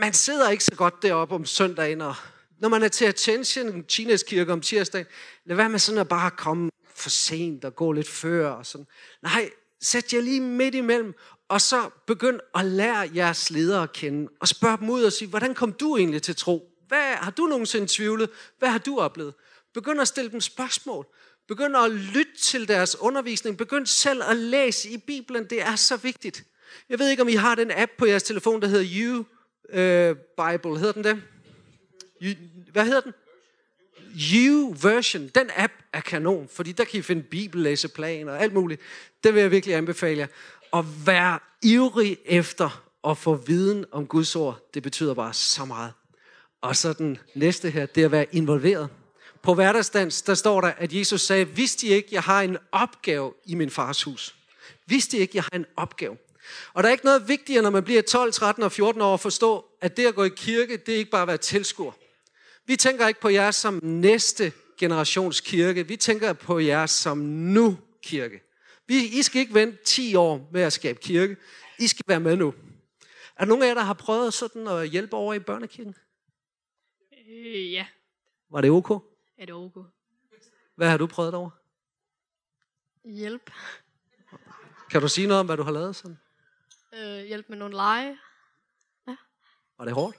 man 0.00 0.12
sidder 0.12 0.50
ikke 0.50 0.64
så 0.64 0.74
godt 0.74 0.94
deroppe 1.02 1.34
om 1.34 1.44
søndagen, 1.44 2.00
og 2.00 2.14
når 2.58 2.68
man 2.68 2.82
er 2.82 2.88
til 2.88 3.04
attention, 3.04 3.82
Kinas 3.82 4.22
kirke 4.22 4.52
om 4.52 4.60
tirsdag, 4.60 5.06
lad 5.44 5.56
være 5.56 5.68
med 5.68 5.78
sådan 5.78 6.00
at 6.00 6.08
bare 6.08 6.30
komme 6.30 6.70
for 6.94 7.10
sent 7.10 7.64
og 7.64 7.76
gå 7.76 7.92
lidt 7.92 8.08
før 8.08 8.50
og 8.50 8.66
sådan. 8.66 8.86
Nej, 9.22 9.50
sæt 9.82 10.12
jer 10.12 10.20
lige 10.20 10.40
midt 10.40 10.74
imellem, 10.74 11.14
og 11.48 11.60
så 11.60 11.90
begynd 12.06 12.40
at 12.54 12.64
lære 12.64 13.10
jeres 13.14 13.50
ledere 13.50 13.82
at 13.82 13.92
kende, 13.92 14.28
og 14.40 14.48
spørg 14.48 14.78
dem 14.78 14.90
ud 14.90 15.02
og 15.02 15.12
sige, 15.12 15.28
hvordan 15.28 15.54
kom 15.54 15.72
du 15.72 15.96
egentlig 15.96 16.22
til 16.22 16.36
tro? 16.36 16.70
Hvad, 16.88 17.14
har 17.14 17.30
du 17.30 17.46
nogensinde 17.46 17.86
tvivlet? 17.90 18.30
Hvad 18.58 18.68
har 18.68 18.78
du 18.78 18.98
oplevet? 18.98 19.34
Begynd 19.74 20.00
at 20.00 20.08
stille 20.08 20.30
dem 20.30 20.40
spørgsmål. 20.40 21.06
Begynd 21.48 21.76
at 21.76 21.90
lytte 21.90 22.36
til 22.40 22.68
deres 22.68 23.00
undervisning. 23.00 23.58
Begynd 23.58 23.86
selv 23.86 24.22
at 24.22 24.36
læse 24.36 24.90
i 24.90 24.96
Bibelen. 24.96 25.44
Det 25.44 25.62
er 25.62 25.76
så 25.76 25.96
vigtigt. 25.96 26.44
Jeg 26.88 26.98
ved 26.98 27.08
ikke, 27.08 27.22
om 27.22 27.28
I 27.28 27.34
har 27.34 27.54
den 27.54 27.70
app 27.70 27.92
på 27.98 28.06
jeres 28.06 28.22
telefon, 28.22 28.62
der 28.62 28.68
hedder 28.68 28.86
You 28.96 29.18
uh, 29.18 30.16
Bible. 30.16 30.78
Hedder 30.78 30.92
den 30.92 31.04
det? 31.04 31.22
You, 32.22 32.34
hvad 32.72 32.84
hedder 32.84 33.00
den? 33.00 33.12
You 34.32 34.74
version. 34.82 35.28
Den 35.34 35.50
app 35.56 35.72
er 35.92 36.00
kanon, 36.00 36.48
fordi 36.52 36.72
der 36.72 36.84
kan 36.84 36.98
I 36.98 37.02
finde 37.02 37.22
bibellæseplaner 37.22 38.32
og 38.32 38.42
alt 38.42 38.52
muligt. 38.52 38.80
Det 39.24 39.34
vil 39.34 39.40
jeg 39.40 39.50
virkelig 39.50 39.76
anbefale 39.76 40.18
jer. 40.18 40.26
Og 40.70 41.06
vær 41.06 41.56
ivrig 41.62 42.18
efter 42.24 42.84
at 43.08 43.18
få 43.18 43.34
viden 43.34 43.84
om 43.92 44.06
Guds 44.06 44.36
ord. 44.36 44.70
Det 44.74 44.82
betyder 44.82 45.14
bare 45.14 45.34
så 45.34 45.64
meget. 45.64 45.92
Og 46.60 46.76
så 46.76 46.92
den 46.92 47.18
næste 47.34 47.70
her, 47.70 47.86
det 47.86 48.00
er 48.00 48.04
at 48.04 48.12
være 48.12 48.26
involveret. 48.32 48.88
På 49.42 49.54
hverdagsdans, 49.54 50.22
der 50.22 50.34
står 50.34 50.60
der, 50.60 50.68
at 50.68 50.92
Jesus 50.92 51.20
sagde, 51.20 51.48
vidste 51.48 51.86
I 51.86 51.90
ikke, 51.92 52.08
jeg 52.12 52.22
har 52.22 52.42
en 52.42 52.56
opgave 52.72 53.32
i 53.46 53.54
min 53.54 53.70
fars 53.70 54.02
hus? 54.02 54.34
Vidste 54.86 55.16
I 55.16 55.20
ikke, 55.20 55.36
jeg 55.36 55.44
har 55.52 55.58
en 55.58 55.66
opgave? 55.76 56.16
Og 56.74 56.82
der 56.82 56.88
er 56.88 56.92
ikke 56.92 57.04
noget 57.04 57.28
vigtigere, 57.28 57.62
når 57.62 57.70
man 57.70 57.84
bliver 57.84 58.02
12, 58.02 58.32
13 58.32 58.62
og 58.62 58.72
14 58.72 59.02
år, 59.02 59.14
at 59.14 59.20
forstå, 59.20 59.64
at 59.80 59.96
det 59.96 60.06
at 60.06 60.14
gå 60.14 60.24
i 60.24 60.30
kirke, 60.36 60.76
det 60.76 60.94
er 60.94 60.98
ikke 60.98 61.10
bare 61.10 61.22
at 61.22 61.28
være 61.28 61.36
tilskuer. 61.36 61.92
Vi 62.70 62.76
tænker 62.76 63.08
ikke 63.08 63.20
på 63.20 63.28
jer 63.28 63.50
som 63.50 63.80
næste 63.82 64.52
generations 64.78 65.40
kirke. 65.40 65.86
Vi 65.86 65.96
tænker 65.96 66.32
på 66.32 66.58
jer 66.58 66.86
som 66.86 67.18
nu 67.18 67.78
kirke. 68.02 68.42
Vi, 68.86 68.94
I 69.18 69.22
skal 69.22 69.40
ikke 69.40 69.54
vente 69.54 69.84
10 69.84 70.14
år 70.14 70.48
med 70.52 70.60
at 70.60 70.72
skabe 70.72 71.00
kirke. 71.00 71.36
I 71.78 71.86
skal 71.86 72.04
være 72.08 72.20
med 72.20 72.36
nu. 72.36 72.54
Er 73.36 73.38
der 73.38 73.44
nogen 73.44 73.62
af 73.62 73.66
jer, 73.66 73.74
der 73.74 73.82
har 73.82 73.94
prøvet 73.94 74.34
sådan 74.34 74.66
at 74.66 74.88
hjælpe 74.88 75.16
over 75.16 75.34
i 75.34 75.38
børnekirken? 75.38 75.94
Øh, 77.28 77.72
ja, 77.72 77.86
Var 78.50 78.60
det 78.60 78.70
ok? 78.70 78.90
er 79.38 79.46
det 79.46 79.54
okay? 79.54 79.80
Hvad 80.74 80.90
har 80.90 80.96
du 80.96 81.06
prøvet 81.06 81.34
over? 81.34 81.50
Hjælp. 83.04 83.50
Kan 84.90 85.00
du 85.00 85.08
sige 85.08 85.26
noget 85.26 85.40
om, 85.40 85.46
hvad 85.46 85.56
du 85.56 85.62
har 85.62 85.72
lavet 85.72 85.96
sådan? 85.96 86.18
Øh, 86.94 87.24
hjælp 87.26 87.48
med 87.48 87.58
nogle 87.58 87.74
lege. 87.74 88.18
Var 89.78 89.84
det 89.84 89.94
hårdt? 89.94 90.16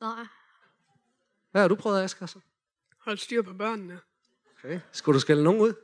Nej. 0.00 0.26
Hvad 1.50 1.60
har 1.62 1.68
du 1.68 1.74
prøvet, 1.74 2.02
Asger? 2.02 2.26
Så? 2.26 2.38
Hold 2.98 3.18
styr 3.18 3.42
på 3.42 3.54
børnene. 3.54 4.00
Okay. 4.58 4.80
Skulle 4.92 5.14
du 5.14 5.20
skælde 5.20 5.42
nogen 5.42 5.60
ud? 5.60 5.74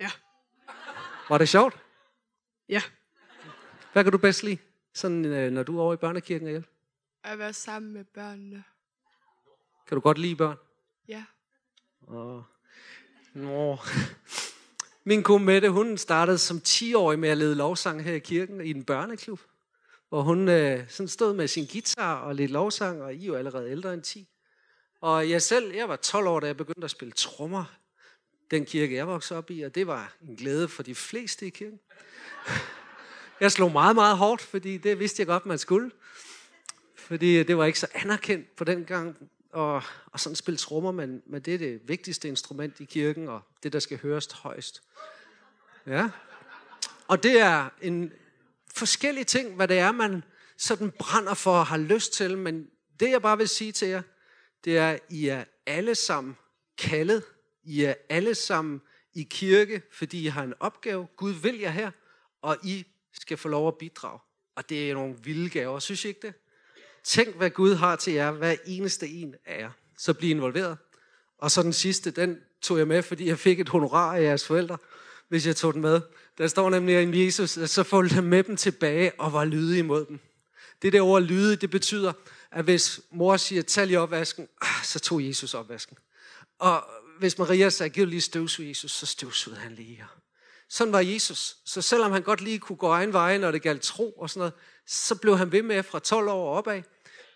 Ja. 0.00 0.10
Var 1.28 1.38
det 1.38 1.48
sjovt? 1.48 1.76
Ja. 2.68 2.82
Hvad 3.92 4.04
kan 4.04 4.12
du 4.12 4.18
bedst 4.18 4.42
lide, 4.42 4.58
sådan, 4.94 5.24
øh, 5.24 5.52
når 5.52 5.62
du 5.62 5.78
er 5.78 5.82
over 5.82 5.94
i 5.94 5.96
børnekirken 5.96 6.48
hjælp? 6.48 6.66
At 7.24 7.38
være 7.38 7.52
sammen 7.52 7.92
med 7.92 8.04
børnene. 8.04 8.64
Kan 9.86 9.94
du 9.94 10.00
godt 10.00 10.18
lide 10.18 10.36
børn? 10.36 10.56
Ja. 11.08 11.24
Åh. 12.08 12.42
Nå. 13.34 13.78
Min 15.04 15.22
kone 15.22 15.44
Mette, 15.44 15.70
hun 15.70 15.98
startede 15.98 16.38
som 16.38 16.62
10-årig 16.68 17.18
med 17.18 17.28
at 17.28 17.38
lede 17.38 17.54
lovsang 17.54 18.04
her 18.04 18.12
i 18.12 18.18
kirken 18.18 18.60
i 18.60 18.70
en 18.70 18.84
børneklub. 18.84 19.40
Hvor 20.08 20.22
hun 20.22 20.48
øh, 20.48 20.90
sådan 20.90 21.08
stod 21.08 21.34
med 21.34 21.48
sin 21.48 21.66
guitar 21.66 22.20
og 22.20 22.34
lidt 22.34 22.50
lovsang, 22.50 23.02
og 23.02 23.14
I 23.14 23.22
er 23.22 23.26
jo 23.26 23.34
allerede 23.34 23.70
ældre 23.70 23.94
end 23.94 24.02
10. 24.02 24.28
Og 25.00 25.30
jeg 25.30 25.42
selv, 25.42 25.74
jeg 25.74 25.88
var 25.88 25.96
12 25.96 26.26
år, 26.26 26.40
da 26.40 26.46
jeg 26.46 26.56
begyndte 26.56 26.84
at 26.84 26.90
spille 26.90 27.12
trommer. 27.12 27.64
Den 28.50 28.64
kirke, 28.64 28.94
jeg 28.94 29.06
voksede 29.06 29.38
op 29.38 29.50
i, 29.50 29.62
og 29.62 29.74
det 29.74 29.86
var 29.86 30.16
en 30.28 30.36
glæde 30.36 30.68
for 30.68 30.82
de 30.82 30.94
fleste 30.94 31.46
i 31.46 31.50
kirken. 31.50 31.80
Jeg 33.40 33.52
slog 33.52 33.72
meget, 33.72 33.94
meget 33.94 34.16
hårdt, 34.16 34.42
fordi 34.42 34.76
det 34.76 34.98
vidste 34.98 35.20
jeg 35.20 35.26
godt, 35.26 35.46
man 35.46 35.58
skulle. 35.58 35.90
Fordi 36.96 37.42
det 37.42 37.56
var 37.56 37.64
ikke 37.64 37.78
så 37.78 37.86
anerkendt 37.94 38.56
på 38.56 38.64
den 38.64 38.84
gang, 38.84 39.16
og, 39.52 39.82
og 40.06 40.20
sådan 40.20 40.36
spille 40.36 40.58
trommer, 40.58 40.92
men, 40.92 41.22
men 41.26 41.42
det 41.42 41.54
er 41.54 41.58
det 41.58 41.80
vigtigste 41.84 42.28
instrument 42.28 42.80
i 42.80 42.84
kirken, 42.84 43.28
og 43.28 43.40
det, 43.62 43.72
der 43.72 43.78
skal 43.78 43.98
høres 44.02 44.26
højst. 44.32 44.82
Ja. 45.86 46.10
Og 47.08 47.22
det 47.22 47.40
er 47.40 47.68
en 47.82 48.12
forskellig 48.76 49.26
ting, 49.26 49.54
hvad 49.54 49.68
det 49.68 49.78
er, 49.78 49.92
man 49.92 50.22
sådan 50.56 50.90
brænder 50.98 51.34
for 51.34 51.58
og 51.58 51.66
har 51.66 51.78
lyst 51.78 52.12
til, 52.12 52.38
men 52.38 52.66
det, 53.00 53.10
jeg 53.10 53.22
bare 53.22 53.38
vil 53.38 53.48
sige 53.48 53.72
til 53.72 53.88
jer, 53.88 54.02
det 54.66 54.78
er, 54.78 54.90
at 54.90 55.00
I 55.10 55.26
er 55.26 55.44
alle 55.66 55.94
sammen 55.94 56.36
kaldet. 56.78 57.22
I 57.64 57.82
er 57.82 57.94
alle 58.08 58.34
sammen 58.34 58.82
i 59.14 59.22
kirke, 59.22 59.82
fordi 59.92 60.24
I 60.24 60.26
har 60.26 60.42
en 60.42 60.54
opgave. 60.60 61.06
Gud 61.16 61.32
vil 61.32 61.58
jer 61.58 61.70
her, 61.70 61.90
og 62.42 62.56
I 62.64 62.86
skal 63.12 63.36
få 63.36 63.48
lov 63.48 63.68
at 63.68 63.78
bidrage. 63.78 64.18
Og 64.56 64.68
det 64.68 64.90
er 64.90 64.94
nogle 64.94 65.16
vilde 65.22 65.50
gaver, 65.50 65.78
synes 65.78 66.04
I 66.04 66.08
ikke 66.08 66.20
det? 66.26 66.34
Tænk, 67.04 67.36
hvad 67.36 67.50
Gud 67.50 67.74
har 67.74 67.96
til 67.96 68.12
jer, 68.12 68.30
hver 68.30 68.56
eneste 68.66 69.08
en 69.08 69.34
af 69.44 69.60
jer. 69.60 69.70
Så 69.98 70.14
bliv 70.14 70.30
involveret. 70.30 70.78
Og 71.38 71.50
så 71.50 71.62
den 71.62 71.72
sidste, 71.72 72.10
den 72.10 72.38
tog 72.62 72.78
jeg 72.78 72.88
med, 72.88 73.02
fordi 73.02 73.26
jeg 73.26 73.38
fik 73.38 73.60
et 73.60 73.68
honorar 73.68 74.16
af 74.16 74.22
jeres 74.22 74.46
forældre, 74.46 74.78
hvis 75.28 75.46
jeg 75.46 75.56
tog 75.56 75.74
den 75.74 75.82
med. 75.82 76.00
Der 76.38 76.46
står 76.46 76.70
nemlig 76.70 77.02
en 77.02 77.24
Jesus, 77.24 77.50
så 77.50 77.82
fulgte 77.82 78.22
med 78.22 78.42
dem 78.42 78.56
tilbage 78.56 79.12
og 79.20 79.32
var 79.32 79.44
lydig 79.44 79.78
imod 79.78 80.04
dem. 80.04 80.18
Det 80.82 80.92
der 80.92 81.00
ord 81.00 81.22
lyde, 81.22 81.56
det 81.56 81.70
betyder, 81.70 82.12
at 82.52 82.64
hvis 82.64 83.00
mor 83.10 83.36
siger, 83.36 83.62
tag 83.62 83.86
lige 83.86 84.00
opvasken, 84.00 84.48
ah, 84.60 84.84
så 84.84 84.98
tog 84.98 85.26
Jesus 85.26 85.54
opvasken. 85.54 85.96
Og 86.58 86.84
hvis 87.18 87.38
Maria 87.38 87.70
sagde, 87.70 87.90
giv 87.90 88.06
lige 88.06 88.20
støvsug 88.20 88.66
Jesus, 88.66 88.92
så 88.92 89.06
støvsugede 89.06 89.60
han 89.60 89.74
lige. 89.74 90.04
Sådan 90.68 90.92
var 90.92 91.00
Jesus. 91.00 91.56
Så 91.64 91.82
selvom 91.82 92.12
han 92.12 92.22
godt 92.22 92.40
lige 92.40 92.58
kunne 92.58 92.76
gå 92.76 92.88
egen 92.88 93.12
vej, 93.12 93.38
når 93.38 93.50
det 93.50 93.62
galt 93.62 93.82
tro 93.82 94.10
og 94.10 94.30
sådan 94.30 94.38
noget, 94.40 94.52
så 94.86 95.14
blev 95.14 95.38
han 95.38 95.52
ved 95.52 95.62
med 95.62 95.82
fra 95.82 95.98
12 95.98 96.28
år 96.28 96.56
opad. 96.58 96.82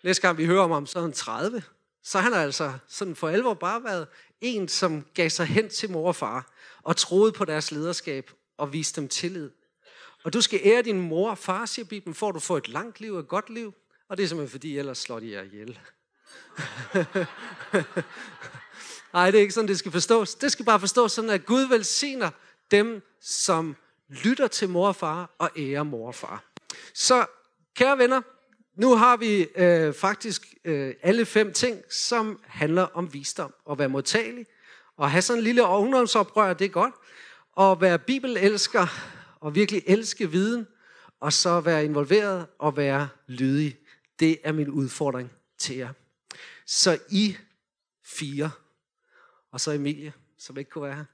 Næste 0.03 0.21
gang 0.21 0.37
vi 0.37 0.45
hører 0.45 0.63
om 0.63 0.71
ham, 0.71 0.85
så 0.85 0.99
er 0.99 1.03
han 1.03 1.13
30. 1.13 1.63
Så 2.03 2.19
han 2.19 2.33
har 2.33 2.43
altså 2.43 2.73
sådan 2.87 3.15
for 3.15 3.29
alvor 3.29 3.53
bare 3.53 3.83
været 3.83 4.07
en, 4.41 4.67
som 4.67 5.05
gav 5.13 5.29
sig 5.29 5.45
hen 5.45 5.69
til 5.69 5.91
mor 5.91 6.07
og 6.07 6.15
far, 6.15 6.51
og 6.83 6.97
troede 6.97 7.31
på 7.31 7.45
deres 7.45 7.71
lederskab 7.71 8.31
og 8.57 8.73
viste 8.73 9.01
dem 9.01 9.09
tillid. 9.09 9.49
Og 10.23 10.33
du 10.33 10.41
skal 10.41 10.59
ære 10.63 10.81
din 10.81 11.01
mor 11.01 11.29
og 11.29 11.37
far, 11.37 11.65
siger 11.65 11.85
Bibelen, 11.85 12.15
for 12.15 12.29
at 12.29 12.35
du 12.35 12.39
får 12.39 12.57
et 12.57 12.69
langt 12.69 12.99
liv 12.99 13.13
og 13.13 13.19
et 13.19 13.27
godt 13.27 13.49
liv. 13.49 13.73
Og 14.11 14.17
det 14.17 14.23
er 14.23 14.27
simpelthen 14.27 14.51
fordi, 14.51 14.77
ellers 14.77 14.97
slår 14.97 15.19
de 15.19 15.31
jer 15.31 15.41
ihjel. 15.41 15.67
Nej, 19.13 19.31
det 19.31 19.37
er 19.37 19.41
ikke 19.41 19.53
sådan, 19.53 19.67
det 19.67 19.79
skal 19.79 19.91
forstås. 19.91 20.35
Det 20.35 20.51
skal 20.51 20.65
bare 20.65 20.79
forstås 20.79 21.11
sådan, 21.11 21.29
at 21.29 21.45
Gud 21.45 21.61
velsigner 21.61 22.29
dem, 22.71 23.01
som 23.21 23.75
lytter 24.09 24.47
til 24.47 24.69
mor 24.69 24.87
og 24.87 24.95
far 24.95 25.35
og 25.37 25.49
ærer 25.57 25.83
mor 25.83 26.07
og 26.07 26.15
far. 26.15 26.43
Så, 26.93 27.25
kære 27.75 27.97
venner, 27.97 28.21
nu 28.75 28.95
har 28.95 29.17
vi 29.17 29.47
øh, 29.55 29.93
faktisk 29.93 30.53
øh, 30.65 30.93
alle 31.01 31.25
fem 31.25 31.53
ting, 31.53 31.81
som 31.89 32.39
handler 32.47 32.83
om 32.83 33.13
visdom. 33.13 33.53
At 33.71 33.79
være 33.79 33.89
modtagelig, 33.89 34.45
og 34.97 35.11
have 35.11 35.21
sådan 35.21 35.39
en 35.39 35.43
lille 35.43 35.63
ungdomsoprør, 35.63 36.53
det 36.53 36.65
er 36.65 36.69
godt. 36.69 36.93
Og 37.51 37.81
være 37.81 37.99
bibelelsker, 37.99 38.87
og 39.39 39.55
virkelig 39.55 39.83
elske 39.87 40.31
viden, 40.31 40.67
og 41.19 41.33
så 41.33 41.59
være 41.59 41.85
involveret 41.85 42.47
og 42.59 42.77
være 42.77 43.09
lydig. 43.27 43.77
Det 44.21 44.39
er 44.43 44.51
min 44.51 44.69
udfordring 44.69 45.31
til 45.57 45.75
jer. 45.75 45.93
Så 46.65 46.99
I 47.09 47.37
fire, 48.03 48.51
og 49.51 49.61
så 49.61 49.71
Emilie, 49.71 50.13
som 50.37 50.57
ikke 50.57 50.71
kunne 50.71 50.87
være 50.87 50.95
her. 50.95 51.05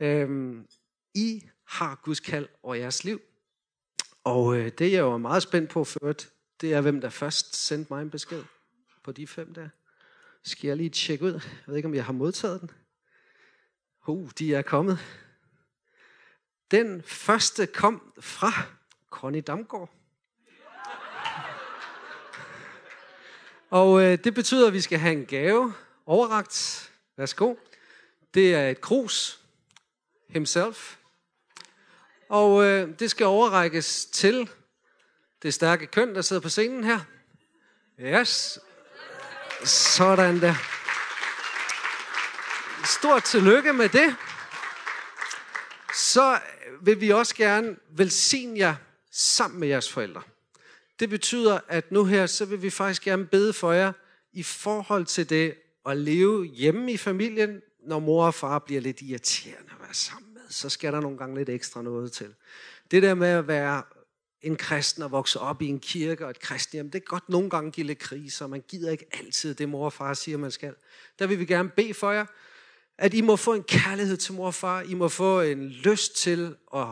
Øhm, 0.00 0.66
I 1.14 1.48
har 1.64 2.00
Guds 2.04 2.20
kald 2.20 2.48
over 2.62 2.74
jeres 2.74 3.04
liv. 3.04 3.20
Og 4.24 4.56
øh, 4.56 4.72
det 4.78 4.92
jeg 4.92 5.06
var 5.06 5.18
meget 5.18 5.42
spændt 5.42 5.70
på 5.70 5.84
ført, 5.84 6.30
det 6.60 6.74
er 6.74 6.80
hvem 6.80 7.00
der 7.00 7.08
først 7.08 7.56
sendte 7.56 7.92
mig 7.92 8.02
en 8.02 8.10
besked 8.10 8.44
på 9.02 9.12
de 9.12 9.26
fem 9.26 9.54
der. 9.54 9.68
Skal 10.42 10.68
jeg 10.68 10.76
lige 10.76 10.90
tjekke 10.90 11.24
ud? 11.24 11.32
Jeg 11.32 11.42
ved 11.66 11.76
ikke, 11.76 11.88
om 11.88 11.94
jeg 11.94 12.04
har 12.04 12.12
modtaget 12.12 12.60
den. 12.60 12.70
Uh, 14.06 14.30
de 14.38 14.54
er 14.54 14.62
kommet. 14.62 14.98
Den 16.70 17.02
første 17.02 17.66
kom 17.66 18.12
fra 18.20 18.50
Connie 19.10 19.40
Damgaard. 19.40 19.99
Og 23.70 24.02
øh, 24.02 24.18
det 24.24 24.34
betyder, 24.34 24.66
at 24.66 24.72
vi 24.72 24.80
skal 24.80 24.98
have 24.98 25.12
en 25.12 25.26
gave 25.26 25.74
overragt. 26.06 26.90
Værsgo. 27.16 27.54
Det 28.34 28.54
er 28.54 28.68
et 28.68 28.80
krus. 28.80 29.40
Himself. 30.28 30.96
Og 32.28 32.64
øh, 32.64 32.98
det 32.98 33.10
skal 33.10 33.26
overrækkes 33.26 34.06
til 34.06 34.50
det 35.42 35.54
stærke 35.54 35.86
køn, 35.86 36.14
der 36.14 36.22
sidder 36.22 36.42
på 36.42 36.48
scenen 36.48 36.84
her. 36.84 37.00
Yes. 38.00 38.58
Sådan 39.64 40.40
der. 40.40 40.54
Stort 42.84 43.24
tillykke 43.24 43.72
med 43.72 43.88
det. 43.88 44.16
Så 45.94 46.40
vil 46.80 47.00
vi 47.00 47.10
også 47.10 47.34
gerne 47.34 47.76
velsigne 47.90 48.58
jer 48.58 48.74
sammen 49.10 49.60
med 49.60 49.68
jeres 49.68 49.92
forældre. 49.92 50.22
Det 51.00 51.10
betyder, 51.10 51.60
at 51.68 51.92
nu 51.92 52.04
her, 52.04 52.26
så 52.26 52.44
vil 52.44 52.62
vi 52.62 52.70
faktisk 52.70 53.02
gerne 53.02 53.26
bede 53.26 53.52
for 53.52 53.72
jer 53.72 53.92
i 54.32 54.42
forhold 54.42 55.06
til 55.06 55.30
det 55.30 55.54
at 55.86 55.96
leve 55.96 56.44
hjemme 56.44 56.92
i 56.92 56.96
familien, 56.96 57.62
når 57.86 57.98
mor 57.98 58.26
og 58.26 58.34
far 58.34 58.58
bliver 58.58 58.80
lidt 58.80 59.00
irriterende 59.00 59.70
at 59.70 59.80
være 59.80 59.94
sammen 59.94 60.34
med. 60.34 60.42
Så 60.48 60.68
skal 60.68 60.92
der 60.92 61.00
nogle 61.00 61.18
gange 61.18 61.36
lidt 61.36 61.48
ekstra 61.48 61.82
noget 61.82 62.12
til. 62.12 62.34
Det 62.90 63.02
der 63.02 63.14
med 63.14 63.28
at 63.28 63.48
være 63.48 63.82
en 64.42 64.56
kristen 64.56 65.02
og 65.02 65.10
vokse 65.10 65.40
op 65.40 65.62
i 65.62 65.66
en 65.66 65.80
kirke 65.80 66.24
og 66.24 66.30
et 66.30 66.40
kristen 66.40 66.76
hjem, 66.76 66.90
det 66.90 67.00
kan 67.00 67.06
godt 67.06 67.28
nogle 67.28 67.50
gange 67.50 67.70
give 67.70 67.86
lidt 67.86 67.98
kriser, 67.98 68.46
man 68.46 68.62
gider 68.68 68.90
ikke 68.90 69.06
altid 69.12 69.54
det, 69.54 69.68
mor 69.68 69.84
og 69.84 69.92
far 69.92 70.14
siger, 70.14 70.38
man 70.38 70.50
skal. 70.50 70.74
Der 71.18 71.26
vil 71.26 71.38
vi 71.38 71.44
gerne 71.44 71.68
bede 71.68 71.94
for 71.94 72.10
jer, 72.10 72.26
at 72.98 73.14
I 73.14 73.20
må 73.20 73.36
få 73.36 73.54
en 73.54 73.62
kærlighed 73.62 74.16
til 74.16 74.34
mor 74.34 74.46
og 74.46 74.54
far, 74.54 74.80
I 74.82 74.94
må 74.94 75.08
få 75.08 75.40
en 75.40 75.68
lyst 75.68 76.16
til 76.16 76.56
at 76.74 76.86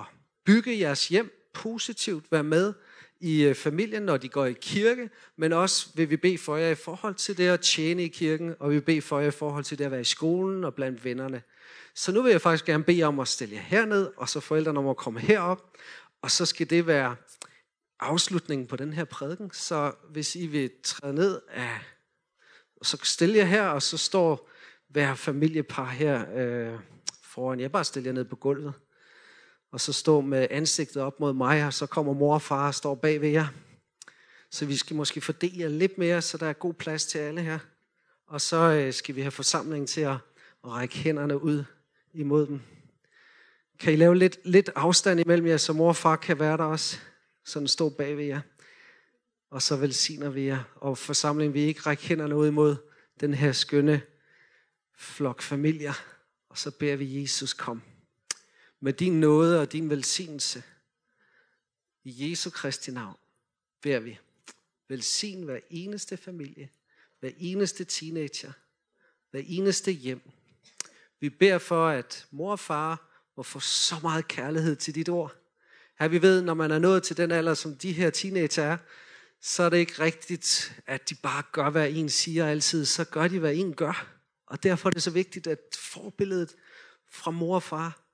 bygge 0.45 0.79
jeres 0.79 1.09
hjem 1.09 1.51
positivt, 1.55 2.33
være 2.33 2.45
med 2.45 2.75
i 3.21 3.43
øh, 3.45 3.55
familien, 3.55 4.03
når 4.03 4.17
de 4.17 4.29
går 4.29 4.47
i 4.47 4.53
kirke, 4.53 5.11
men 5.37 5.53
også 5.53 5.89
vil 5.95 6.11
vi 6.11 6.17
bede 6.17 6.39
for 6.39 6.57
jer 6.57 6.71
i 6.71 6.75
forhold 6.75 7.15
til 7.15 7.37
det 7.37 7.49
at 7.49 7.61
tjene 7.61 8.05
i 8.05 8.09
kirken, 8.09 8.55
og 8.61 8.71
vi 8.71 8.75
vil 8.75 8.83
bede 8.83 9.03
for 9.03 9.21
jer 9.21 9.29
i 9.29 9.31
forhold 9.31 9.65
til 9.65 9.79
det 9.79 9.85
at 9.85 9.91
være 9.91 10.01
i 10.01 10.05
skolen 10.05 10.65
og 10.65 10.75
blandt 10.75 11.05
vennerne. 11.05 11.43
Så 11.95 12.13
nu 12.13 12.23
vil 12.23 12.31
jeg 12.31 12.41
faktisk 12.41 12.65
gerne 12.65 12.85
bede 12.85 13.03
om 13.03 13.21
at 13.21 13.29
stille 13.29 13.55
jer 13.55 13.63
herned, 13.63 14.11
og 14.17 14.29
så 14.29 14.41
forældrene 14.41 14.79
om 14.79 14.89
at 14.89 14.97
komme 14.97 15.21
herop, 15.21 15.77
og 16.23 16.31
så 16.31 16.47
skal 16.47 16.71
det 16.71 16.87
være 16.87 17.17
afslutningen 18.01 18.67
på 18.67 18.77
den 18.77 18.93
her 18.93 19.05
prædiken. 19.05 19.51
Så 19.53 19.93
hvis 20.11 20.37
I 20.37 20.47
vil 20.47 20.71
træde 20.83 21.15
ned 21.15 21.41
af, 21.51 21.79
så 22.83 22.99
stille 23.03 23.37
jer 23.37 23.45
her, 23.45 23.69
og 23.69 23.83
så 23.83 23.99
står 23.99 24.51
hver 24.89 25.15
familiepar 25.15 25.91
her 25.91 26.25
øh, 26.37 26.79
foran. 27.23 27.61
Jeg 27.61 27.73
bare 27.73 27.85
stiller 27.85 28.11
jer 28.11 28.15
ned 28.15 28.25
på 28.25 28.37
gulvet. 28.37 28.75
Og 29.71 29.81
så 29.81 29.93
stå 29.93 30.21
med 30.21 30.47
ansigtet 30.51 31.03
op 31.03 31.21
mod 31.21 31.33
mig, 31.33 31.67
og 31.67 31.75
så 31.75 31.87
kommer 31.87 32.13
mor 32.13 32.35
og 32.35 32.43
far 32.43 32.67
og 32.67 32.75
står 32.75 32.95
bag 32.95 33.21
ved 33.21 33.29
jer. 33.29 33.47
Så 34.51 34.67
vi 34.67 34.77
skal 34.77 34.97
måske 34.97 35.21
fordele 35.21 35.69
lidt 35.69 35.99
mere, 35.99 36.23
så 36.23 36.39
der 36.39 36.47
er 36.47 36.53
god 36.53 36.75
plads 36.75 37.07
til 37.07 37.19
alle 37.19 37.43
her. 37.43 37.59
Og 38.27 38.41
så 38.41 38.57
øh, 38.57 38.93
skal 38.93 39.17
vi 39.17 39.21
have 39.21 39.31
forsamlingen 39.31 39.87
til 39.87 40.01
at, 40.01 40.17
at 40.65 40.71
række 40.71 40.97
hænderne 40.97 41.43
ud 41.43 41.65
imod 42.13 42.47
dem. 42.47 42.61
Kan 43.79 43.93
I 43.93 43.97
lave 43.97 44.17
lidt, 44.17 44.39
lidt 44.45 44.71
afstand 44.75 45.21
imellem 45.21 45.47
jer, 45.47 45.57
så 45.57 45.73
mor 45.73 45.89
og 45.89 45.97
far 45.97 46.17
kan 46.17 46.39
være 46.39 46.57
der 46.57 46.65
også? 46.65 46.99
Sådan 47.45 47.69
stå 47.69 47.89
bag 47.89 48.17
ved 48.17 48.25
jer. 48.25 48.41
Og 49.51 49.63
så 49.63 49.77
velsigner 49.77 50.31
vi 50.31 50.47
jer. 50.47 50.63
Og 50.77 50.99
forsamlingen 50.99 51.55
vil 51.55 51.63
ikke 51.63 51.81
række 51.81 52.03
hænderne 52.03 52.37
ud 52.37 52.47
imod 52.47 52.77
den 53.21 53.35
her 53.35 53.53
skønne 53.53 54.03
flok 54.99 55.43
familier. 55.43 55.93
Og 56.49 56.59
så 56.59 56.71
beder 56.71 56.97
vi 56.97 57.23
Jesus, 57.23 57.53
kom. 57.53 57.83
Med 58.81 58.93
din 58.93 59.21
nåde 59.21 59.61
og 59.61 59.73
din 59.73 59.91
velsignelse. 59.91 60.63
I 62.05 62.31
Jesu 62.31 62.51
Kristi 62.51 62.91
navn 62.91 63.17
beder 63.83 64.01
vi. 64.01 64.19
Velsign 64.89 65.43
hver 65.43 65.61
eneste 65.71 66.17
familie. 66.17 66.71
Hver 67.21 67.31
eneste 67.39 67.85
teenager. 67.85 68.53
Hver 69.31 69.43
eneste 69.47 69.91
hjem. 69.91 70.31
Vi 71.21 71.29
beder 71.29 71.59
for, 71.59 71.89
at 71.89 72.27
mor 72.31 72.53
og 72.53 72.61
far 72.61 73.23
må 73.37 73.43
få 73.43 73.61
så 73.61 73.95
meget 74.03 74.29
kærlighed 74.29 74.77
til 74.77 74.95
dit 74.95 75.09
ord. 75.09 75.37
Her 75.99 76.09
vi 76.09 76.23
ved, 76.23 76.43
når 76.43 76.55
man 76.55 76.71
er 76.71 76.79
nået 76.79 77.03
til 77.03 77.17
den 77.17 77.31
alder, 77.31 77.55
som 77.55 77.77
de 77.77 77.93
her 77.93 78.11
teenager 78.11 78.63
er, 78.63 78.77
så 79.41 79.63
er 79.63 79.69
det 79.69 79.77
ikke 79.77 80.03
rigtigt, 80.03 80.77
at 80.87 81.11
de 81.11 81.15
bare 81.15 81.43
gør, 81.53 81.71
hvad 81.71 81.91
en 81.91 82.09
siger 82.09 82.47
altid. 82.47 82.85
Så 82.85 83.05
gør 83.05 83.29
de, 83.29 83.39
hvad 83.39 83.55
en 83.55 83.75
gør. 83.75 84.09
Og 84.47 84.63
derfor 84.63 84.89
er 84.89 84.91
det 84.91 85.03
så 85.03 85.11
vigtigt, 85.11 85.47
at 85.47 85.59
forbilledet 85.79 86.55
fra 87.11 87.31
mor 87.31 87.55
og 87.55 87.63
far, 87.63 88.08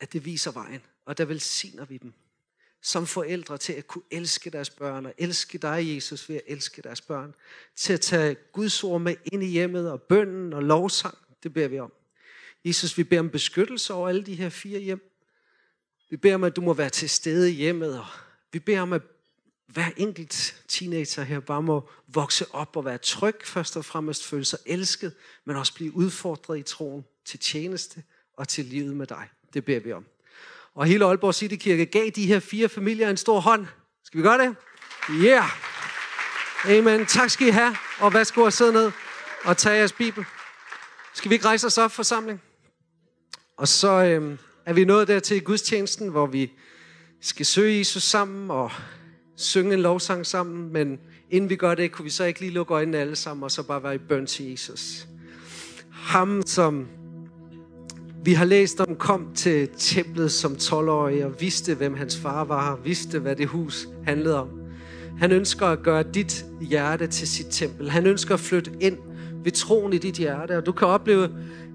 at 0.00 0.12
det 0.12 0.24
viser 0.24 0.50
vejen. 0.50 0.82
Og 1.04 1.18
der 1.18 1.24
velsigner 1.24 1.84
vi 1.84 1.96
dem 1.96 2.12
som 2.82 3.06
forældre 3.06 3.58
til 3.58 3.72
at 3.72 3.86
kunne 3.86 4.04
elske 4.10 4.50
deres 4.50 4.70
børn, 4.70 5.06
og 5.06 5.14
elske 5.18 5.58
dig, 5.58 5.94
Jesus, 5.94 6.28
ved 6.28 6.36
at 6.36 6.42
elske 6.46 6.82
deres 6.82 7.00
børn. 7.00 7.34
Til 7.76 7.92
at 7.92 8.00
tage 8.00 8.34
Guds 8.52 8.84
ord 8.84 9.00
med 9.00 9.16
ind 9.32 9.42
i 9.42 9.46
hjemmet, 9.46 9.90
og 9.90 10.02
bønden 10.02 10.52
og 10.52 10.62
lovsang, 10.62 11.18
det 11.42 11.52
beder 11.52 11.68
vi 11.68 11.78
om. 11.78 11.92
Jesus, 12.64 12.98
vi 12.98 13.04
beder 13.04 13.20
om 13.20 13.30
beskyttelse 13.30 13.94
over 13.94 14.08
alle 14.08 14.22
de 14.22 14.34
her 14.34 14.48
fire 14.48 14.80
hjem. 14.80 15.10
Vi 16.10 16.16
beder 16.16 16.34
om, 16.34 16.44
at 16.44 16.56
du 16.56 16.60
må 16.60 16.74
være 16.74 16.90
til 16.90 17.10
stede 17.10 17.50
i 17.50 17.54
hjemmet, 17.54 17.98
og 17.98 18.06
vi 18.52 18.58
beder 18.58 18.80
om, 18.80 18.92
at 18.92 19.02
hver 19.66 19.90
enkelt 19.96 20.62
teenager 20.68 21.22
her 21.22 21.40
bare 21.40 21.62
må 21.62 21.88
vokse 22.08 22.54
op 22.54 22.76
og 22.76 22.84
være 22.84 22.98
tryg, 22.98 23.34
først 23.44 23.76
og 23.76 23.84
fremmest 23.84 24.26
føle 24.26 24.44
sig 24.44 24.58
elsket, 24.66 25.14
men 25.44 25.56
også 25.56 25.74
blive 25.74 25.94
udfordret 25.94 26.58
i 26.58 26.62
troen 26.62 27.04
til 27.24 27.38
tjeneste 27.38 28.02
og 28.32 28.48
til 28.48 28.64
livet 28.64 28.96
med 28.96 29.06
dig. 29.06 29.28
Det 29.54 29.64
beder 29.64 29.80
vi 29.80 29.92
om. 29.92 30.04
Og 30.74 30.86
hele 30.86 31.04
Aalborg 31.04 31.34
City 31.34 31.54
Kirke 31.54 31.86
gav 31.86 32.10
de 32.10 32.26
her 32.26 32.40
fire 32.40 32.68
familier 32.68 33.10
en 33.10 33.16
stor 33.16 33.40
hånd. 33.40 33.66
Skal 34.04 34.18
vi 34.18 34.22
gøre 34.22 34.38
det? 34.38 34.56
Yeah! 35.10 35.44
Amen. 36.68 37.06
Tak 37.06 37.30
skal 37.30 37.46
I 37.46 37.50
have, 37.50 37.76
og 38.00 38.14
værsgo 38.14 38.44
at 38.44 38.52
sidde 38.52 38.72
ned 38.72 38.92
og 39.44 39.56
tage 39.56 39.76
jeres 39.76 39.92
bibel. 39.92 40.24
Skal 41.14 41.30
vi 41.30 41.34
ikke 41.34 41.46
rejse 41.46 41.66
os 41.66 41.78
op, 41.78 41.92
forsamling? 41.92 42.42
Og 43.56 43.68
så 43.68 43.88
øhm, 43.88 44.38
er 44.66 44.72
vi 44.72 44.84
nået 44.84 45.08
der 45.08 45.20
til 45.20 45.42
gudstjenesten, 45.44 46.08
hvor 46.08 46.26
vi 46.26 46.52
skal 47.20 47.46
søge 47.46 47.78
Jesus 47.78 48.02
sammen 48.02 48.50
og 48.50 48.70
synge 49.36 49.74
en 49.74 49.82
lovsang 49.82 50.26
sammen. 50.26 50.72
Men 50.72 51.00
inden 51.30 51.50
vi 51.50 51.56
gør 51.56 51.74
det, 51.74 51.92
kunne 51.92 52.04
vi 52.04 52.10
så 52.10 52.24
ikke 52.24 52.40
lige 52.40 52.52
lukke 52.52 52.74
øjnene 52.74 52.98
alle 52.98 53.16
sammen 53.16 53.44
og 53.44 53.50
så 53.50 53.62
bare 53.62 53.82
være 53.82 53.94
i 53.94 53.98
bøn 53.98 54.26
til 54.26 54.50
Jesus. 54.50 55.06
Ham, 55.92 56.42
som 56.46 56.88
vi 58.24 58.32
har 58.32 58.44
læst 58.44 58.80
om, 58.80 58.96
kom 58.96 59.26
til 59.34 59.68
templet 59.78 60.32
som 60.32 60.52
12-årig 60.52 61.24
og 61.24 61.32
vidste, 61.40 61.74
hvem 61.74 61.94
hans 61.94 62.16
far 62.16 62.44
var, 62.44 62.70
og 62.70 62.84
vidste, 62.84 63.18
hvad 63.18 63.36
det 63.36 63.46
hus 63.46 63.88
handlede 64.04 64.40
om. 64.40 64.48
Han 65.18 65.32
ønsker 65.32 65.66
at 65.66 65.82
gøre 65.82 66.02
dit 66.02 66.44
hjerte 66.60 67.06
til 67.06 67.28
sit 67.28 67.46
tempel. 67.50 67.90
Han 67.90 68.06
ønsker 68.06 68.34
at 68.34 68.40
flytte 68.40 68.70
ind 68.80 68.98
ved 69.44 69.52
troen 69.52 69.92
i 69.92 69.98
dit 69.98 70.14
hjerte, 70.14 70.56
og 70.56 70.66
du 70.66 70.72
kan 70.72 70.88
opleve, 70.88 71.28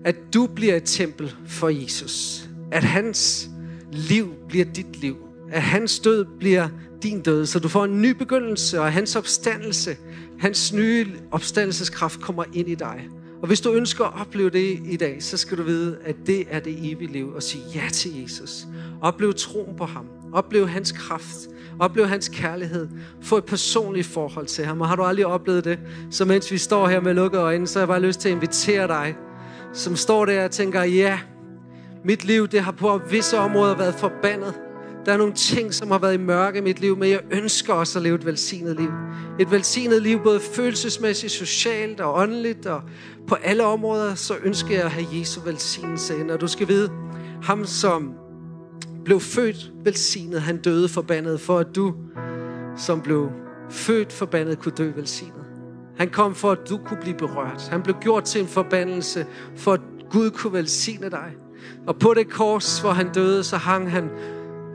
at 0.05 0.15
du 0.33 0.47
bliver 0.47 0.75
et 0.75 0.83
tempel 0.85 1.35
for 1.47 1.69
Jesus. 1.69 2.49
At 2.71 2.83
hans 2.83 3.49
liv 3.91 4.33
bliver 4.49 4.65
dit 4.65 5.01
liv. 5.01 5.17
At 5.51 5.61
hans 5.61 5.99
død 5.99 6.25
bliver 6.39 6.67
din 7.03 7.21
død, 7.21 7.45
så 7.45 7.59
du 7.59 7.67
får 7.67 7.85
en 7.85 8.01
ny 8.01 8.09
begyndelse, 8.09 8.81
og 8.81 8.93
hans 8.93 9.15
opstandelse, 9.15 9.97
hans 10.39 10.73
nye 10.73 11.07
opstandelseskraft 11.31 12.19
kommer 12.21 12.43
ind 12.53 12.69
i 12.69 12.75
dig. 12.75 13.09
Og 13.41 13.47
hvis 13.47 13.61
du 13.61 13.71
ønsker 13.71 14.05
at 14.05 14.21
opleve 14.21 14.49
det 14.49 14.79
i 14.85 14.97
dag, 14.97 15.23
så 15.23 15.37
skal 15.37 15.57
du 15.57 15.63
vide, 15.63 15.97
at 16.05 16.15
det 16.25 16.45
er 16.49 16.59
det 16.59 16.91
evige 16.91 17.11
liv, 17.11 17.33
og 17.35 17.43
sige 17.43 17.63
ja 17.75 17.89
til 17.91 18.21
Jesus. 18.21 18.67
Oplev 19.01 19.33
troen 19.33 19.75
på 19.77 19.85
ham. 19.85 20.05
Oplev 20.33 20.67
hans 20.67 20.91
kraft. 20.91 21.49
Oplev 21.79 22.07
hans 22.07 22.29
kærlighed. 22.29 22.87
Få 23.21 23.37
et 23.37 23.45
personligt 23.45 24.07
forhold 24.07 24.45
til 24.45 24.65
ham. 24.65 24.81
Og 24.81 24.87
har 24.87 24.95
du 24.95 25.03
aldrig 25.03 25.25
oplevet 25.25 25.65
det, 25.65 25.79
så 26.11 26.25
mens 26.25 26.51
vi 26.51 26.57
står 26.57 26.87
her 26.87 26.99
med 26.99 27.13
lukkede 27.13 27.41
øjne, 27.41 27.67
så 27.67 27.79
har 27.79 27.81
jeg 27.81 27.87
bare 27.87 28.01
lyst 28.01 28.19
til 28.19 28.29
at 28.29 28.35
invitere 28.35 28.87
dig, 28.87 29.15
som 29.73 29.95
står 29.95 30.25
der 30.25 30.45
og 30.45 30.51
tænker, 30.51 30.83
ja, 30.83 31.19
mit 32.03 32.23
liv, 32.25 32.47
det 32.47 32.61
har 32.61 32.71
på 32.71 33.01
visse 33.09 33.37
områder 33.37 33.75
været 33.75 33.95
forbandet. 33.95 34.53
Der 35.05 35.13
er 35.13 35.17
nogle 35.17 35.33
ting, 35.33 35.73
som 35.73 35.91
har 35.91 35.99
været 35.99 36.13
i 36.13 36.17
mørke 36.17 36.57
i 36.57 36.61
mit 36.61 36.79
liv, 36.79 36.97
men 36.97 37.09
jeg 37.09 37.19
ønsker 37.31 37.73
også 37.73 37.99
at 37.99 38.03
leve 38.03 38.15
et 38.15 38.25
velsignet 38.25 38.75
liv. 38.75 38.89
Et 39.39 39.51
velsignet 39.51 40.01
liv, 40.01 40.19
både 40.23 40.39
følelsesmæssigt, 40.39 41.31
socialt 41.31 42.01
og 42.01 42.17
åndeligt, 42.17 42.65
og 42.65 42.81
på 43.27 43.35
alle 43.35 43.65
områder, 43.65 44.15
så 44.15 44.35
ønsker 44.43 44.75
jeg 44.75 44.83
at 44.83 44.91
have 44.91 45.07
Jesu 45.13 45.41
velsignelse 45.41 46.19
ind. 46.19 46.31
Og 46.31 46.41
du 46.41 46.47
skal 46.47 46.67
vide, 46.67 46.91
ham 47.43 47.65
som 47.65 48.13
blev 49.05 49.19
født 49.19 49.71
velsignet, 49.83 50.41
han 50.41 50.57
døde 50.57 50.89
forbandet, 50.89 51.41
for 51.41 51.57
at 51.57 51.67
du, 51.75 51.93
som 52.77 53.01
blev 53.01 53.29
født 53.69 54.13
forbandet, 54.13 54.59
kunne 54.59 54.75
dø 54.77 54.91
velsignet. 54.95 55.45
Han 55.97 56.09
kom 56.09 56.35
for, 56.35 56.51
at 56.51 56.59
du 56.69 56.79
kunne 56.85 56.99
blive 57.01 57.17
berørt. 57.17 57.67
Han 57.71 57.81
blev 57.81 57.95
gjort 58.01 58.23
til 58.23 58.41
en 58.41 58.47
forbandelse, 58.47 59.25
for 59.55 59.73
at 59.73 59.81
Gud 60.11 60.31
kunne 60.31 60.53
velsigne 60.53 61.09
dig. 61.09 61.31
Og 61.87 61.99
på 61.99 62.13
det 62.13 62.29
kors, 62.29 62.79
hvor 62.79 62.91
han 62.91 63.11
døde, 63.13 63.43
så 63.43 63.57
hang 63.57 63.91
han 63.91 64.09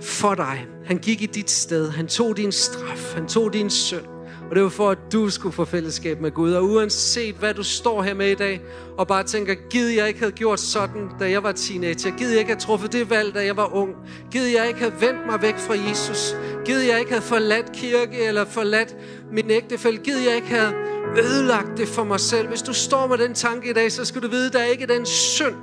for 0.03 0.35
dig. 0.35 0.67
Han 0.85 0.99
gik 0.99 1.23
i 1.23 1.27
dit 1.27 1.51
sted. 1.51 1.91
Han 1.91 2.07
tog 2.07 2.37
din 2.37 2.53
straf. 2.53 3.15
Han 3.15 3.29
tog 3.29 3.53
din 3.53 3.71
synd. 3.71 4.07
Og 4.51 4.57
det 4.57 4.63
var 4.63 4.69
for, 4.69 4.91
at 4.91 4.99
du 5.13 5.31
skulle 5.31 5.53
få 5.53 5.65
fællesskab 5.65 6.21
med 6.21 6.31
Gud. 6.31 6.53
Og 6.53 6.65
uanset 6.65 7.35
hvad 7.35 7.55
du 7.55 7.63
står 7.63 8.03
her 8.03 8.15
med 8.15 8.31
i 8.31 8.35
dag, 8.35 8.61
og 8.99 9.09
bare 9.09 9.23
tænker, 9.23 9.55
giv 9.71 9.87
jeg 9.97 10.09
ikke 10.09 10.21
havde 10.21 10.33
gjort 10.33 10.61
sådan, 10.61 11.09
da 11.21 11.31
jeg 11.31 11.43
var 11.43 11.53
teenager. 11.53 12.17
Giv 12.19 12.29
jeg 12.29 12.39
ikke 12.39 12.51
havde 12.51 12.61
truffet 12.61 12.93
det 12.93 13.11
valg, 13.11 13.35
da 13.35 13.45
jeg 13.45 13.57
var 13.57 13.75
ung. 13.75 13.95
Giv 14.31 14.43
jeg 14.43 14.69
ikke 14.69 14.81
havde 14.81 14.95
vendt 15.01 15.27
mig 15.27 15.43
væk 15.43 15.59
fra 15.59 15.75
Jesus. 15.89 16.37
Giv 16.65 16.77
jeg 16.77 16.99
ikke 16.99 17.11
havde 17.11 17.25
forladt 17.25 17.73
kirke, 17.73 18.25
eller 18.25 18.45
forladt 18.45 18.97
min 19.33 19.51
ægtefælle. 19.51 19.99
Giv 19.99 20.15
jeg 20.27 20.37
ikke 20.37 20.49
havde 20.49 20.75
ødelagt 21.19 21.77
det 21.77 21.89
for 21.89 22.05
mig 22.05 22.21
selv. 22.21 22.49
Hvis 22.49 22.63
du 22.63 22.73
står 22.73 23.07
med 23.07 23.19
den 23.19 23.35
tanke 23.35 23.71
i 23.71 23.73
dag, 23.73 23.93
så 23.93 24.05
skal 24.05 24.23
du 24.23 24.29
vide, 24.29 24.47
at 24.47 24.53
der 24.53 24.59
er 24.59 24.67
ikke 24.67 24.87
den 24.87 25.07
synd, 25.07 25.55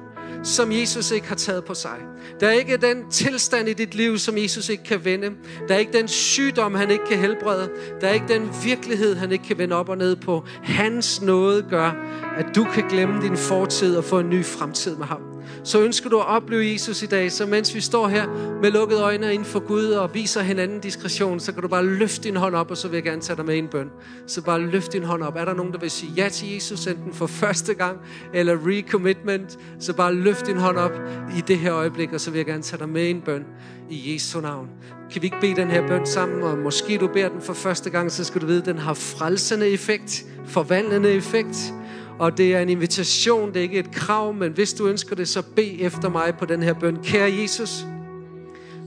som 0.44 0.72
Jesus 0.72 1.12
ikke 1.12 1.28
har 1.28 1.36
taget 1.36 1.66
på 1.66 1.74
sig. 1.74 1.98
Der 2.40 2.48
er 2.48 2.52
ikke 2.52 2.78
den 2.78 3.12
tilstand 3.12 3.70
i 3.70 3.74
dit 3.74 3.96
liv, 3.96 4.18
som 4.18 4.38
Jesus 4.38 4.70
ikke 4.70 4.84
kan 4.84 5.06
vende. 5.06 5.32
Der 5.68 5.76
er 5.76 5.80
ikke 5.80 5.94
den 5.94 6.08
sygdom, 6.08 6.76
han 6.76 6.92
ikke 6.92 7.06
kan 7.10 7.18
helbrede. 7.18 7.70
Der 8.02 8.08
er 8.08 8.14
ikke 8.14 8.28
den 8.28 8.50
virkelighed, 8.64 9.16
han 9.16 9.32
ikke 9.32 9.46
kan 9.46 9.58
vende 9.58 9.76
op 9.76 9.90
og 9.90 9.98
ned 9.98 10.16
på. 10.16 10.46
Hans 10.64 11.22
nåde 11.22 11.66
gør, 11.70 11.92
at 12.38 12.46
du 12.56 12.64
kan 12.64 12.84
glemme 12.90 13.22
din 13.22 13.38
fortid 13.38 13.98
og 13.98 14.04
få 14.04 14.20
en 14.20 14.30
ny 14.30 14.46
fremtid 14.46 14.96
med 14.96 15.06
ham. 15.06 15.37
Så 15.64 15.82
ønsker 15.82 16.10
du 16.10 16.20
at 16.20 16.28
opleve 16.28 16.72
Jesus 16.72 17.04
i 17.04 17.06
dag, 17.06 17.32
så 17.32 17.46
mens 17.46 17.76
vi 17.76 17.82
står 17.82 18.08
her 18.08 18.28
med 18.62 18.72
lukkede 18.72 19.02
øjne 19.02 19.34
inden 19.34 19.46
for 19.46 19.60
Gud 19.60 19.86
og 19.86 20.14
viser 20.14 20.42
hinanden 20.42 20.80
diskretion, 20.80 21.40
så 21.40 21.52
kan 21.52 21.62
du 21.62 21.68
bare 21.68 21.86
løfte 21.86 22.24
din 22.24 22.36
hånd 22.36 22.56
op, 22.56 22.72
og 22.72 22.78
så 22.78 22.88
vil 22.88 22.98
jeg 22.98 23.04
gerne 23.04 23.22
tage 23.22 23.38
dig 23.38 23.46
med 23.46 23.56
i 23.56 23.58
en 23.58 23.68
bøn. 23.68 23.90
Så 24.28 24.42
bare 24.42 24.62
løft 24.62 24.94
din 24.94 25.04
hånd 25.04 25.24
op. 25.24 25.36
Er 25.36 25.46
der 25.46 25.54
nogen, 25.54 25.72
der 25.72 25.80
vil 25.80 25.92
sige 25.92 26.12
ja 26.18 26.30
til 26.30 26.54
Jesus, 26.54 26.88
enten 26.88 27.14
for 27.14 27.28
første 27.28 27.74
gang 27.74 27.98
eller 28.34 28.58
recommitment, 28.66 29.58
så 29.80 29.94
bare 29.94 30.14
løft 30.14 30.48
din 30.48 30.58
hånd 30.58 30.78
op 30.78 30.94
i 31.38 31.42
det 31.42 31.58
her 31.58 31.74
øjeblik, 31.74 32.14
og 32.14 32.22
så 32.22 32.32
vil 32.32 32.38
jeg 32.38 32.46
gerne 32.46 32.64
tage 32.64 32.80
dig 32.80 32.90
med 32.90 33.04
i 33.04 33.10
en 33.10 33.22
bøn 33.22 33.46
i 33.90 34.14
Jesu 34.14 34.42
navn. 34.42 34.70
Kan 35.12 35.22
vi 35.22 35.28
ikke 35.28 35.40
bede 35.42 35.56
den 35.56 35.72
her 35.72 35.88
bøn 35.88 36.06
sammen, 36.06 36.44
og 36.44 36.58
måske 36.58 36.98
du 36.98 37.08
beder 37.08 37.30
den 37.30 37.42
for 37.42 37.54
første 37.54 37.90
gang, 37.90 38.12
så 38.12 38.24
skal 38.24 38.42
du 38.42 38.46
vide, 38.46 38.60
at 38.60 38.66
den 38.66 38.78
har 38.78 38.94
frelsende 38.94 39.68
effekt, 39.68 40.26
forvandlende 40.46 41.10
effekt, 41.10 41.74
og 42.20 42.38
det 42.38 42.56
er 42.56 42.60
en 42.60 42.70
invitation, 42.70 43.48
det 43.48 43.58
er 43.58 43.62
ikke 43.62 43.80
et 43.80 43.92
krav, 43.92 44.34
men 44.34 44.52
hvis 44.52 44.74
du 44.74 44.88
ønsker 44.88 45.16
det, 45.16 45.28
så 45.28 45.44
bed 45.56 45.76
efter 45.80 46.10
mig 46.10 46.34
på 46.40 46.46
den 46.46 46.64
her 46.64 46.74
bøn. 46.74 46.98
Kære 47.04 47.32
Jesus, 47.42 47.86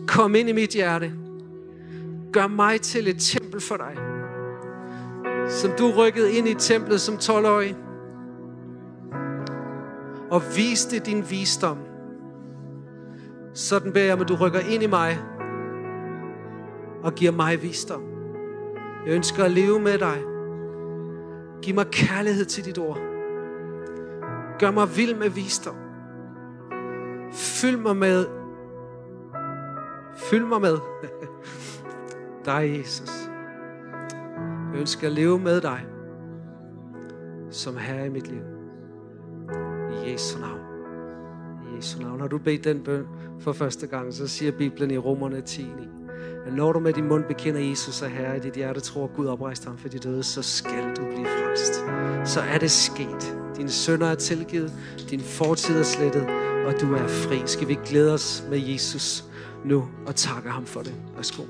kom 0.07 0.35
ind 0.35 0.49
i 0.49 0.53
mit 0.53 0.71
hjerte. 0.71 1.13
Gør 2.33 2.47
mig 2.47 2.81
til 2.81 3.09
et 3.09 3.17
tempel 3.19 3.61
for 3.61 3.77
dig. 3.77 3.97
Som 5.49 5.71
du 5.79 5.91
rykkede 5.97 6.33
ind 6.33 6.49
i 6.49 6.55
templet 6.55 7.01
som 7.01 7.15
12-årig. 7.15 7.77
Og 10.31 10.43
viste 10.57 10.99
din 10.99 11.25
visdom. 11.31 11.79
Sådan 13.55 13.93
beder 13.93 14.07
jeg 14.07 14.21
at 14.21 14.29
du 14.29 14.35
rykker 14.35 14.61
ind 14.61 14.83
i 14.83 14.87
mig. 14.87 15.19
Og 17.03 17.15
giver 17.15 17.33
mig 17.33 17.63
visdom. 17.63 18.03
Jeg 19.07 19.15
ønsker 19.15 19.45
at 19.45 19.51
leve 19.51 19.81
med 19.81 19.99
dig. 19.99 20.19
Giv 21.63 21.75
mig 21.75 21.87
kærlighed 21.87 22.45
til 22.45 22.65
dit 22.65 22.79
ord. 22.79 23.11
Gør 24.61 24.71
mig 24.71 24.97
vild 24.97 25.15
med 25.15 25.29
visdom. 25.29 25.77
Fyld 27.33 27.77
mig 27.77 27.97
med 27.97 28.27
Fyld 30.17 30.45
mig 30.45 30.61
med 30.61 30.79
dig, 32.45 32.79
Jesus. 32.79 33.11
Jeg 34.73 34.81
ønsker 34.81 35.07
at 35.07 35.13
leve 35.13 35.39
med 35.39 35.61
dig 35.61 35.87
som 37.51 37.77
herre 37.77 38.07
i 38.07 38.09
mit 38.09 38.29
liv. 38.29 38.43
I 39.93 40.13
Jesu 40.13 40.39
navn. 40.39 40.61
I 41.73 41.77
Jesu 41.77 42.03
navn. 42.03 42.21
Har 42.21 42.29
du 42.29 42.39
bedt 42.39 42.65
den 42.65 42.85
bøn 42.85 43.07
for 43.41 43.53
første 43.53 43.87
gang, 43.87 44.15
så 44.15 44.29
siger 44.29 44.53
Bibelen 44.53 44.91
i 44.91 44.99
Romerne 44.99 45.41
10, 45.41 45.67
at 46.47 46.53
når 46.55 46.73
du 46.73 46.81
med 46.81 46.93
din 46.93 47.09
mund 47.09 47.25
bekender 47.25 47.61
Jesus 47.61 48.03
er 48.03 48.09
Herre, 48.09 48.37
i 48.37 48.41
dit 48.41 48.55
hjerte 48.55 48.81
tror, 48.81 49.05
at 49.05 49.13
Gud 49.17 49.27
oprejste 49.27 49.67
ham 49.67 49.79
for 49.79 49.89
de 49.89 49.99
døde, 49.99 50.23
så 50.23 50.43
skal 50.43 50.97
du 50.97 51.05
blive 51.05 51.27
frelst. 51.27 51.75
Så 52.25 52.41
er 52.41 52.59
det 52.59 52.71
sket. 52.71 53.40
Dine 53.61 53.71
sønder 53.71 54.07
er 54.07 54.15
tilgivet, 54.15 54.73
din 55.11 55.21
fortid 55.21 55.79
er 55.79 55.83
slettet, 55.83 56.23
og 56.67 56.81
du 56.81 56.95
er 56.95 57.09
fri. 57.09 57.43
Skal 57.47 57.69
vi 57.69 57.79
glæde 57.87 58.15
os 58.15 58.45
med 58.51 58.59
Jesus 58.59 59.25
nu 59.65 59.89
og 60.07 60.17
takke 60.17 60.51
ham 60.51 60.67
for 60.67 60.83
det? 60.83 60.95
Værsgo. 61.17 61.43